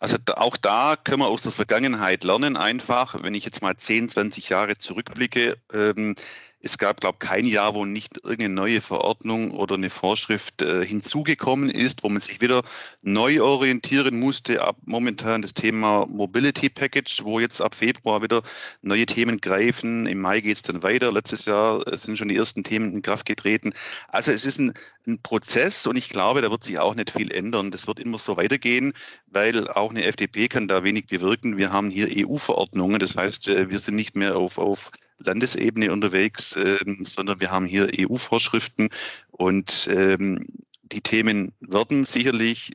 Also 0.00 0.16
auch 0.34 0.56
da 0.56 0.96
können 0.96 1.20
wir 1.20 1.28
aus 1.28 1.42
der 1.42 1.52
Vergangenheit 1.52 2.24
lernen 2.24 2.56
einfach. 2.56 3.22
Wenn 3.22 3.34
ich 3.34 3.44
jetzt 3.44 3.62
mal 3.62 3.76
10, 3.76 4.08
20 4.08 4.48
Jahre 4.48 4.76
zurückblicke, 4.76 5.56
ähm, 5.72 6.16
es 6.62 6.78
gab, 6.78 7.00
glaube 7.00 7.18
ich, 7.20 7.28
kein 7.28 7.44
Jahr, 7.44 7.74
wo 7.74 7.84
nicht 7.84 8.18
irgendeine 8.24 8.54
neue 8.54 8.80
Verordnung 8.80 9.50
oder 9.50 9.74
eine 9.74 9.90
Vorschrift 9.90 10.62
äh, 10.62 10.86
hinzugekommen 10.86 11.68
ist, 11.68 12.04
wo 12.04 12.08
man 12.08 12.20
sich 12.20 12.40
wieder 12.40 12.62
neu 13.02 13.42
orientieren 13.42 14.20
musste. 14.20 14.62
Ab 14.62 14.76
momentan 14.84 15.42
das 15.42 15.54
Thema 15.54 16.06
Mobility 16.06 16.70
Package, 16.70 17.24
wo 17.24 17.40
jetzt 17.40 17.60
ab 17.60 17.74
Februar 17.74 18.22
wieder 18.22 18.42
neue 18.80 19.06
Themen 19.06 19.40
greifen. 19.40 20.06
Im 20.06 20.20
Mai 20.20 20.40
geht 20.40 20.58
es 20.58 20.62
dann 20.62 20.84
weiter. 20.84 21.10
Letztes 21.10 21.46
Jahr 21.46 21.84
äh, 21.88 21.96
sind 21.96 22.16
schon 22.16 22.28
die 22.28 22.36
ersten 22.36 22.62
Themen 22.62 22.92
in 22.92 23.02
Kraft 23.02 23.26
getreten. 23.26 23.72
Also 24.08 24.30
es 24.30 24.44
ist 24.44 24.60
ein, 24.60 24.72
ein 25.04 25.20
Prozess 25.20 25.88
und 25.88 25.96
ich 25.96 26.10
glaube, 26.10 26.42
da 26.42 26.50
wird 26.52 26.62
sich 26.62 26.78
auch 26.78 26.94
nicht 26.94 27.10
viel 27.10 27.32
ändern. 27.32 27.72
Das 27.72 27.88
wird 27.88 27.98
immer 27.98 28.18
so 28.18 28.36
weitergehen, 28.36 28.92
weil 29.26 29.66
auch 29.66 29.90
eine 29.90 30.04
FDP 30.04 30.46
kann 30.46 30.68
da 30.68 30.84
wenig 30.84 31.06
bewirken. 31.06 31.56
Wir 31.56 31.72
haben 31.72 31.90
hier 31.90 32.06
EU-Verordnungen. 32.24 33.00
Das 33.00 33.16
heißt, 33.16 33.48
äh, 33.48 33.68
wir 33.68 33.80
sind 33.80 33.96
nicht 33.96 34.14
mehr 34.14 34.36
auf, 34.36 34.58
auf 34.58 34.92
Landesebene 35.24 35.92
unterwegs, 35.92 36.56
ähm, 36.56 37.04
sondern 37.04 37.40
wir 37.40 37.50
haben 37.50 37.66
hier 37.66 37.90
EU-Vorschriften 37.98 38.88
und 39.30 39.88
ähm, 39.90 40.46
die 40.82 41.00
Themen 41.00 41.52
werden 41.60 42.04
sicherlich 42.04 42.72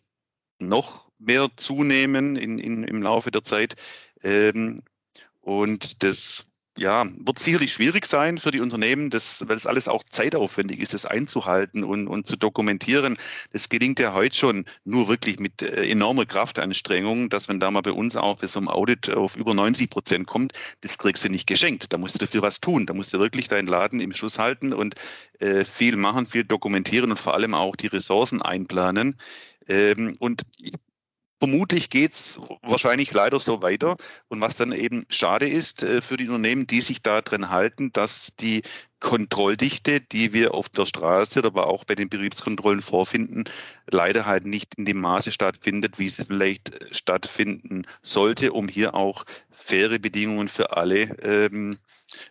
noch 0.60 1.10
mehr 1.20 1.50
zunehmen 1.56 2.36
in, 2.36 2.60
in, 2.60 2.84
im 2.84 3.02
Laufe 3.02 3.32
der 3.32 3.44
Zeit. 3.44 3.76
Ähm, 4.24 4.84
und 5.42 6.04
das 6.04 6.47
ja, 6.78 7.06
wird 7.20 7.40
sicherlich 7.40 7.74
schwierig 7.74 8.06
sein 8.06 8.38
für 8.38 8.52
die 8.52 8.60
Unternehmen, 8.60 9.10
das, 9.10 9.44
weil 9.48 9.56
es 9.56 9.66
alles 9.66 9.88
auch 9.88 10.04
zeitaufwendig 10.12 10.80
ist, 10.80 10.94
das 10.94 11.06
einzuhalten 11.06 11.84
und, 11.84 12.08
und 12.08 12.28
zu 12.28 12.36
dokumentieren. 12.36 13.18
Das 13.52 13.70
gelingt 13.70 14.00
ja 14.00 14.14
heute 14.14 14.36
schon 14.36 14.66
nur 14.86 15.08
wirklich 15.08 15.40
mit 15.40 15.62
äh, 15.62 15.90
enormer 15.90 16.26
Kraftanstrengung, 16.26 17.30
dass 17.30 17.50
wenn 17.50 17.60
da 17.60 17.72
mal 17.72 17.82
bei 17.82 17.92
uns 17.92 18.16
auch 18.16 18.38
bis 18.38 18.52
zum 18.54 18.68
Audit 18.70 19.10
auf 19.10 19.36
über 19.36 19.54
90 19.54 19.90
Prozent 19.90 20.28
kommt, 20.28 20.54
das 20.82 20.98
kriegst 20.98 21.26
du 21.26 21.30
nicht 21.30 21.48
geschenkt. 21.48 21.92
Da 21.92 21.98
musst 21.98 22.16
du 22.16 22.20
dafür 22.20 22.44
was 22.44 22.60
tun. 22.62 22.86
Da 22.86 22.94
musst 22.94 23.14
du 23.14 23.20
wirklich 23.20 23.48
deinen 23.48 23.68
Laden 23.68 24.00
im 24.00 24.14
Schuss 24.14 24.38
halten 24.40 24.74
und 24.74 24.96
äh, 25.40 25.66
viel 25.66 25.98
machen, 25.98 26.28
viel 26.28 26.44
dokumentieren 26.44 27.12
und 27.12 27.18
vor 27.18 27.34
allem 27.34 27.54
auch 27.54 27.76
die 27.76 27.88
Ressourcen 27.88 28.42
einplanen. 28.42 29.18
Ähm, 29.68 30.16
und 30.20 30.44
Vermutlich 31.40 31.90
geht's 31.92 32.40
wahrscheinlich 32.64 33.14
leider 33.14 33.40
so 33.40 33.62
weiter. 33.62 33.96
Und 34.28 34.42
was 34.42 34.58
dann 34.58 34.72
eben 34.72 35.06
schade 35.10 35.48
ist 35.48 35.84
äh, 35.84 36.02
für 36.02 36.18
die 36.18 36.28
Unternehmen, 36.28 36.66
die 36.66 36.82
sich 36.82 37.02
da 37.02 37.22
drin 37.22 37.50
halten, 37.50 37.92
dass 37.92 38.36
die 38.36 38.64
Kontrolldichte, 39.00 40.02
die 40.02 40.34
wir 40.34 40.54
auf 40.54 40.70
der 40.70 40.86
Straße, 40.86 41.44
aber 41.44 41.68
auch 41.68 41.86
bei 41.86 41.96
den 41.96 42.10
Betriebskontrollen 42.10 42.82
vorfinden, 42.82 43.44
leider 43.90 44.26
halt 44.26 44.46
nicht 44.46 44.76
in 44.76 44.86
dem 44.86 45.00
Maße 45.00 45.32
stattfindet, 45.32 46.00
wie 46.00 46.10
sie 46.10 46.26
vielleicht 46.26 46.96
stattfinden 46.96 47.86
sollte, 48.02 48.54
um 48.54 48.68
hier 48.68 48.96
auch 48.96 49.24
faire 49.52 50.00
Bedingungen 50.00 50.48
für 50.48 50.76
alle 50.76 51.16
ähm, 51.22 51.78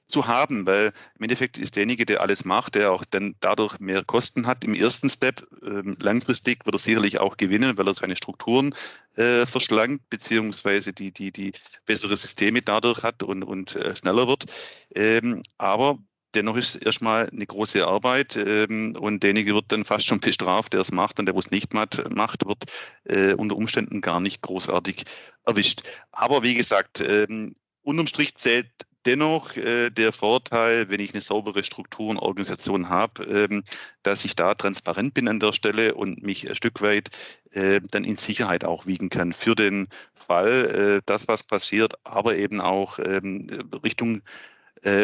zu 0.08 0.26
haben, 0.26 0.66
weil 0.66 0.92
im 1.18 1.22
Endeffekt 1.22 1.58
ist 1.58 1.76
derjenige, 1.76 2.06
der 2.06 2.20
alles 2.20 2.44
macht, 2.44 2.74
der 2.74 2.92
auch 2.92 3.04
dann 3.04 3.34
dadurch 3.40 3.78
mehr 3.78 4.04
Kosten 4.04 4.46
hat 4.46 4.64
im 4.64 4.74
ersten 4.74 5.10
Step. 5.10 5.46
Ähm, 5.62 5.96
langfristig 6.00 6.64
wird 6.64 6.76
er 6.76 6.78
sicherlich 6.78 7.20
auch 7.20 7.36
gewinnen, 7.36 7.76
weil 7.76 7.86
er 7.86 7.94
seine 7.94 8.16
Strukturen 8.16 8.74
äh, 9.16 9.46
verschlankt, 9.46 10.08
beziehungsweise 10.08 10.92
die, 10.92 11.12
die, 11.12 11.30
die 11.30 11.52
bessere 11.84 12.16
Systeme 12.16 12.62
dadurch 12.62 13.02
hat 13.02 13.22
und, 13.22 13.42
und 13.42 13.76
äh, 13.76 13.94
schneller 13.96 14.26
wird. 14.26 14.46
Ähm, 14.94 15.42
aber 15.58 15.98
dennoch 16.36 16.56
ist 16.56 16.76
erstmal 16.76 17.28
eine 17.28 17.46
große 17.46 17.86
Arbeit 17.86 18.36
ähm, 18.36 18.94
und 18.98 19.22
derjenige 19.22 19.54
wird 19.54 19.72
dann 19.72 19.84
fast 19.84 20.06
schon 20.06 20.20
bestraft, 20.20 20.72
der 20.72 20.80
es 20.80 20.92
macht 20.92 21.18
und 21.18 21.26
der, 21.26 21.34
wo 21.34 21.40
es 21.40 21.50
nicht 21.50 21.74
macht, 21.74 22.46
wird 22.46 22.64
äh, 23.04 23.34
unter 23.34 23.56
Umständen 23.56 24.00
gar 24.00 24.20
nicht 24.20 24.42
großartig 24.42 25.04
erwischt. 25.44 25.82
Aber 26.12 26.42
wie 26.42 26.54
gesagt, 26.54 27.00
ähm, 27.00 27.56
unterm 27.82 28.06
Strich 28.06 28.34
zählt 28.34 28.68
dennoch 29.06 29.56
äh, 29.56 29.90
der 29.90 30.12
Vorteil, 30.12 30.90
wenn 30.90 31.00
ich 31.00 31.14
eine 31.14 31.22
saubere 31.22 31.64
Struktur 31.64 32.10
und 32.10 32.18
Organisation 32.18 32.88
habe, 32.88 33.24
ähm, 33.24 33.62
dass 34.02 34.24
ich 34.24 34.34
da 34.36 34.54
transparent 34.54 35.14
bin 35.14 35.28
an 35.28 35.40
der 35.40 35.52
Stelle 35.52 35.94
und 35.94 36.22
mich 36.22 36.48
ein 36.48 36.56
Stück 36.56 36.82
weit 36.82 37.10
äh, 37.52 37.80
dann 37.90 38.04
in 38.04 38.16
Sicherheit 38.18 38.64
auch 38.64 38.86
wiegen 38.86 39.08
kann 39.08 39.32
für 39.32 39.54
den 39.54 39.88
Fall, 40.14 40.98
äh, 40.98 41.02
das, 41.06 41.28
was 41.28 41.44
passiert, 41.44 41.94
aber 42.04 42.36
eben 42.36 42.60
auch 42.60 42.98
ähm, 42.98 43.46
Richtung 43.84 44.22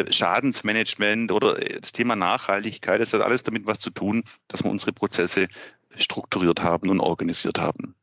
Schadensmanagement 0.09 1.31
oder 1.31 1.61
äh, 1.61 1.79
das 1.79 1.91
Thema 1.91 2.15
Nachhaltigkeit. 2.15 3.01
Das 3.01 3.13
hat 3.13 3.21
alles 3.21 3.43
damit 3.43 3.65
was 3.65 3.79
zu 3.79 3.89
tun, 3.89 4.23
dass 4.47 4.63
wir 4.63 4.71
unsere 4.71 4.93
Prozesse 4.93 5.47
strukturiert 5.95 6.61
haben 6.63 6.89
und 6.89 6.99
organisiert 6.99 7.59
haben. 7.59 7.95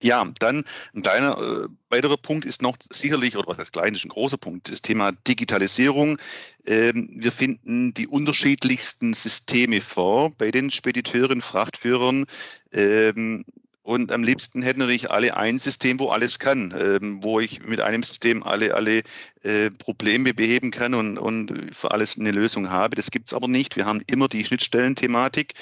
Ja, 0.00 0.24
dann 0.38 0.64
ein 0.94 1.02
kleiner 1.02 1.36
äh, 1.38 1.66
weiterer 1.88 2.16
Punkt 2.16 2.44
ist 2.44 2.62
noch 2.62 2.76
sicherlich, 2.92 3.36
oder 3.36 3.48
was 3.48 3.58
heißt 3.58 3.72
klein, 3.72 3.96
ist 3.96 4.04
ein 4.04 4.10
großer 4.10 4.36
Punkt, 4.38 4.70
das 4.70 4.80
Thema 4.80 5.10
Digitalisierung. 5.10 6.18
Ähm, 6.66 7.10
wir 7.16 7.32
finden 7.32 7.94
die 7.94 8.06
unterschiedlichsten 8.06 9.12
Systeme 9.12 9.80
vor 9.80 10.30
bei 10.30 10.52
den 10.52 10.70
Spediteuren, 10.70 11.42
Frachtführern. 11.42 12.26
Ähm, 12.72 13.44
und 13.88 14.12
am 14.12 14.22
liebsten 14.22 14.60
hätten 14.60 14.80
natürlich 14.80 15.10
alle 15.10 15.34
ein 15.34 15.58
System, 15.58 15.98
wo 15.98 16.08
alles 16.10 16.38
kann, 16.38 16.74
ähm, 16.78 17.22
wo 17.22 17.40
ich 17.40 17.62
mit 17.64 17.80
einem 17.80 18.02
System 18.02 18.42
alle, 18.42 18.74
alle 18.74 19.02
äh, 19.44 19.70
Probleme 19.70 20.34
beheben 20.34 20.70
kann 20.70 20.92
und, 20.92 21.16
und 21.16 21.74
für 21.74 21.90
alles 21.90 22.18
eine 22.18 22.32
Lösung 22.32 22.68
habe. 22.68 22.96
Das 22.96 23.10
gibt 23.10 23.28
es 23.28 23.32
aber 23.32 23.48
nicht. 23.48 23.76
Wir 23.76 23.86
haben 23.86 24.02
immer 24.06 24.28
die 24.28 24.44
Schnittstellenthematik. 24.44 25.54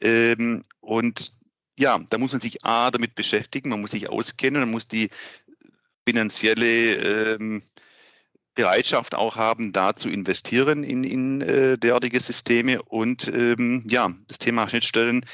Ähm, 0.00 0.64
und 0.80 1.30
ja, 1.78 2.00
da 2.10 2.18
muss 2.18 2.32
man 2.32 2.40
sich 2.40 2.64
A 2.64 2.90
damit 2.90 3.14
beschäftigen, 3.14 3.68
man 3.68 3.80
muss 3.80 3.92
sich 3.92 4.10
auskennen, 4.10 4.62
man 4.62 4.72
muss 4.72 4.88
die 4.88 5.10
finanzielle 6.04 7.36
ähm, 7.36 7.62
Bereitschaft 8.56 9.14
auch 9.14 9.36
haben, 9.36 9.70
da 9.70 9.94
zu 9.94 10.08
investieren 10.08 10.82
in, 10.82 11.04
in 11.04 11.42
äh, 11.42 11.78
derartige 11.78 12.18
Systeme 12.18 12.82
und 12.82 13.28
ähm, 13.28 13.84
ja, 13.88 14.12
das 14.26 14.38
Thema 14.38 14.68
Schnittstellen 14.68 15.24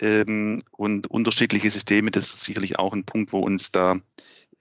ähm, 0.00 0.62
und 0.72 1.06
unterschiedliche 1.08 1.70
Systeme, 1.70 2.10
das 2.10 2.30
ist 2.30 2.44
sicherlich 2.44 2.78
auch 2.78 2.92
ein 2.92 3.04
Punkt, 3.04 3.32
wo 3.32 3.40
uns 3.40 3.72
da 3.72 3.96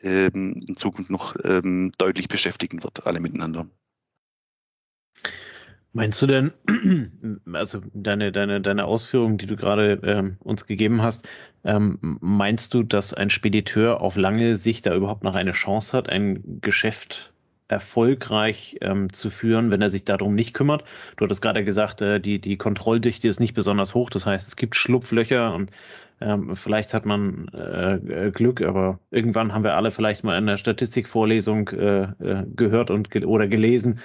ähm, 0.02 0.64
in 0.68 0.76
Zukunft 0.76 1.10
noch 1.10 1.36
ähm, 1.44 1.92
deutlich 1.98 2.28
beschäftigen 2.28 2.84
wird, 2.84 3.06
alle 3.06 3.20
miteinander. 3.20 3.68
Meinst 5.94 6.22
du 6.22 6.28
denn, 6.28 6.54
also 7.54 7.82
deine, 7.94 8.32
deine, 8.32 8.62
deine 8.62 8.86
Ausführungen, 8.86 9.38
die 9.38 9.46
du 9.46 9.58
gerade 9.58 10.00
ähm, 10.04 10.38
uns 10.40 10.66
gegeben 10.66 11.02
hast, 11.02 11.28
ähm, 11.66 12.18
meinst 12.22 12.74
du, 12.74 12.84
dass 12.84 13.14
ein 13.14 13.30
Spediteur 13.30 14.00
auf 14.00 14.16
lange 14.16 14.56
Sicht 14.56 14.86
da 14.86 14.96
überhaupt 14.96 15.24
noch 15.24 15.36
eine 15.36 15.52
Chance 15.52 15.96
hat, 15.98 16.08
ein 16.08 16.62
Geschäft 16.62 17.34
erfolgreich 17.72 18.78
ähm, 18.82 19.12
zu 19.14 19.30
führen, 19.30 19.72
wenn 19.72 19.82
er 19.82 19.90
sich 19.90 20.04
darum 20.04 20.36
nicht 20.36 20.54
kümmert? 20.54 20.84
Du 21.16 21.26
hattest 21.26 21.42
gerade 21.42 21.64
gesagt, 21.64 22.02
äh, 22.02 22.20
die, 22.20 22.40
die 22.40 22.58
Kontrolldichte 22.58 23.28
ist 23.28 23.40
nicht 23.40 23.54
besonders 23.54 23.96
hoch, 23.96 24.10
das 24.10 24.26
heißt, 24.26 24.48
es 24.48 24.56
gibt 24.56 24.76
Schlupflöcher 24.76 25.54
und 25.54 25.72
ähm, 26.20 26.56
vielleicht 26.56 26.94
hat 26.94 27.06
man 27.06 27.48
äh, 27.48 28.30
Glück, 28.32 28.62
aber 28.62 29.00
irgendwann 29.10 29.54
haben 29.54 29.64
wir 29.64 29.76
alle 29.76 29.90
vielleicht 29.90 30.24
mal 30.24 30.38
in 30.38 30.46
der 30.46 30.58
Statistikvorlesung 30.58 31.70
äh, 31.70 32.02
äh 32.04 32.46
gehört 32.56 32.92
und 32.92 33.10
ge 33.10 33.26
oder 33.26 33.48
gelesen, 33.48 34.00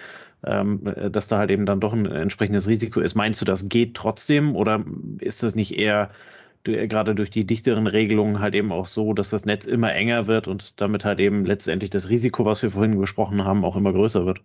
ähm, 0.45 0.95
dass 1.11 1.29
da 1.29 1.39
halt 1.39 1.51
eben 1.51 1.67
dann 1.67 1.81
doch 1.81 1.93
ein 1.93 2.07
entsprechendes 2.07 2.69
Risiko 2.69 3.01
ist. 3.01 3.17
Meinst 3.17 3.41
du, 3.41 3.45
das 3.45 3.69
geht 3.69 3.95
trotzdem 3.95 4.57
oder 4.57 4.85
ist 5.19 5.43
das 5.43 5.55
nicht 5.55 5.77
eher 5.77 6.11
gerade 6.67 7.15
durch 7.15 7.31
die 7.31 7.47
dichteren 7.47 7.87
Regelungen 7.87 8.41
halt 8.41 8.55
eben 8.55 8.73
auch 8.73 8.87
so, 8.87 9.13
dass 9.13 9.31
das 9.31 9.45
Netz 9.45 9.67
immer 9.67 9.95
enger 9.95 10.27
wird 10.27 10.49
und 10.49 10.81
damit 10.81 11.05
halt 11.05 11.21
eben 11.21 11.45
letztendlich 11.45 11.91
das 11.91 12.09
Risiko, 12.09 12.45
was 12.45 12.63
wir 12.63 12.71
vorhin 12.71 12.99
besprochen 12.99 13.45
haben, 13.45 13.65
auch 13.65 13.77
immer 13.77 13.93
größer 13.93 14.27
wird. 14.27 14.41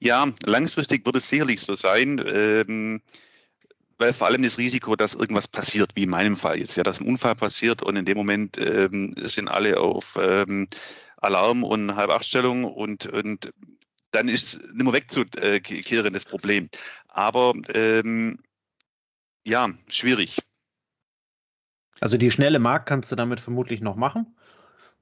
Ja, 0.00 0.26
langfristig 0.44 1.04
wird 1.04 1.16
es 1.16 1.28
sicherlich 1.28 1.60
so 1.60 1.74
sein. 1.74 2.22
Ähm, 2.32 3.02
weil 3.98 4.12
vor 4.12 4.28
allem 4.28 4.42
das 4.42 4.58
Risiko, 4.58 4.94
dass 4.96 5.14
irgendwas 5.14 5.48
passiert, 5.48 5.90
wie 5.96 6.04
in 6.04 6.10
meinem 6.10 6.36
Fall 6.36 6.58
jetzt, 6.58 6.76
ja, 6.76 6.84
dass 6.84 7.00
ein 7.00 7.08
Unfall 7.08 7.34
passiert 7.34 7.82
und 7.82 7.96
in 7.96 8.04
dem 8.04 8.16
Moment 8.16 8.56
ähm, 8.58 9.14
sind 9.16 9.48
alle 9.48 9.80
auf 9.80 10.16
ähm, 10.20 10.68
Alarm 11.16 11.64
und 11.64 11.96
Halbachtstellung 11.96 12.64
und, 12.64 13.06
und 13.06 13.52
dann 14.12 14.28
ist 14.28 14.62
nicht 14.72 14.84
mehr 14.84 14.92
wegzukehren 14.92 16.12
das 16.12 16.24
Problem. 16.24 16.68
Aber 17.08 17.54
ähm, 17.74 18.38
ja, 19.44 19.68
schwierig. 19.88 20.38
Also 22.00 22.16
die 22.16 22.30
schnelle 22.30 22.58
Markt 22.58 22.86
kannst 22.86 23.10
du 23.12 23.16
damit 23.16 23.40
vermutlich 23.40 23.80
noch 23.80 23.96
machen. 23.96 24.26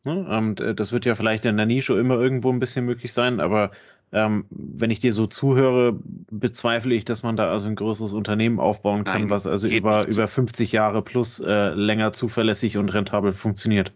Ne? 0.05 0.27
Und 0.27 0.61
äh, 0.61 0.75
das 0.75 0.93
wird 0.93 1.05
ja 1.05 1.15
vielleicht 1.15 1.45
in 1.45 1.57
der 1.57 1.67
Nische 1.67 1.99
immer 1.99 2.15
irgendwo 2.15 2.51
ein 2.51 2.61
bisschen 2.61 2.85
möglich 2.85 3.13
sein, 3.13 3.41
aber 3.41 3.73
ähm, 4.13 4.47
wenn 4.51 4.91
ich 4.91 5.01
dir 5.01 5.13
so 5.13 5.27
zuhöre, 5.27 5.99
bezweifle 6.31 6.95
ich, 6.95 7.05
dass 7.05 7.25
man 7.25 7.37
da 7.37 7.51
also 7.51 7.69
ein 7.69 7.75
größeres 7.75 8.13
Unternehmen 8.13 8.61
aufbauen 8.61 9.03
kann, 9.05 9.23
Nein, 9.23 9.31
was 9.31 9.49
also 9.49 9.67
über, 9.67 10.07
über 10.07 10.29
50 10.29 10.71
Jahre 10.71 11.03
plus 11.03 11.41
äh, 11.41 11.71
länger 11.71 12.13
zuverlässig 12.13 12.77
und 12.77 12.95
rentabel 12.95 13.33
funktioniert. 13.33 13.93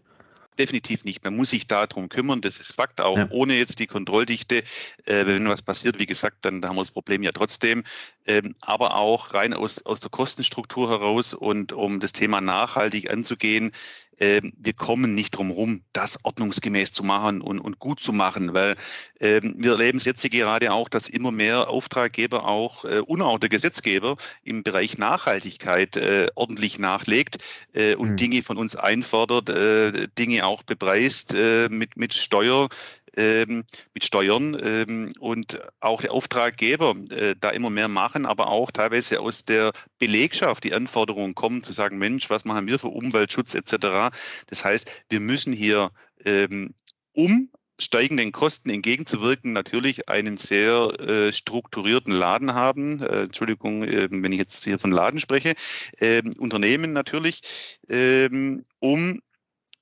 Definitiv 0.59 1.05
nicht. 1.05 1.25
Man 1.25 1.37
muss 1.37 1.51
sich 1.51 1.67
darum 1.67 2.09
kümmern, 2.09 2.41
das 2.41 2.59
ist 2.59 2.75
Fakt, 2.75 3.01
auch 3.01 3.17
ja. 3.17 3.29
ohne 3.31 3.57
jetzt 3.57 3.79
die 3.79 3.87
Kontrolldichte. 3.87 4.63
Äh, 5.07 5.27
wenn 5.27 5.49
was 5.49 5.63
passiert, 5.63 5.99
wie 5.99 6.07
gesagt, 6.07 6.45
dann 6.45 6.65
haben 6.65 6.77
wir 6.77 6.83
das 6.83 6.91
Problem 6.91 7.23
ja 7.23 7.33
trotzdem. 7.33 7.85
Ähm, 8.27 8.55
aber 8.61 8.97
auch 8.97 9.33
rein 9.33 9.55
aus, 9.55 9.85
aus 9.87 10.01
der 10.01 10.11
Kostenstruktur 10.11 10.91
heraus 10.91 11.35
und 11.35 11.73
um 11.73 12.01
das 12.01 12.13
Thema 12.13 12.41
nachhaltig 12.41 13.11
anzugehen, 13.11 13.73
ähm, 14.21 14.53
wir 14.57 14.75
kommen 14.75 15.15
nicht 15.15 15.31
drum 15.31 15.51
rum, 15.51 15.83
das 15.93 16.25
ordnungsgemäß 16.25 16.93
zu 16.93 17.03
machen 17.03 17.41
und, 17.41 17.59
und 17.59 17.79
gut 17.79 18.01
zu 18.01 18.13
machen, 18.13 18.55
weil 18.55 18.77
ähm, 19.21 19.55
wir 19.59 19.73
erleben 19.73 19.99
es 19.99 20.05
jetzt 20.05 20.23
gerade 20.31 20.73
auch, 20.73 20.89
dass 20.89 21.09
immer 21.09 21.33
mehr 21.33 21.69
Auftraggeber 21.69 22.47
auch 22.47 22.85
äh, 22.85 23.01
der 23.41 23.49
Gesetzgeber 23.49 24.17
im 24.43 24.63
Bereich 24.63 24.99
Nachhaltigkeit 24.99 25.97
äh, 25.97 26.29
ordentlich 26.35 26.79
nachlegt 26.79 27.39
äh, 27.73 27.95
und 27.95 28.11
mhm. 28.11 28.17
Dinge 28.17 28.43
von 28.43 28.59
uns 28.59 28.77
einfordert, 28.77 29.49
äh, 29.49 30.09
Dinge 30.19 30.47
auch 30.47 30.63
bepreist 30.63 31.35
äh, 31.35 31.69
mit, 31.71 31.97
mit 31.97 32.13
Steuer, 32.15 32.69
ähm, 33.17 33.65
mit 33.95 34.05
Steuern 34.05 34.57
ähm, 34.63 35.11
und 35.19 35.61
auch 35.81 36.01
der 36.01 36.13
Auftraggeber 36.13 36.95
äh, 37.11 37.35
da 37.39 37.51
immer 37.51 37.71
mehr 37.71 37.89
machen, 37.89 38.27
aber 38.27 38.49
auch 38.49 38.71
teilweise 38.71 39.21
aus 39.21 39.45
der 39.45 39.73
Belegschaft 39.99 40.65
die 40.65 40.75
Anforderungen 40.75 41.35
kommen, 41.35 41.63
zu 41.63 41.73
sagen, 41.73 41.99
Mensch, 41.99 42.31
was 42.31 42.45
machen 42.45 42.67
wir 42.67 42.79
für 42.79 42.89
Umweltschutz 42.89 43.55
etc. 43.55 44.15
Das 44.47 44.65
heißt, 44.65 44.91
wir 45.09 45.21
müssen 45.21 45.53
hier 45.53 45.91
ähm, 46.25 46.75
um 47.13 47.51
steigenden 47.81 48.33
Kosten 48.33 48.71
entgegenzuwirken, 48.71 49.53
natürlich 49.53 50.09
einen 50.09 50.37
sehr 50.37 50.93
äh, 51.01 51.33
strukturierten 51.33 52.13
Laden 52.13 52.55
haben. 52.55 53.03
Äh, 53.03 53.23
Entschuldigung, 53.23 53.83
äh, 53.85 54.09
wenn 54.11 54.33
ich 54.33 54.39
jetzt 54.39 54.65
hier 54.65 54.79
von 54.79 54.93
Laden 54.93 55.21
spreche. 55.21 55.55
Ähm, 55.99 56.33
Unternehmen 56.39 56.93
natürlich, 56.93 57.41
ähm, 57.89 58.65
um 58.79 59.21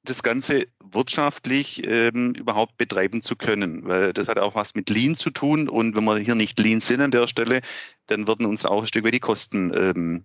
das 0.09 0.23
Ganze 0.23 0.67
wirtschaftlich 0.83 1.87
ähm, 1.87 2.33
überhaupt 2.33 2.79
betreiben 2.79 3.23
zu 3.23 3.37
können. 3.37 3.85
Weil 3.87 4.13
das 4.13 4.29
hat 4.29 4.39
auch 4.39 4.55
was 4.55 4.75
mit 4.75 4.89
Lean 4.91 5.15
zu 5.15 5.31
tun. 5.31 5.69
Und 5.69 5.97
wenn 5.97 6.05
wir 6.05 6.19
hier 6.19 6.35
nicht 6.35 6.59
Lean 6.59 6.81
sind 6.81 7.01
an 7.01 7.11
der 7.11 7.29
Stelle, 7.29 7.61
dann 8.07 8.27
würden 8.27 8.47
uns 8.47 8.65
auch 8.65 8.83
ein 8.83 8.87
Stück 8.87 9.05
weit 9.05 9.15
die 9.15 9.21
Kosten 9.21 9.73
ähm, 9.75 10.25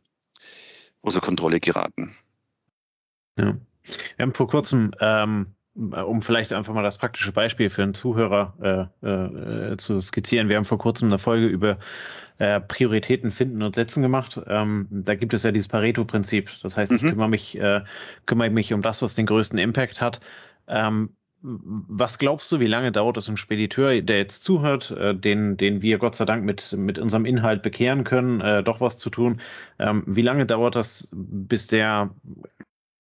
außer 1.02 1.20
Kontrolle 1.20 1.60
geraten. 1.60 2.16
Ja. 3.38 3.58
Wir 4.16 4.24
haben 4.24 4.34
vor 4.34 4.48
kurzem 4.48 4.92
ähm, 5.02 5.56
um 5.76 6.22
vielleicht 6.22 6.54
einfach 6.54 6.74
mal 6.74 6.84
das 6.84 6.98
praktische 6.98 7.32
Beispiel 7.32 7.70
für 7.70 7.84
einen 7.84 7.94
Zuhörer 7.94 8.90
äh, 9.04 9.08
äh, 9.08 9.78
zu 9.78 10.00
skizzieren. 10.00 10.50
Wir 10.50 10.58
haben 10.58 10.66
vor 10.66 10.78
kurzem 10.78 11.10
eine 11.10 11.18
Folge 11.18 11.48
über 11.48 11.78
äh, 12.38 12.60
Prioritäten 12.60 13.32
finden 13.32 13.64
und 13.64 13.76
setzen 13.76 14.04
gemacht. 14.04 14.40
Ähm, 14.48 14.88
da 14.92 15.16
gibt 15.16 15.34
es 15.34 15.44
ja 15.44 15.52
dieses 15.52 15.68
Pareto-Prinzip. 15.68 16.52
Das 16.62 16.78
heißt, 16.78 16.92
ich 16.92 17.02
mhm. 17.02 17.12
kümmere 17.12 17.30
mich, 17.30 17.60
äh, 17.60 17.82
kümmere 18.26 18.50
mich 18.52 18.74
um 18.74 18.82
das, 18.82 19.02
was 19.02 19.16
den 19.16 19.26
größten 19.26 19.58
Impact 19.58 20.00
hat. 20.00 20.20
Ähm, 20.68 21.10
was 21.44 22.20
glaubst 22.20 22.50
du, 22.54 22.62
wie 22.62 22.68
lange 22.68 22.94
dauert 22.94 23.18
es 23.18 23.28
im 23.28 23.36
Spediteur, 23.36 24.02
der 24.02 24.18
jetzt 24.18 24.46
zuhört, 24.46 24.92
äh, 24.92 25.14
den, 25.14 25.58
den 25.58 25.82
wir 25.82 25.98
Gott 25.98 26.16
sei 26.16 26.24
Dank 26.24 26.46
mit, 26.46 26.72
mit 26.78 26.98
unserem 26.98 27.26
Inhalt 27.26 27.62
bekehren 27.64 28.06
können, 28.06 28.40
äh, 28.40 28.64
doch 28.64 28.80
was 28.80 28.98
zu 28.98 29.10
tun? 29.10 29.42
Ähm, 29.78 30.04
wie 30.08 30.22
lange 30.22 30.46
dauert 30.46 30.76
das, 30.76 31.10
bis 31.14 31.68
der 31.68 32.12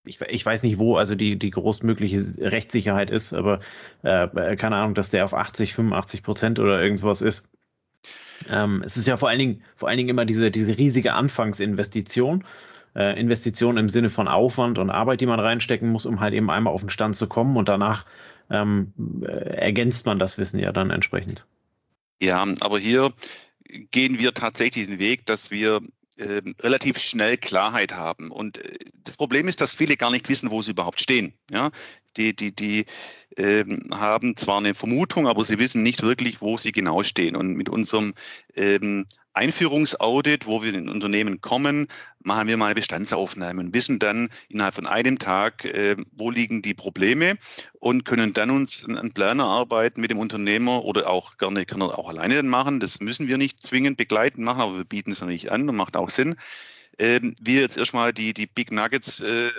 ich, 0.05 0.19
ich, 0.21 0.45
weiß 0.45 0.63
nicht, 0.63 0.77
wo 0.77 0.97
also 0.97 1.15
die, 1.15 1.37
die 1.37 1.49
großmögliche 1.49 2.33
Rechtssicherheit 2.39 3.09
ist, 3.09 3.33
aber 3.33 3.59
äh, 4.03 4.55
keine 4.55 4.75
Ahnung, 4.77 4.95
dass 4.95 5.09
der 5.09 5.25
auf 5.25 5.33
80, 5.33 5.73
85 5.73 6.23
Prozent 6.23 6.59
oder 6.59 6.81
irgendwas 6.81 7.21
ist. 7.21 7.47
Ähm, 8.49 8.81
es 8.85 8.97
ist 8.97 9.07
ja 9.07 9.17
vor 9.17 9.29
allen 9.29 9.39
Dingen, 9.39 9.63
vor 9.75 9.87
allen 9.87 9.97
Dingen 9.97 10.09
immer 10.09 10.25
diese, 10.25 10.51
diese 10.51 10.77
riesige 10.77 11.13
Anfangsinvestition. 11.13 12.43
Äh, 12.95 13.19
Investition 13.19 13.77
im 13.77 13.89
Sinne 13.89 14.09
von 14.09 14.27
Aufwand 14.27 14.77
und 14.77 14.91
Arbeit, 14.91 15.19
die 15.19 15.25
man 15.25 15.39
reinstecken 15.39 15.89
muss, 15.89 16.05
um 16.05 16.19
halt 16.19 16.35
eben 16.35 16.51
einmal 16.51 16.73
auf 16.73 16.81
den 16.81 16.91
Stand 16.91 17.15
zu 17.15 17.27
kommen 17.27 17.57
und 17.57 17.67
danach 17.67 18.05
ähm, 18.51 18.93
äh, 19.23 19.31
ergänzt 19.31 20.05
man 20.05 20.19
das 20.19 20.37
Wissen 20.37 20.59
ja 20.59 20.71
dann 20.71 20.91
entsprechend. 20.91 21.45
Ja, 22.21 22.45
aber 22.59 22.77
hier 22.77 23.11
gehen 23.89 24.19
wir 24.19 24.33
tatsächlich 24.35 24.85
den 24.85 24.99
Weg, 24.99 25.25
dass 25.25 25.49
wir 25.49 25.81
äh, 26.17 26.41
relativ 26.61 26.99
schnell 26.99 27.37
Klarheit 27.37 27.93
haben. 27.93 28.31
Und 28.31 28.57
äh, 28.57 28.77
das 29.03 29.17
Problem 29.17 29.47
ist, 29.47 29.61
dass 29.61 29.75
viele 29.75 29.97
gar 29.97 30.11
nicht 30.11 30.29
wissen, 30.29 30.51
wo 30.51 30.61
sie 30.61 30.71
überhaupt 30.71 31.01
stehen. 31.01 31.33
Ja? 31.51 31.71
Die, 32.17 32.35
die, 32.35 32.53
die 32.53 32.85
ähm, 33.37 33.89
haben 33.91 34.35
zwar 34.35 34.57
eine 34.57 34.75
Vermutung, 34.75 35.27
aber 35.27 35.43
sie 35.43 35.59
wissen 35.59 35.83
nicht 35.83 36.03
wirklich, 36.03 36.41
wo 36.41 36.57
sie 36.57 36.71
genau 36.71 37.03
stehen. 37.03 37.35
Und 37.35 37.55
mit 37.55 37.69
unserem 37.69 38.13
ähm, 38.55 39.05
Einführungsaudit, 39.33 40.45
wo 40.45 40.61
wir 40.63 40.73
in 40.73 40.89
Unternehmen 40.89 41.41
kommen, 41.41 41.87
machen 42.19 42.47
wir 42.47 42.57
mal 42.57 42.73
Bestandsaufnahmen 42.75 43.67
und 43.67 43.73
wissen 43.73 43.99
dann 43.99 44.29
innerhalb 44.49 44.75
von 44.75 44.85
einem 44.85 45.19
Tag, 45.19 45.65
äh, 45.65 45.95
wo 46.11 46.29
liegen 46.29 46.61
die 46.61 46.73
Probleme 46.73 47.37
und 47.79 48.05
können 48.05 48.33
dann 48.33 48.49
uns 48.49 48.85
einen 48.85 49.11
Plan 49.11 49.39
erarbeiten 49.39 50.01
mit 50.01 50.11
dem 50.11 50.19
Unternehmer 50.19 50.83
oder 50.85 51.09
auch 51.09 51.37
gerne 51.37 51.65
kann 51.65 51.81
er 51.81 51.97
auch 51.97 52.09
alleine 52.09 52.35
dann 52.35 52.47
machen. 52.47 52.79
Das 52.79 52.99
müssen 53.01 53.27
wir 53.27 53.37
nicht 53.37 53.61
zwingend 53.61 53.97
begleiten 53.97 54.43
machen, 54.43 54.61
aber 54.61 54.77
wir 54.77 54.85
bieten 54.85 55.11
es 55.11 55.21
natürlich 55.21 55.51
an 55.51 55.67
und 55.67 55.75
macht 55.75 55.97
auch 55.97 56.09
Sinn. 56.09 56.35
Ähm, 56.99 57.35
wir 57.41 57.61
jetzt 57.61 57.77
erstmal 57.77 58.13
die, 58.13 58.33
die 58.33 58.47
Big 58.47 58.71
Nuggets 58.71 59.19
äh, 59.19 59.49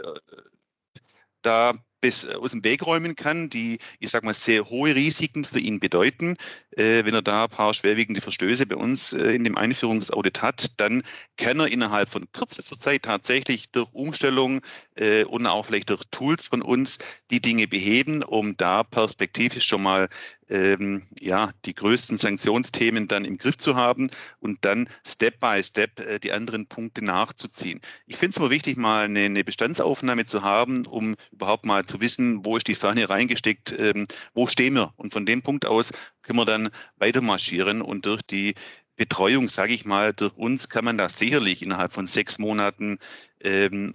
da 1.42 1.72
bis 2.04 2.24
äh, 2.24 2.34
aus 2.34 2.50
dem 2.50 2.62
Weg 2.64 2.84
räumen 2.86 3.16
kann, 3.16 3.48
die, 3.48 3.78
ich 3.98 4.10
sag 4.10 4.24
mal, 4.24 4.34
sehr 4.34 4.68
hohe 4.68 4.94
Risiken 4.94 5.44
für 5.44 5.58
ihn 5.58 5.80
bedeuten. 5.80 6.36
Äh, 6.76 7.04
wenn 7.04 7.14
er 7.14 7.22
da 7.22 7.44
ein 7.44 7.50
paar 7.50 7.74
schwerwiegende 7.74 8.20
Verstöße 8.20 8.66
bei 8.66 8.76
uns 8.76 9.12
äh, 9.12 9.32
in 9.32 9.44
dem 9.44 9.56
Einführungsaudit 9.56 10.42
hat, 10.42 10.72
dann 10.78 11.02
kann 11.36 11.60
er 11.60 11.68
innerhalb 11.68 12.08
von 12.08 12.30
kürzester 12.32 12.78
Zeit 12.78 13.02
tatsächlich 13.02 13.70
durch 13.70 13.88
Umstellung 13.92 14.60
äh, 14.96 15.24
und 15.24 15.46
auch 15.46 15.66
vielleicht 15.66 15.90
durch 15.90 16.02
Tools 16.10 16.46
von 16.46 16.62
uns 16.62 16.98
die 17.30 17.40
Dinge 17.40 17.68
beheben, 17.68 18.22
um 18.22 18.56
da 18.56 18.82
perspektivisch 18.82 19.66
schon 19.66 19.82
mal 19.82 20.08
ähm, 20.48 21.02
ja, 21.20 21.50
die 21.64 21.74
größten 21.74 22.18
Sanktionsthemen 22.18 23.08
dann 23.08 23.24
im 23.24 23.38
Griff 23.38 23.56
zu 23.56 23.76
haben 23.76 24.10
und 24.40 24.64
dann 24.64 24.88
Step 25.06 25.40
by 25.40 25.62
Step 25.62 26.00
äh, 26.00 26.18
die 26.18 26.32
anderen 26.32 26.66
Punkte 26.66 27.04
nachzuziehen. 27.04 27.80
Ich 28.06 28.16
finde 28.16 28.30
es 28.30 28.38
aber 28.38 28.50
wichtig, 28.50 28.76
mal 28.76 29.04
eine, 29.04 29.20
eine, 29.20 29.44
Bestandsaufnahme 29.44 30.24
zu 30.24 30.42
haben, 30.42 30.86
um 30.86 31.14
überhaupt 31.32 31.64
mal 31.64 31.84
zu 31.86 32.00
wissen, 32.00 32.44
wo 32.44 32.56
ist 32.56 32.68
die 32.68 32.74
Fahne 32.74 33.08
reingesteckt, 33.08 33.78
ähm, 33.78 34.06
wo 34.34 34.46
stehen 34.46 34.74
wir. 34.74 34.92
Und 34.96 35.12
von 35.12 35.26
dem 35.26 35.42
Punkt 35.42 35.66
aus 35.66 35.92
können 36.24 36.38
wir 36.38 36.44
dann 36.44 36.70
weiter 36.96 37.20
marschieren 37.20 37.82
und 37.82 38.06
durch 38.06 38.22
die 38.22 38.54
Betreuung, 38.96 39.48
sage 39.48 39.72
ich 39.72 39.84
mal, 39.84 40.12
durch 40.12 40.36
uns 40.36 40.68
kann 40.68 40.84
man 40.84 40.98
das 40.98 41.18
sicherlich 41.18 41.62
innerhalb 41.62 41.92
von 41.92 42.06
sechs 42.06 42.38
Monaten 42.38 42.98
ähm, 43.42 43.92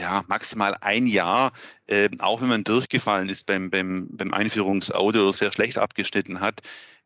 ja, 0.00 0.24
maximal 0.28 0.74
ein 0.80 1.06
Jahr, 1.06 1.52
äh, 1.86 2.08
auch 2.18 2.40
wenn 2.40 2.48
man 2.48 2.64
durchgefallen 2.64 3.28
ist 3.28 3.46
beim, 3.46 3.70
beim, 3.70 4.08
beim 4.10 4.34
Einführungsauto 4.34 5.20
oder 5.20 5.32
sehr 5.32 5.52
schlecht 5.52 5.78
abgeschnitten 5.78 6.40
hat, 6.40 6.60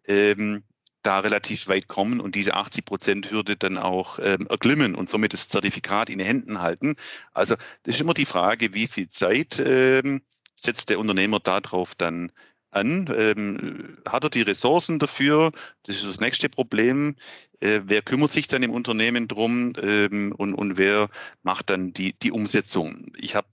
ähm, 0.06 0.62
da 1.02 1.20
relativ 1.20 1.68
weit 1.68 1.88
kommen 1.88 2.20
und 2.20 2.34
diese 2.34 2.54
80 2.54 2.84
Prozent 2.84 3.30
Hürde 3.30 3.56
dann 3.56 3.78
auch 3.78 4.18
ähm, 4.18 4.46
erklimmen 4.48 4.94
und 4.94 5.08
somit 5.08 5.32
das 5.32 5.48
Zertifikat 5.48 6.10
in 6.10 6.18
den 6.18 6.26
Händen 6.26 6.60
halten. 6.60 6.96
Also 7.32 7.56
das 7.84 7.94
ist 7.94 8.00
immer 8.00 8.14
die 8.14 8.26
Frage, 8.26 8.74
wie 8.74 8.86
viel 8.86 9.08
Zeit 9.10 9.62
ähm, 9.64 10.20
setzt 10.56 10.90
der 10.90 10.98
Unternehmer 10.98 11.40
darauf 11.40 11.94
dann 11.94 12.32
an? 12.70 13.12
Ähm, 13.16 13.98
hat 14.06 14.24
er 14.24 14.30
die 14.30 14.42
Ressourcen 14.42 14.98
dafür? 14.98 15.52
Das 15.84 15.96
ist 15.96 16.06
das 16.06 16.20
nächste 16.20 16.48
Problem. 16.48 17.16
Äh, 17.60 17.80
wer 17.84 18.02
kümmert 18.02 18.32
sich 18.32 18.48
dann 18.48 18.62
im 18.62 18.70
Unternehmen 18.70 19.28
drum 19.28 19.72
ähm, 19.82 20.32
und, 20.36 20.54
und 20.54 20.78
wer 20.78 21.08
macht 21.42 21.70
dann 21.70 21.92
die, 21.92 22.14
die 22.14 22.32
Umsetzung? 22.32 23.12
Ich 23.16 23.34
habe 23.34 23.48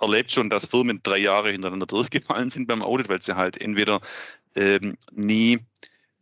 erlebt 0.00 0.32
schon, 0.32 0.50
dass 0.50 0.66
Firmen 0.66 1.00
drei 1.02 1.18
Jahre 1.18 1.50
hintereinander 1.50 1.86
durchgefallen 1.86 2.50
sind 2.50 2.66
beim 2.66 2.82
Audit, 2.82 3.08
weil 3.08 3.22
sie 3.22 3.36
halt 3.36 3.60
entweder 3.60 4.00
ähm, 4.56 4.96
nie 5.12 5.58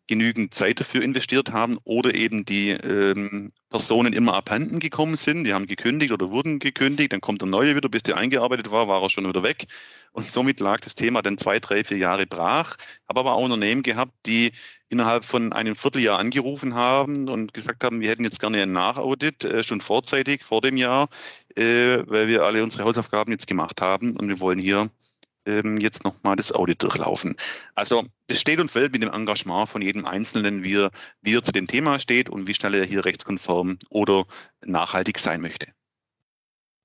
genügend 0.08 0.54
Zeit 0.54 0.80
dafür 0.80 1.02
investiert 1.02 1.52
haben 1.52 1.78
oder 1.84 2.14
eben 2.14 2.44
die 2.44 2.70
ähm, 2.70 3.52
Personen 3.68 4.12
immer 4.14 4.34
abhanden 4.34 4.80
gekommen 4.80 5.16
sind. 5.16 5.44
Die 5.44 5.52
haben 5.52 5.66
gekündigt 5.66 6.12
oder 6.12 6.30
wurden 6.30 6.58
gekündigt, 6.58 7.12
dann 7.12 7.20
kommt 7.20 7.42
der 7.42 7.48
Neue 7.48 7.76
wieder, 7.76 7.88
bis 7.88 8.02
der 8.02 8.16
eingearbeitet 8.16 8.70
war, 8.70 8.88
war 8.88 9.02
er 9.02 9.10
schon 9.10 9.28
wieder 9.28 9.42
weg. 9.42 9.66
Und 10.12 10.24
somit 10.24 10.58
lag 10.60 10.80
das 10.80 10.94
Thema 10.94 11.22
dann 11.22 11.38
zwei, 11.38 11.60
drei, 11.60 11.84
vier 11.84 11.98
Jahre 11.98 12.26
brach. 12.26 12.76
Habe 13.08 13.20
aber 13.20 13.34
auch 13.34 13.44
Unternehmen 13.44 13.82
gehabt, 13.82 14.12
die 14.26 14.52
innerhalb 14.88 15.24
von 15.24 15.52
einem 15.52 15.76
Vierteljahr 15.76 16.18
angerufen 16.18 16.74
haben 16.74 17.28
und 17.28 17.52
gesagt 17.52 17.84
haben, 17.84 18.00
wir 18.00 18.08
hätten 18.08 18.24
jetzt 18.24 18.40
gerne 18.40 18.62
ein 18.62 18.72
Nachaudit, 18.72 19.44
äh, 19.44 19.62
schon 19.62 19.82
vorzeitig, 19.82 20.42
vor 20.42 20.62
dem 20.62 20.78
Jahr, 20.78 21.08
äh, 21.54 21.98
weil 22.06 22.28
wir 22.28 22.44
alle 22.44 22.64
unsere 22.64 22.84
Hausaufgaben 22.84 23.30
jetzt 23.30 23.46
gemacht 23.46 23.82
haben 23.82 24.16
und 24.16 24.28
wir 24.28 24.40
wollen 24.40 24.58
hier 24.58 24.90
ähm, 25.48 25.78
jetzt 25.78 26.04
nochmal 26.04 26.36
das 26.36 26.52
Audit 26.52 26.82
durchlaufen. 26.82 27.36
Also 27.74 28.04
das 28.26 28.40
steht 28.40 28.60
und 28.60 28.70
fällt 28.70 28.92
mit 28.92 29.02
dem 29.02 29.12
Engagement 29.12 29.68
von 29.68 29.82
jedem 29.82 30.04
Einzelnen, 30.04 30.62
wie 30.62 30.76
er, 30.76 30.90
wie 31.22 31.34
er 31.34 31.42
zu 31.42 31.52
dem 31.52 31.66
Thema 31.66 31.98
steht 31.98 32.28
und 32.28 32.46
wie 32.46 32.54
schnell 32.54 32.74
er 32.74 32.84
hier 32.84 33.04
rechtskonform 33.04 33.78
oder 33.90 34.24
nachhaltig 34.64 35.18
sein 35.18 35.40
möchte. 35.40 35.66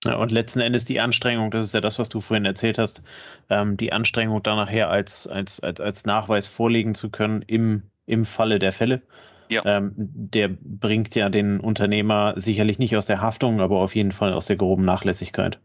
Ja, 0.05 0.15
und 0.15 0.31
letzten 0.31 0.59
Endes 0.59 0.85
die 0.85 0.99
Anstrengung, 0.99 1.51
das 1.51 1.67
ist 1.67 1.73
ja 1.73 1.81
das, 1.81 1.97
was 1.97 2.09
du 2.09 2.19
vorhin 2.19 2.45
erzählt 2.45 2.77
hast, 2.77 3.03
ähm, 3.49 3.77
die 3.77 3.93
Anstrengung 3.93 4.43
da 4.43 4.55
nachher 4.55 4.89
als, 4.89 5.27
als, 5.27 5.59
als, 5.61 5.79
als 5.79 6.05
Nachweis 6.05 6.47
vorlegen 6.47 6.93
zu 6.93 7.09
können 7.09 7.41
im, 7.43 7.83
im 8.05 8.25
Falle 8.25 8.59
der 8.59 8.73
Fälle. 8.73 9.01
Ja. 9.49 9.61
Ähm, 9.65 9.93
der 9.95 10.49
bringt 10.49 11.15
ja 11.15 11.29
den 11.29 11.59
Unternehmer 11.59 12.33
sicherlich 12.35 12.79
nicht 12.79 12.97
aus 12.97 13.05
der 13.05 13.21
Haftung, 13.21 13.61
aber 13.61 13.79
auf 13.79 13.95
jeden 13.95 14.11
Fall 14.11 14.33
aus 14.33 14.47
der 14.47 14.57
groben 14.57 14.83
Nachlässigkeit. 14.83 15.59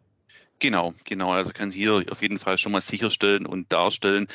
Genau, 0.60 0.94
genau. 1.04 1.32
Also 1.32 1.50
kann 1.52 1.70
hier 1.70 2.04
auf 2.10 2.22
jeden 2.22 2.38
Fall 2.38 2.58
schon 2.58 2.72
mal 2.72 2.80
sicherstellen 2.80 3.46
und 3.46 3.72
darstellen, 3.72 4.26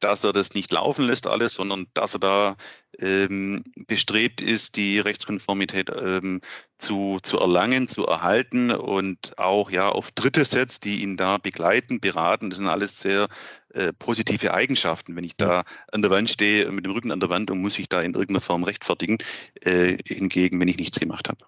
dass 0.00 0.24
er 0.24 0.32
das 0.32 0.54
nicht 0.54 0.72
laufen 0.72 1.06
lässt 1.06 1.26
alles, 1.26 1.54
sondern 1.54 1.86
dass 1.94 2.14
er 2.14 2.20
da 2.20 2.56
ähm, 2.98 3.62
bestrebt 3.86 4.40
ist, 4.40 4.76
die 4.76 4.98
Rechtskonformität 4.98 5.90
ähm, 6.02 6.40
zu, 6.76 7.18
zu 7.22 7.38
erlangen, 7.38 7.86
zu 7.86 8.06
erhalten 8.06 8.72
und 8.72 9.38
auch 9.38 9.70
ja 9.70 9.88
auf 9.88 10.10
Dritte 10.10 10.44
setzt, 10.44 10.84
die 10.84 11.02
ihn 11.02 11.16
da 11.16 11.38
begleiten, 11.38 12.00
beraten. 12.00 12.50
Das 12.50 12.58
sind 12.58 12.68
alles 12.68 13.00
sehr 13.00 13.28
äh, 13.74 13.92
positive 13.92 14.52
Eigenschaften. 14.52 15.16
Wenn 15.16 15.24
ich 15.24 15.36
da 15.36 15.64
an 15.92 16.02
der 16.02 16.10
Wand 16.10 16.30
stehe, 16.30 16.70
mit 16.72 16.86
dem 16.86 16.92
Rücken 16.92 17.12
an 17.12 17.20
der 17.20 17.30
Wand 17.30 17.50
und 17.50 17.60
muss 17.60 17.78
ich 17.78 17.88
da 17.88 18.00
in 18.00 18.14
irgendeiner 18.14 18.40
Form 18.40 18.64
rechtfertigen, 18.64 19.18
äh, 19.62 19.96
hingegen, 20.06 20.60
wenn 20.60 20.68
ich 20.68 20.76
nichts 20.76 20.98
gemacht 20.98 21.28
habe. 21.28 21.44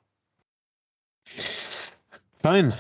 Fein 2.42 2.74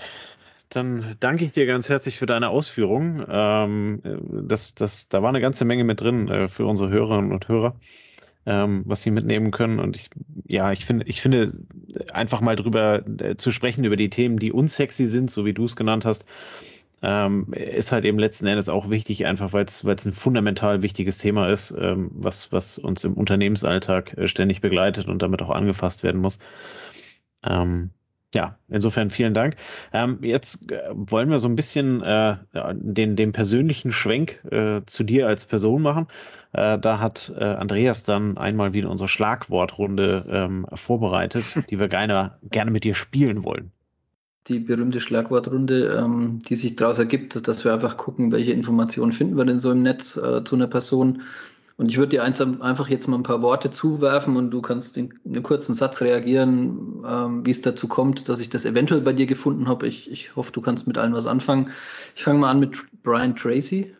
dann 0.76 1.16
danke 1.20 1.44
ich 1.44 1.52
dir 1.52 1.66
ganz 1.66 1.88
herzlich 1.88 2.18
für 2.18 2.26
deine 2.26 2.48
Ausführungen. 2.48 3.24
Ähm, 3.28 4.00
das, 4.48 4.74
das, 4.74 5.08
da 5.08 5.22
war 5.22 5.28
eine 5.28 5.40
ganze 5.40 5.64
Menge 5.64 5.84
mit 5.84 6.00
drin 6.00 6.28
äh, 6.28 6.48
für 6.48 6.66
unsere 6.66 6.90
Hörerinnen 6.90 7.32
und 7.32 7.48
Hörer, 7.48 7.76
ähm, 8.46 8.82
was 8.86 9.02
sie 9.02 9.10
mitnehmen 9.10 9.50
können. 9.50 9.78
Und 9.78 9.96
ich, 9.96 10.10
ja, 10.48 10.72
ich 10.72 10.84
finde, 10.84 11.06
ich 11.06 11.20
finde, 11.20 11.52
einfach 12.12 12.40
mal 12.40 12.56
drüber 12.56 13.04
äh, 13.20 13.36
zu 13.36 13.50
sprechen, 13.50 13.84
über 13.84 13.96
die 13.96 14.10
Themen, 14.10 14.38
die 14.38 14.52
unsexy 14.52 15.06
sind, 15.06 15.30
so 15.30 15.44
wie 15.44 15.52
du 15.52 15.64
es 15.64 15.76
genannt 15.76 16.04
hast, 16.04 16.26
ähm, 17.02 17.52
ist 17.52 17.92
halt 17.92 18.04
eben 18.04 18.18
letzten 18.18 18.46
Endes 18.46 18.68
auch 18.68 18.88
wichtig, 18.88 19.26
einfach 19.26 19.52
weil 19.52 19.64
es 19.64 19.84
ein 19.84 20.12
fundamental 20.12 20.82
wichtiges 20.82 21.18
Thema 21.18 21.48
ist, 21.48 21.74
ähm, 21.76 22.10
was, 22.14 22.52
was 22.52 22.78
uns 22.78 23.04
im 23.04 23.14
Unternehmensalltag 23.14 24.16
äh, 24.16 24.28
ständig 24.28 24.60
begleitet 24.60 25.08
und 25.08 25.20
damit 25.20 25.42
auch 25.42 25.50
angefasst 25.50 26.02
werden 26.04 26.20
muss. 26.20 26.38
Ähm, 27.44 27.90
ja, 28.34 28.56
insofern 28.68 29.10
vielen 29.10 29.34
Dank. 29.34 29.56
Ähm, 29.92 30.18
jetzt 30.22 30.70
äh, 30.70 30.88
wollen 30.92 31.30
wir 31.30 31.38
so 31.38 31.48
ein 31.48 31.56
bisschen 31.56 32.02
äh, 32.02 32.36
den, 32.74 33.16
den 33.16 33.32
persönlichen 33.32 33.92
Schwenk 33.92 34.42
äh, 34.50 34.80
zu 34.86 35.04
dir 35.04 35.26
als 35.26 35.44
Person 35.44 35.82
machen. 35.82 36.06
Äh, 36.52 36.78
da 36.78 36.98
hat 36.98 37.32
äh, 37.36 37.44
Andreas 37.44 38.04
dann 38.04 38.38
einmal 38.38 38.72
wieder 38.72 38.90
unsere 38.90 39.08
Schlagwortrunde 39.08 40.24
ähm, 40.30 40.66
vorbereitet, 40.72 41.44
die 41.70 41.78
wir 41.78 41.88
gerne, 41.88 42.38
gerne 42.50 42.70
mit 42.70 42.84
dir 42.84 42.94
spielen 42.94 43.44
wollen. 43.44 43.70
Die 44.48 44.58
berühmte 44.58 45.00
Schlagwortrunde, 45.00 45.98
ähm, 45.98 46.42
die 46.48 46.56
sich 46.56 46.74
daraus 46.74 46.98
ergibt, 46.98 47.46
dass 47.46 47.64
wir 47.64 47.72
einfach 47.72 47.96
gucken, 47.96 48.32
welche 48.32 48.52
Informationen 48.52 49.12
finden 49.12 49.36
wir 49.36 49.44
denn 49.44 49.60
so 49.60 49.70
im 49.70 49.82
Netz 49.82 50.16
äh, 50.16 50.42
zu 50.42 50.56
einer 50.56 50.66
Person 50.66 51.22
und 51.76 51.90
ich 51.90 51.96
würde 51.96 52.10
dir 52.10 52.22
einfach 52.22 52.88
jetzt 52.88 53.08
mal 53.08 53.16
ein 53.16 53.22
paar 53.22 53.42
Worte 53.42 53.70
zuwerfen 53.70 54.36
und 54.36 54.50
du 54.50 54.62
kannst 54.62 54.96
in 54.96 55.14
einem 55.24 55.42
kurzen 55.42 55.74
Satz 55.74 56.00
reagieren, 56.00 57.04
ähm, 57.06 57.46
wie 57.46 57.50
es 57.50 57.62
dazu 57.62 57.88
kommt, 57.88 58.28
dass 58.28 58.40
ich 58.40 58.50
das 58.50 58.64
eventuell 58.64 59.00
bei 59.00 59.12
dir 59.12 59.26
gefunden 59.26 59.68
habe. 59.68 59.88
Ich, 59.88 60.10
ich 60.10 60.36
hoffe, 60.36 60.52
du 60.52 60.60
kannst 60.60 60.86
mit 60.86 60.98
allem 60.98 61.12
was 61.12 61.26
anfangen. 61.26 61.70
Ich 62.14 62.24
fange 62.24 62.38
mal 62.38 62.50
an 62.50 62.60
mit 62.60 62.76
Brian 63.02 63.34
Tracy. 63.34 63.94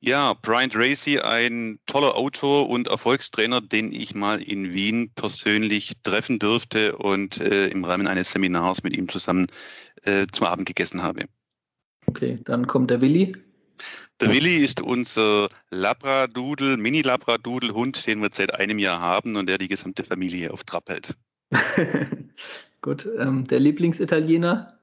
Ja, 0.00 0.34
Brian 0.34 0.70
Tracy, 0.70 1.18
ein 1.20 1.78
toller 1.86 2.14
Autor 2.14 2.68
und 2.68 2.88
Erfolgstrainer, 2.88 3.60
den 3.60 3.90
ich 3.92 4.14
mal 4.14 4.42
in 4.42 4.72
Wien 4.74 5.10
persönlich 5.14 5.94
treffen 6.02 6.38
durfte 6.38 6.96
und 6.96 7.40
äh, 7.40 7.68
im 7.68 7.84
Rahmen 7.84 8.06
eines 8.06 8.30
Seminars 8.30 8.82
mit 8.82 8.96
ihm 8.96 9.08
zusammen 9.08 9.46
äh, 10.04 10.26
zum 10.30 10.46
Abend 10.46 10.66
gegessen 10.66 11.02
habe. 11.02 11.24
Okay, 12.06 12.38
dann 12.44 12.66
kommt 12.66 12.90
der 12.90 13.00
Willi. 13.00 13.32
Der 14.20 14.32
Willi 14.32 14.64
ist 14.64 14.80
unser 14.80 15.48
Labradudel, 15.70 16.78
Mini-Labradudel-Hund, 16.78 18.06
den 18.06 18.22
wir 18.22 18.30
seit 18.32 18.54
einem 18.54 18.78
Jahr 18.78 18.98
haben 18.98 19.36
und 19.36 19.46
der 19.46 19.58
die 19.58 19.68
gesamte 19.68 20.04
Familie 20.04 20.54
auf 20.54 20.64
Trab 20.64 20.88
hält. 20.88 21.14
Gut, 22.80 23.06
ähm, 23.18 23.46
der 23.46 23.60
Lieblingsitaliener? 23.60 24.78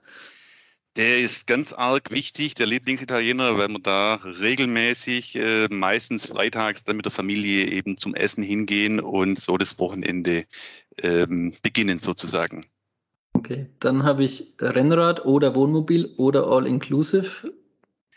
Der 0.96 1.20
ist 1.20 1.48
ganz 1.48 1.74
arg 1.74 2.12
wichtig, 2.12 2.54
der 2.54 2.68
Lieblingsitaliener, 2.68 3.58
weil 3.58 3.70
wir 3.70 3.80
da 3.80 4.16
regelmäßig, 4.16 5.36
äh, 5.36 5.68
meistens 5.72 6.28
freitags 6.28 6.84
dann 6.84 6.98
mit 6.98 7.06
der 7.06 7.12
Familie 7.12 7.72
eben 7.72 7.98
zum 7.98 8.14
Essen 8.14 8.44
hingehen 8.44 9.00
und 9.00 9.40
so 9.40 9.58
das 9.58 9.80
Wochenende 9.80 10.46
ähm, 11.02 11.54
beginnen 11.64 11.98
sozusagen. 11.98 12.68
Okay, 13.34 13.66
dann 13.80 14.04
habe 14.04 14.24
ich 14.26 14.54
Rennrad 14.60 15.26
oder 15.26 15.56
Wohnmobil 15.56 16.14
oder 16.18 16.46
All-Inclusive. 16.46 17.52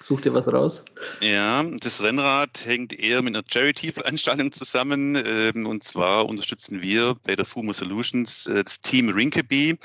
Such 0.01 0.21
dir 0.21 0.35
was 0.35 0.47
raus. 0.47 0.85
Ja, 1.21 1.63
das 1.63 2.03
Rennrad 2.03 2.65
hängt 2.65 2.93
eher 2.93 3.23
mit 3.23 3.35
einer 3.35 3.45
Charity-Veranstaltung 3.47 4.53
zusammen. 4.53 5.17
Ähm, 5.17 5.67
und 5.67 5.83
zwar 5.83 6.27
unterstützen 6.27 6.83
wir 6.83 7.17
bei 7.25 7.35
der 7.35 7.47
FUMO 7.47 7.73
Solutions 7.73 8.47
äh, 8.47 8.63
das 8.63 8.81
Team 8.81 9.09
Rinkeby. 9.09 9.79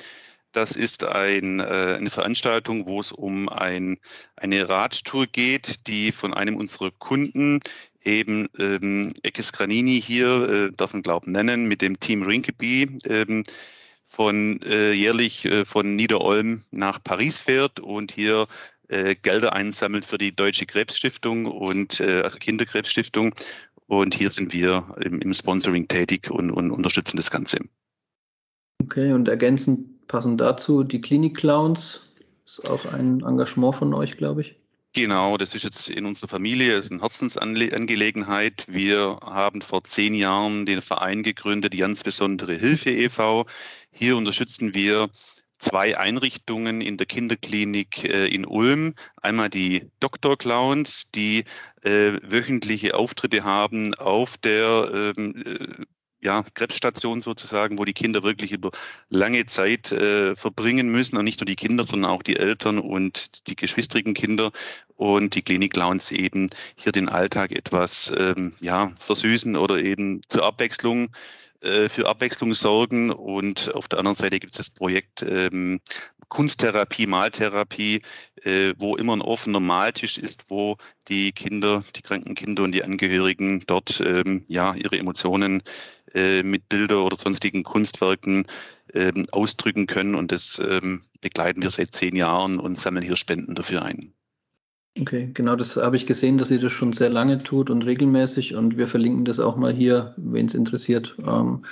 Das 0.52 0.76
ist 0.76 1.06
ein, 1.06 1.62
äh, 1.62 1.96
eine 1.98 2.10
Veranstaltung, 2.10 2.86
wo 2.86 3.00
es 3.00 3.14
um 3.14 3.48
ein, 3.48 4.00
eine 4.36 4.68
Radtour 4.68 5.28
geht, 5.28 5.88
die 5.88 6.12
von 6.12 6.34
einem 6.34 6.58
unserer 6.58 6.92
Kunden, 6.92 7.62
eben 8.04 8.50
ähm, 8.60 9.14
Ekes 9.24 9.54
Granini 9.54 10.02
hier, 10.02 10.50
äh, 10.50 10.72
darf 10.76 10.92
man 10.92 11.04
glauben 11.04 11.32
nennen, 11.32 11.68
mit 11.68 11.82
dem 11.82 12.00
Team 12.00 12.24
Rinkeby, 12.24 13.00
ähm, 13.08 13.44
von 14.08 14.62
äh, 14.64 14.92
jährlich 14.92 15.46
äh, 15.46 15.64
von 15.64 15.96
Niederolm 15.96 16.62
nach 16.72 17.02
Paris 17.02 17.40
fährt 17.40 17.80
und 17.80 18.12
hier 18.12 18.46
äh, 18.92 19.16
Gelder 19.16 19.54
einsammelt 19.54 20.06
für 20.06 20.18
die 20.18 20.36
Deutsche 20.36 20.66
Krebsstiftung 20.66 21.46
und 21.46 22.00
äh, 22.00 22.22
also 22.22 22.38
Kinderkrebsstiftung. 22.38 23.34
Und 23.88 24.14
hier 24.14 24.30
sind 24.30 24.54
wir 24.54 24.96
im, 25.02 25.20
im 25.20 25.34
Sponsoring 25.34 25.88
tätig 25.88 26.30
und, 26.30 26.52
und, 26.52 26.72
unterstützen 26.72 27.18
das 27.18 27.32
Ganze. 27.32 27.58
Okay, 28.82 29.12
und 29.12 29.28
ergänzend 29.28 30.08
passend 30.08 30.40
dazu 30.40 30.84
die 30.84 31.02
Klinik 31.02 31.38
Clowns. 31.38 32.14
Ist 32.46 32.70
auch 32.70 32.86
ein 32.94 33.22
Engagement 33.22 33.76
von 33.76 33.94
euch, 33.94 34.18
glaube 34.18 34.42
ich. 34.42 34.56
Genau, 34.94 35.38
das 35.38 35.56
ist 35.56 35.64
jetzt 35.64 35.90
in 35.90 36.06
unserer 36.06 36.28
Familie, 36.28 36.76
das 36.76 36.86
ist 36.86 36.92
eine 36.92 37.02
Herzensangelegenheit. 37.02 38.66
Wir 38.68 39.18
haben 39.24 39.62
vor 39.62 39.86
zehn 39.86 40.14
Jahren 40.14 40.66
den 40.66 40.82
Verein 40.82 41.24
gegründet, 41.24 41.72
die 41.72 41.78
ganz 41.78 42.04
besondere 42.04 42.56
Hilfe 42.56 42.90
e.V. 42.90 43.46
Hier 43.92 44.18
unterstützen 44.18 44.74
wir 44.74 45.08
zwei 45.62 45.98
Einrichtungen 45.98 46.82
in 46.82 46.98
der 46.98 47.06
Kinderklinik 47.06 48.04
äh, 48.04 48.28
in 48.28 48.46
Ulm. 48.46 48.96
Einmal 49.22 49.50
die 49.50 49.90
Dr. 50.00 50.38
Clowns, 50.38 51.12
die 51.12 51.44
äh, 51.84 52.14
wöchentliche 52.24 52.96
Auftritte 52.96 53.44
haben 53.44 53.94
auf 53.96 54.38
der 54.38 55.14
ähm, 55.18 55.36
äh, 55.46 55.86
ja, 56.24 56.44
Krebsstation 56.54 57.22
sozusagen, 57.22 57.80
wo 57.80 57.86
die 57.86 57.94
Kinder 57.94 58.22
wirklich 58.24 58.52
über 58.52 58.70
lange 59.10 59.46
Zeit 59.48 59.92
äh, 59.92 60.36
verbringen 60.36 60.92
müssen. 60.92 61.18
Und 61.18 61.26
nicht 61.26 61.40
nur 61.40 61.46
die 61.46 61.56
Kinder, 61.56 61.84
sondern 61.84 62.12
auch 62.12 62.24
die 62.24 62.38
Eltern 62.38 62.80
und 62.80 63.48
die 63.48 63.56
geschwistrigen 63.56 64.14
Kinder. 64.14 64.52
Und 64.96 65.34
die 65.34 65.42
Klinik 65.42 65.74
Clowns 65.74 66.12
eben 66.12 66.50
hier 66.76 66.92
den 66.92 67.10
Alltag 67.10 67.52
etwas 67.52 68.14
ähm, 68.16 68.54
ja, 68.60 68.92
versüßen 69.00 69.56
oder 69.56 69.80
eben 69.80 70.22
zur 70.28 70.46
Abwechslung 70.46 71.10
äh, 71.62 71.90
für 71.90 72.08
Abwechslung 72.08 72.54
sorgen. 72.54 73.12
Und 73.12 73.74
auf 73.76 73.88
der 73.88 74.00
anderen 74.00 74.18
Seite 74.18 74.40
gibt 74.40 74.54
es 74.54 74.58
das 74.58 74.70
Projekt 74.70 75.24
ähm, 75.24 75.80
Kunsttherapie, 76.30 77.08
Maltherapie, 77.08 78.02
äh, 78.44 78.74
wo 78.78 78.96
immer 78.96 79.16
ein 79.16 79.22
offener 79.22 79.60
Maltisch 79.60 80.18
ist, 80.18 80.46
wo 80.50 80.78
die 81.10 81.34
Kinder, 81.34 81.84
die 81.96 82.02
kranken 82.02 82.36
Kinder 82.36 82.64
und 82.64 82.72
die 82.72 82.84
Angehörigen 82.84 83.64
dort 83.68 84.02
ähm, 84.06 84.46
ja 84.48 84.74
ihre 84.76 84.98
Emotionen 84.98 85.62
äh, 86.14 86.42
mit 86.44 86.70
Bilder 86.70 87.04
oder 87.04 87.18
sonstigen 87.18 87.64
Kunstwerken 87.64 88.46
ähm, 88.94 89.26
ausdrücken 89.32 89.88
können. 89.88 90.16
Und 90.16 90.32
das 90.32 90.60
ähm, 90.60 91.04
begleiten 91.20 91.62
wir 91.62 91.70
seit 91.70 91.92
zehn 91.92 92.16
Jahren 92.16 92.60
und 92.60 92.80
sammeln 92.80 93.06
hier 93.06 93.18
Spenden 93.18 93.56
dafür 93.56 93.84
ein. 93.84 94.14
Okay, 95.00 95.32
genau, 95.34 95.56
das 95.56 95.78
habe 95.78 95.96
ich 95.96 96.06
gesehen, 96.06 96.38
dass 96.38 96.52
ihr 96.52 96.60
das 96.60 96.74
schon 96.74 96.92
sehr 96.92 97.10
lange 97.10 97.42
tut 97.42 97.70
und 97.70 97.86
regelmäßig 97.86 98.56
und 98.56 98.78
wir 98.78 98.90
verlinken 98.90 99.24
das 99.24 99.40
auch 99.40 99.56
mal 99.56 99.74
hier, 99.74 100.14
wen 100.18 100.48
es 100.48 100.54
interessiert. 100.54 101.16
Ähm, 101.26 101.64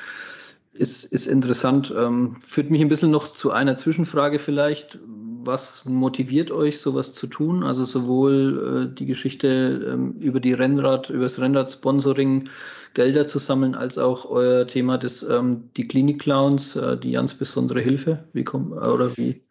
ist, 0.72 1.04
ist 1.04 1.28
interessant. 1.28 1.94
Ähm, 1.96 2.38
führt 2.48 2.72
mich 2.72 2.82
ein 2.82 2.88
bisschen 2.88 3.12
noch 3.12 3.34
zu 3.34 3.52
einer 3.52 3.76
Zwischenfrage 3.76 4.40
vielleicht. 4.40 4.98
Was 5.44 5.84
motiviert 5.84 6.52
euch, 6.52 6.80
sowas 6.80 7.14
zu 7.14 7.28
tun? 7.28 7.64
Also 7.64 7.84
sowohl 7.84 8.90
äh, 8.94 8.96
die 8.96 9.06
Geschichte 9.06 9.86
ähm, 9.92 10.14
über 10.20 10.40
die 10.40 10.54
Rennrad, 10.54 11.10
über 11.10 11.24
das 11.24 11.40
Rennrad-Sponsoring 11.40 12.48
Gelder 12.94 13.28
zu 13.28 13.40
sammeln, 13.40 13.76
als 13.76 13.98
auch 13.98 14.30
euer 14.30 14.66
Thema 14.66 14.98
des 14.98 15.24
ähm, 15.24 15.70
die 15.76 15.88
Klinik-Clowns, 15.88 16.78
äh, 16.78 16.98
die 16.98 17.12
ganz 17.12 17.34
besondere 17.34 17.82
Hilfe. 17.82 18.24
Wie 18.32 18.46
kommt 18.46 18.72
oder 18.72 19.16
wie 19.18 19.44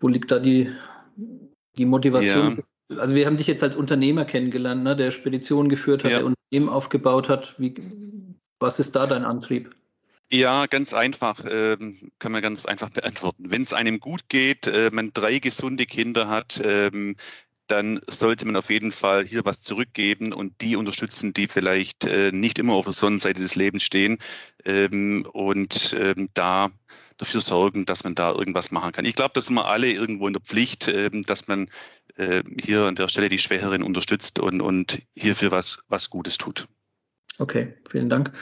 wo 0.00 0.08
liegt 0.08 0.32
da 0.32 0.40
die, 0.40 0.68
die 1.76 1.84
Motivation? 1.84 2.56
Ja 2.56 2.62
also 2.98 3.14
wir 3.14 3.26
haben 3.26 3.36
dich 3.36 3.46
jetzt 3.46 3.62
als 3.62 3.76
Unternehmer 3.76 4.24
kennengelernt, 4.24 4.82
ne, 4.82 4.96
der 4.96 5.10
Spedition 5.10 5.68
geführt 5.68 6.04
hat, 6.04 6.10
ja. 6.10 6.18
der 6.18 6.26
Unternehmen 6.26 6.68
aufgebaut 6.68 7.28
hat. 7.28 7.54
Wie, 7.58 7.74
was 8.58 8.78
ist 8.78 8.96
da 8.96 9.06
dein 9.06 9.24
Antrieb? 9.24 9.74
Ja, 10.32 10.66
ganz 10.66 10.94
einfach, 10.94 11.44
ähm, 11.50 12.12
kann 12.20 12.30
man 12.30 12.42
ganz 12.42 12.64
einfach 12.64 12.90
beantworten. 12.90 13.50
Wenn 13.50 13.62
es 13.62 13.72
einem 13.72 13.98
gut 13.98 14.28
geht, 14.28 14.66
äh, 14.68 14.90
man 14.92 15.12
drei 15.12 15.38
gesunde 15.40 15.86
Kinder 15.86 16.28
hat, 16.28 16.60
ähm, 16.64 17.16
dann 17.66 18.00
sollte 18.06 18.46
man 18.46 18.56
auf 18.56 18.70
jeden 18.70 18.92
Fall 18.92 19.24
hier 19.24 19.44
was 19.44 19.60
zurückgeben 19.60 20.32
und 20.32 20.60
die 20.60 20.76
unterstützen, 20.76 21.32
die 21.32 21.46
vielleicht 21.46 22.04
äh, 22.04 22.30
nicht 22.32 22.58
immer 22.58 22.74
auf 22.74 22.84
der 22.84 22.94
Sonnenseite 22.94 23.40
des 23.40 23.56
Lebens 23.56 23.82
stehen. 23.82 24.18
Ähm, 24.64 25.26
und 25.32 25.96
ähm, 25.98 26.28
da 26.34 26.70
dafür 27.16 27.40
sorgen, 27.40 27.84
dass 27.84 28.04
man 28.04 28.14
da 28.14 28.32
irgendwas 28.32 28.70
machen 28.70 28.92
kann. 28.92 29.04
Ich 29.04 29.14
glaube, 29.14 29.32
da 29.34 29.40
sind 29.40 29.54
wir 29.54 29.66
alle 29.66 29.92
irgendwo 29.92 30.26
in 30.26 30.32
der 30.32 30.42
Pflicht, 30.42 30.88
ähm, 30.88 31.22
dass 31.24 31.48
man 31.48 31.68
äh, 32.20 32.42
hier 32.62 32.84
an 32.84 32.94
der 32.94 33.08
Stelle 33.08 33.28
die 33.28 33.38
Schwächeren 33.38 33.82
unterstützt 33.82 34.38
und, 34.38 34.60
und 34.60 35.00
hierfür 35.16 35.50
was, 35.50 35.82
was 35.88 36.10
Gutes 36.10 36.38
tut. 36.38 36.68
Okay, 37.38 37.74
vielen 37.88 38.10
Dank. 38.10 38.32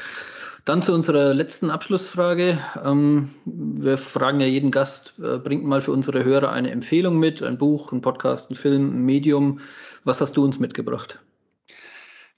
Dann 0.65 0.83
zu 0.83 0.93
unserer 0.93 1.33
letzten 1.33 1.71
Abschlussfrage. 1.71 2.59
Ähm, 2.85 3.31
wir 3.47 3.97
fragen 3.97 4.41
ja 4.41 4.47
jeden 4.47 4.71
Gast, 4.71 5.15
äh, 5.19 5.39
bringt 5.39 5.65
mal 5.65 5.81
für 5.81 5.93
unsere 5.93 6.25
Hörer 6.25 6.53
eine 6.53 6.71
Empfehlung 6.71 7.19
mit, 7.19 7.43
ein 7.43 7.57
Buch, 7.57 7.93
ein 7.93 8.03
Podcast, 8.03 8.51
ein 8.51 8.55
Film, 8.55 8.91
ein 8.91 9.05
Medium. 9.05 9.61
Was 10.05 10.21
hast 10.21 10.37
du 10.37 10.45
uns 10.45 10.59
mitgebracht? 10.59 11.19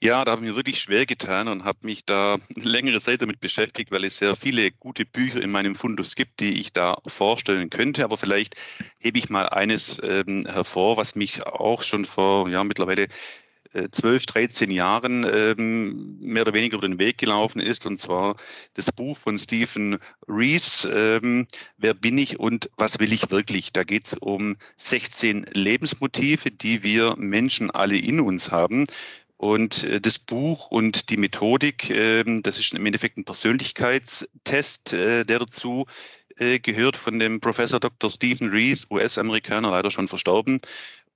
Ja, 0.03 0.25
da 0.25 0.31
habe 0.31 0.43
ich 0.43 0.49
mir 0.49 0.55
wirklich 0.55 0.79
schwer 0.79 1.05
getan 1.05 1.47
und 1.47 1.63
habe 1.63 1.79
mich 1.83 2.05
da 2.05 2.39
längere 2.55 3.01
Zeit 3.01 3.21
damit 3.21 3.39
beschäftigt, 3.39 3.91
weil 3.91 4.03
es 4.03 4.17
sehr 4.17 4.35
viele 4.35 4.71
gute 4.71 5.05
Bücher 5.05 5.39
in 5.41 5.51
meinem 5.51 5.75
Fundus 5.75 6.15
gibt, 6.15 6.39
die 6.39 6.59
ich 6.59 6.73
da 6.73 6.97
vorstellen 7.05 7.69
könnte. 7.69 8.03
Aber 8.03 8.17
vielleicht 8.17 8.55
hebe 8.97 9.19
ich 9.19 9.29
mal 9.29 9.49
eines 9.49 10.01
ähm, 10.03 10.45
hervor, 10.47 10.97
was 10.97 11.13
mich 11.15 11.45
auch 11.45 11.83
schon 11.83 12.05
vor 12.05 12.49
ja 12.49 12.63
mittlerweile 12.63 13.09
äh, 13.73 13.89
12, 13.91 14.25
13 14.25 14.71
Jahren 14.71 15.25
ähm, 15.31 16.17
mehr 16.19 16.41
oder 16.43 16.53
weniger 16.53 16.77
über 16.77 16.87
den 16.87 16.99
Weg 16.99 17.17
gelaufen 17.19 17.59
ist, 17.61 17.85
und 17.85 17.97
zwar 17.97 18.37
das 18.73 18.91
Buch 18.91 19.17
von 19.17 19.37
Stephen 19.39 19.99
Rees, 20.27 20.87
ähm, 20.91 21.47
Wer 21.77 21.93
bin 21.93 22.17
ich 22.17 22.39
und 22.39 22.69
was 22.77 22.99
will 22.99 23.13
ich 23.13 23.31
wirklich? 23.31 23.71
Da 23.73 23.83
geht 23.83 24.07
es 24.07 24.13
um 24.15 24.57
16 24.77 25.45
Lebensmotive, 25.53 26.51
die 26.51 26.83
wir 26.83 27.15
Menschen 27.17 27.71
alle 27.71 27.97
in 27.97 28.19
uns 28.19 28.51
haben, 28.51 28.87
und 29.41 29.83
äh, 29.85 29.99
das 29.99 30.19
Buch 30.19 30.69
und 30.69 31.09
die 31.09 31.17
Methodik, 31.17 31.89
ähm, 31.89 32.43
das 32.43 32.59
ist 32.59 32.75
im 32.75 32.85
Endeffekt 32.85 33.17
ein 33.17 33.25
Persönlichkeitstest, 33.25 34.93
äh, 34.93 35.25
der 35.25 35.39
dazu 35.39 35.87
äh, 36.37 36.59
gehört 36.59 36.95
von 36.95 37.17
dem 37.17 37.39
Professor 37.39 37.79
Dr. 37.79 38.11
Stephen 38.11 38.49
Rees, 38.49 38.85
US-Amerikaner, 38.91 39.71
leider 39.71 39.89
schon 39.89 40.07
verstorben. 40.07 40.59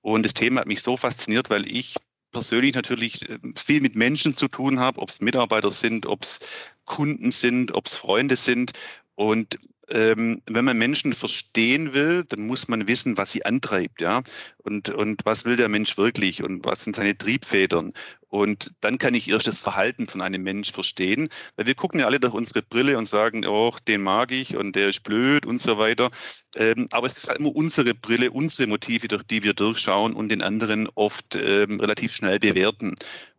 Und 0.00 0.24
das 0.24 0.34
Thema 0.34 0.62
hat 0.62 0.66
mich 0.66 0.82
so 0.82 0.96
fasziniert, 0.96 1.50
weil 1.50 1.68
ich 1.68 1.94
persönlich 2.32 2.74
natürlich 2.74 3.24
viel 3.54 3.80
mit 3.80 3.94
Menschen 3.94 4.36
zu 4.36 4.48
tun 4.48 4.80
habe, 4.80 5.00
ob 5.00 5.10
es 5.10 5.20
Mitarbeiter 5.20 5.70
sind, 5.70 6.06
ob 6.06 6.24
es 6.24 6.40
Kunden 6.84 7.30
sind, 7.30 7.74
ob 7.74 7.86
es 7.86 7.96
Freunde 7.96 8.34
sind. 8.34 8.72
Und 9.14 9.56
ähm, 9.90 10.42
wenn 10.46 10.64
man 10.64 10.78
Menschen 10.78 11.12
verstehen 11.12 11.94
will, 11.94 12.24
dann 12.24 12.46
muss 12.46 12.68
man 12.68 12.88
wissen, 12.88 13.16
was 13.16 13.32
sie 13.32 13.44
antreibt, 13.44 14.00
ja. 14.00 14.22
Und, 14.58 14.88
und 14.88 15.24
was 15.24 15.44
will 15.44 15.56
der 15.56 15.68
Mensch 15.68 15.96
wirklich 15.96 16.42
und 16.42 16.64
was 16.64 16.84
sind 16.84 16.96
seine 16.96 17.16
Triebfedern. 17.16 17.92
Und 18.28 18.72
dann 18.80 18.98
kann 18.98 19.14
ich 19.14 19.30
erst 19.30 19.46
das 19.46 19.60
Verhalten 19.60 20.08
von 20.08 20.20
einem 20.20 20.42
Mensch 20.42 20.72
verstehen, 20.72 21.28
weil 21.54 21.66
wir 21.66 21.74
gucken 21.74 22.00
ja 22.00 22.06
alle 22.06 22.20
durch 22.20 22.34
unsere 22.34 22.62
Brille 22.62 22.98
und 22.98 23.06
sagen, 23.08 23.46
oh, 23.46 23.72
den 23.86 24.02
mag 24.02 24.32
ich 24.32 24.56
und 24.56 24.74
der 24.74 24.90
ist 24.90 25.04
blöd 25.04 25.46
und 25.46 25.60
so 25.60 25.78
weiter. 25.78 26.10
Ähm, 26.56 26.88
aber 26.90 27.06
es 27.06 27.16
ist 27.16 27.28
halt 27.28 27.38
immer 27.38 27.54
unsere 27.54 27.94
Brille, 27.94 28.30
unsere 28.32 28.66
Motive, 28.66 29.08
durch 29.08 29.22
die 29.22 29.42
wir 29.42 29.54
durchschauen 29.54 30.14
und 30.14 30.28
den 30.30 30.42
anderen 30.42 30.88
oft 30.96 31.36
ähm, 31.36 31.80
relativ 31.80 32.14
schnell 32.14 32.38
bewerten. 32.38 32.96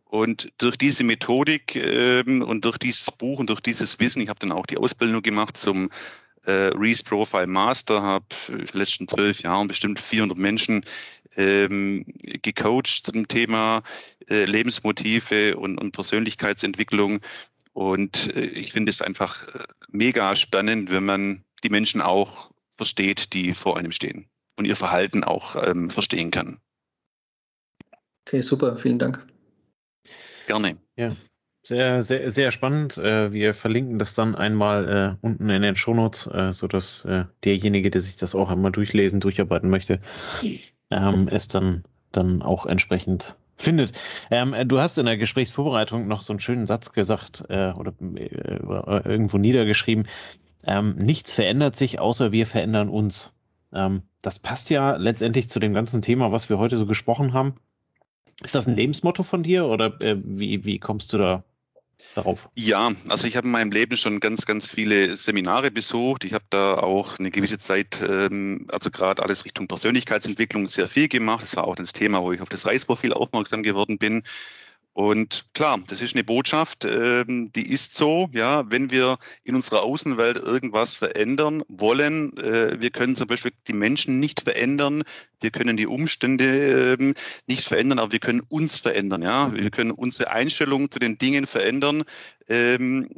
Und 0.08 0.50
durch 0.56 0.76
diese 0.76 1.04
Methodik 1.04 1.76
ähm, 1.76 2.40
und 2.40 2.64
durch 2.64 2.78
dieses 2.78 3.12
Buch 3.12 3.38
und 3.38 3.50
durch 3.50 3.60
dieses 3.60 4.00
Wissen, 4.00 4.22
ich 4.22 4.30
habe 4.30 4.38
dann 4.38 4.52
auch 4.52 4.64
die 4.64 4.78
Ausbildung 4.78 5.20
gemacht 5.20 5.58
zum 5.58 5.90
äh, 6.48 6.70
Reese 6.74 7.04
Profile 7.04 7.46
Master, 7.46 8.02
habe 8.02 8.26
in 8.48 8.58
den 8.58 8.68
letzten 8.72 9.06
zwölf 9.06 9.42
Jahren 9.42 9.68
bestimmt 9.68 10.00
400 10.00 10.36
Menschen 10.38 10.84
ähm, 11.36 12.04
gecoacht 12.42 13.02
zum 13.04 13.28
Thema 13.28 13.82
äh, 14.30 14.46
Lebensmotive 14.46 15.56
und, 15.56 15.78
und 15.78 15.92
Persönlichkeitsentwicklung. 15.92 17.20
Und 17.74 18.34
äh, 18.34 18.46
ich 18.46 18.72
finde 18.72 18.90
es 18.90 19.02
einfach 19.02 19.46
äh, 19.48 19.64
mega 19.90 20.34
spannend, 20.34 20.90
wenn 20.90 21.04
man 21.04 21.44
die 21.62 21.70
Menschen 21.70 22.00
auch 22.00 22.50
versteht, 22.76 23.32
die 23.34 23.52
vor 23.52 23.76
einem 23.76 23.92
stehen 23.92 24.28
und 24.56 24.64
ihr 24.64 24.76
Verhalten 24.76 25.24
auch 25.24 25.62
ähm, 25.62 25.90
verstehen 25.90 26.30
kann. 26.30 26.60
Okay, 28.26 28.42
super, 28.42 28.78
vielen 28.78 28.98
Dank. 28.98 29.26
Gerne. 30.46 30.78
Ja, 30.96 31.14
sehr, 31.68 32.02
sehr, 32.02 32.30
sehr 32.30 32.50
spannend. 32.50 32.96
Äh, 32.96 33.30
wir 33.32 33.52
verlinken 33.52 33.98
das 33.98 34.14
dann 34.14 34.34
einmal 34.34 34.88
äh, 34.88 35.26
unten 35.26 35.50
in 35.50 35.60
den 35.60 35.76
Shownotes, 35.76 36.26
äh, 36.28 36.50
sodass 36.50 37.06
derjenige, 37.44 37.90
der 37.90 38.00
sich 38.00 38.16
das 38.16 38.34
auch 38.34 38.50
einmal 38.50 38.72
durchlesen, 38.72 39.20
durcharbeiten 39.20 39.68
möchte, 39.68 40.00
ähm, 40.90 41.28
es 41.30 41.48
dann, 41.48 41.84
dann 42.10 42.40
auch 42.40 42.64
entsprechend 42.64 43.36
findet. 43.56 43.92
Ähm, 44.30 44.54
du 44.66 44.80
hast 44.80 44.96
in 44.96 45.04
der 45.04 45.18
Gesprächsvorbereitung 45.18 46.08
noch 46.08 46.22
so 46.22 46.32
einen 46.32 46.40
schönen 46.40 46.64
Satz 46.64 46.92
gesagt 46.92 47.44
oder 47.50 47.92
irgendwo 48.00 49.36
niedergeschrieben. 49.36 50.06
Ähm, 50.64 50.96
nichts 50.96 51.34
verändert 51.34 51.76
sich, 51.76 52.00
außer 52.00 52.32
wir 52.32 52.46
verändern 52.46 52.88
uns. 52.88 53.32
Das 54.22 54.38
passt 54.38 54.70
ja 54.70 54.96
letztendlich 54.96 55.50
zu 55.50 55.60
dem 55.60 55.74
ganzen 55.74 56.00
Thema, 56.00 56.32
was 56.32 56.48
wir 56.48 56.58
heute 56.58 56.78
so 56.78 56.86
gesprochen 56.86 57.34
haben. 57.34 57.56
Ist 58.42 58.54
das 58.54 58.66
ein 58.66 58.76
Lebensmotto 58.76 59.22
von 59.22 59.42
dir 59.42 59.66
oder 59.66 60.00
äh, 60.00 60.16
wie, 60.24 60.64
wie 60.64 60.78
kommst 60.78 61.12
du 61.12 61.18
da 61.18 61.44
darauf? 62.14 62.48
Ja, 62.54 62.92
also 63.08 63.26
ich 63.26 63.36
habe 63.36 63.46
in 63.46 63.52
meinem 63.52 63.70
Leben 63.70 63.96
schon 63.96 64.20
ganz, 64.20 64.46
ganz 64.46 64.66
viele 64.66 65.16
Seminare 65.16 65.70
besucht. 65.70 66.24
Ich 66.24 66.32
habe 66.32 66.44
da 66.50 66.74
auch 66.74 67.18
eine 67.18 67.30
gewisse 67.30 67.58
Zeit, 67.58 68.00
ähm, 68.08 68.66
also 68.72 68.90
gerade 68.90 69.22
alles 69.22 69.44
Richtung 69.44 69.68
Persönlichkeitsentwicklung 69.68 70.66
sehr 70.68 70.88
viel 70.88 71.08
gemacht. 71.08 71.42
Das 71.42 71.56
war 71.56 71.66
auch 71.66 71.76
das 71.76 71.92
Thema, 71.92 72.22
wo 72.22 72.32
ich 72.32 72.40
auf 72.40 72.48
das 72.48 72.66
Reisprofil 72.66 73.12
aufmerksam 73.12 73.62
geworden 73.62 73.98
bin. 73.98 74.22
Und 74.98 75.46
klar, 75.54 75.78
das 75.86 76.02
ist 76.02 76.16
eine 76.16 76.24
Botschaft, 76.24 76.84
ähm, 76.84 77.52
die 77.52 77.70
ist 77.70 77.94
so, 77.94 78.28
ja, 78.32 78.68
wenn 78.68 78.90
wir 78.90 79.18
in 79.44 79.54
unserer 79.54 79.84
Außenwelt 79.84 80.38
irgendwas 80.38 80.94
verändern 80.94 81.62
wollen, 81.68 82.36
äh, 82.36 82.80
wir 82.80 82.90
können 82.90 83.14
zum 83.14 83.28
Beispiel 83.28 83.52
die 83.68 83.74
Menschen 83.74 84.18
nicht 84.18 84.40
verändern, 84.40 85.04
wir 85.40 85.52
können 85.52 85.76
die 85.76 85.86
Umstände 85.86 86.96
ähm, 86.98 87.14
nicht 87.46 87.62
verändern, 87.62 88.00
aber 88.00 88.10
wir 88.10 88.18
können 88.18 88.42
uns 88.48 88.80
verändern, 88.80 89.22
ja, 89.22 89.52
wir 89.54 89.70
können 89.70 89.92
unsere 89.92 90.32
Einstellung 90.32 90.90
zu 90.90 90.98
den 90.98 91.16
Dingen 91.16 91.46
verändern. 91.46 92.02
Ähm, 92.48 93.08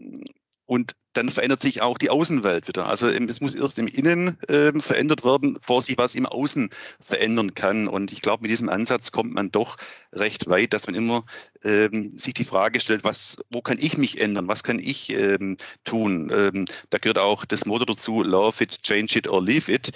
und 0.71 0.95
dann 1.15 1.31
verändert 1.31 1.63
sich 1.63 1.83
auch 1.83 1.99
die 1.99 2.11
Außenwelt 2.11 2.69
wieder. 2.69 2.87
Also 2.87 3.11
ähm, 3.11 3.29
es 3.29 3.41
muss 3.41 3.57
erst 3.57 3.77
im 3.81 3.89
Innen 3.89 4.41
äh, 4.49 4.71
verändert 4.79 5.25
werden, 5.25 5.55
bevor 5.55 5.83
sich 5.83 5.99
was 5.99 6.15
im 6.15 6.27
Außen 6.27 6.71
verändern 7.01 7.55
kann. 7.55 7.89
Und 7.89 8.13
ich 8.13 8.23
glaube, 8.23 8.43
mit 8.43 8.53
diesem 8.53 8.69
Ansatz 8.69 9.11
kommt 9.11 9.35
man 9.35 9.51
doch 9.51 9.79
recht 10.13 10.49
weit, 10.49 10.73
dass 10.73 10.87
man 10.87 10.95
immer 10.95 11.25
ähm, 11.65 12.17
sich 12.17 12.35
die 12.35 12.45
Frage 12.45 12.81
stellt, 12.81 13.03
was, 13.03 13.39
wo 13.51 13.63
kann 13.63 13.79
ich 13.81 13.99
mich 13.99 14.21
ändern? 14.21 14.47
Was 14.47 14.63
kann 14.63 14.79
ich 14.79 15.11
ähm, 15.11 15.57
tun? 15.83 16.31
Ähm, 16.33 16.67
da 16.91 16.99
gehört 16.99 17.19
auch 17.19 17.45
das 17.45 17.67
Motto 17.67 17.87
dazu, 17.87 18.23
love 18.23 18.63
it, 18.63 18.81
change 18.81 19.19
it 19.19 19.27
or 19.27 19.43
leave 19.43 19.73
it. 19.73 19.91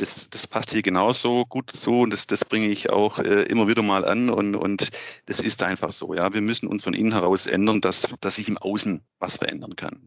Das, 0.00 0.30
das 0.30 0.46
passt 0.48 0.72
hier 0.72 0.80
genauso 0.80 1.44
gut 1.44 1.74
dazu 1.74 2.00
und 2.00 2.10
das, 2.12 2.26
das 2.26 2.44
bringe 2.44 2.68
ich 2.68 2.90
auch 2.90 3.18
äh, 3.18 3.42
immer 3.42 3.68
wieder 3.68 3.82
mal 3.82 4.04
an 4.06 4.30
und, 4.30 4.56
und 4.56 4.88
das 5.26 5.40
ist 5.40 5.62
einfach 5.62 5.92
so. 5.92 6.14
Ja, 6.14 6.32
wir 6.32 6.40
müssen 6.40 6.68
uns 6.68 6.84
von 6.84 6.94
innen 6.94 7.12
heraus 7.12 7.46
ändern, 7.46 7.82
dass, 7.82 8.08
dass 8.20 8.36
sich 8.36 8.48
im 8.48 8.56
Außen 8.56 9.02
was 9.18 9.36
verändern 9.36 9.76
kann. 9.76 10.06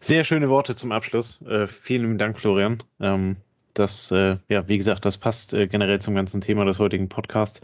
Sehr 0.00 0.24
schöne 0.24 0.48
Worte 0.48 0.76
zum 0.76 0.92
Abschluss. 0.92 1.42
Äh, 1.42 1.66
vielen 1.66 2.16
Dank, 2.16 2.38
Florian. 2.38 2.82
Ähm, 3.00 3.36
das, 3.74 4.10
äh, 4.10 4.38
ja, 4.48 4.66
wie 4.66 4.78
gesagt, 4.78 5.04
das 5.04 5.18
passt 5.18 5.52
äh, 5.52 5.66
generell 5.66 6.00
zum 6.00 6.14
ganzen 6.14 6.40
Thema 6.40 6.64
des 6.64 6.78
heutigen 6.78 7.08
Podcasts. 7.08 7.60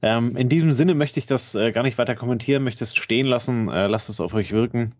Ähm, 0.00 0.36
in 0.36 0.48
diesem 0.48 0.72
Sinne 0.72 0.94
möchte 0.94 1.20
ich 1.20 1.26
das 1.26 1.54
äh, 1.54 1.70
gar 1.70 1.82
nicht 1.82 1.98
weiter 1.98 2.16
kommentieren, 2.16 2.64
möchte 2.64 2.84
es 2.84 2.96
stehen 2.96 3.26
lassen, 3.26 3.68
äh, 3.68 3.86
lasst 3.86 4.08
es 4.08 4.20
auf 4.20 4.34
euch 4.34 4.52
wirken. 4.52 4.94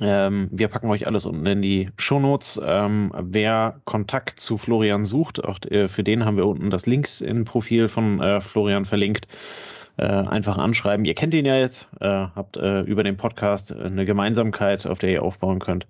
Ähm, 0.00 0.48
wir 0.50 0.68
packen 0.68 0.90
euch 0.90 1.06
alles 1.06 1.26
unten 1.26 1.46
in 1.46 1.62
die 1.62 1.90
Shownotes. 1.96 2.60
Ähm, 2.64 3.12
wer 3.18 3.80
Kontakt 3.84 4.40
zu 4.40 4.58
Florian 4.58 5.04
sucht, 5.04 5.42
auch 5.44 5.58
äh, 5.70 5.88
für 5.88 6.04
den 6.04 6.24
haben 6.24 6.36
wir 6.36 6.46
unten 6.46 6.70
das 6.70 6.86
LinkedIn-Profil 6.86 7.88
von 7.88 8.20
äh, 8.20 8.40
Florian 8.40 8.84
verlinkt. 8.84 9.26
Äh, 9.98 10.04
einfach 10.04 10.58
anschreiben. 10.58 11.06
Ihr 11.06 11.14
kennt 11.14 11.32
ihn 11.32 11.46
ja 11.46 11.56
jetzt, 11.56 11.88
äh, 12.00 12.06
habt 12.06 12.58
äh, 12.58 12.82
über 12.82 13.02
den 13.02 13.16
Podcast 13.16 13.74
eine 13.74 14.04
Gemeinsamkeit, 14.04 14.86
auf 14.86 14.98
der 14.98 15.10
ihr 15.10 15.22
aufbauen 15.22 15.58
könnt. 15.58 15.86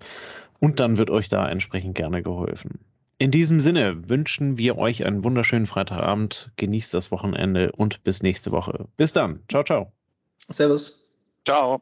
Und 0.59 0.79
dann 0.79 0.97
wird 0.97 1.09
euch 1.09 1.27
da 1.27 1.47
entsprechend 1.49 1.95
gerne 1.95 2.23
geholfen. 2.23 2.79
In 3.19 3.31
diesem 3.31 3.59
Sinne 3.59 4.09
wünschen 4.09 4.57
wir 4.57 4.77
euch 4.77 5.05
einen 5.05 5.23
wunderschönen 5.23 5.65
Freitagabend. 5.65 6.51
Genießt 6.55 6.93
das 6.93 7.11
Wochenende 7.11 7.71
und 7.73 8.03
bis 8.03 8.23
nächste 8.23 8.51
Woche. 8.51 8.87
Bis 8.95 9.11
dann. 9.11 9.41
Ciao, 9.49 9.63
ciao. 9.63 9.91
Servus. 10.49 11.05
Ciao. 11.45 11.81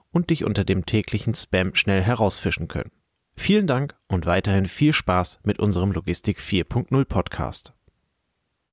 und 0.11 0.29
dich 0.29 0.43
unter 0.43 0.63
dem 0.63 0.85
täglichen 0.85 1.33
Spam 1.33 1.75
schnell 1.75 2.01
herausfischen 2.01 2.67
können. 2.67 2.91
Vielen 3.35 3.67
Dank 3.67 3.95
und 4.07 4.25
weiterhin 4.25 4.67
viel 4.67 4.93
Spaß 4.93 5.39
mit 5.43 5.59
unserem 5.59 5.91
Logistik 5.91 6.39
4.0 6.39 7.05
Podcast. 7.05 7.73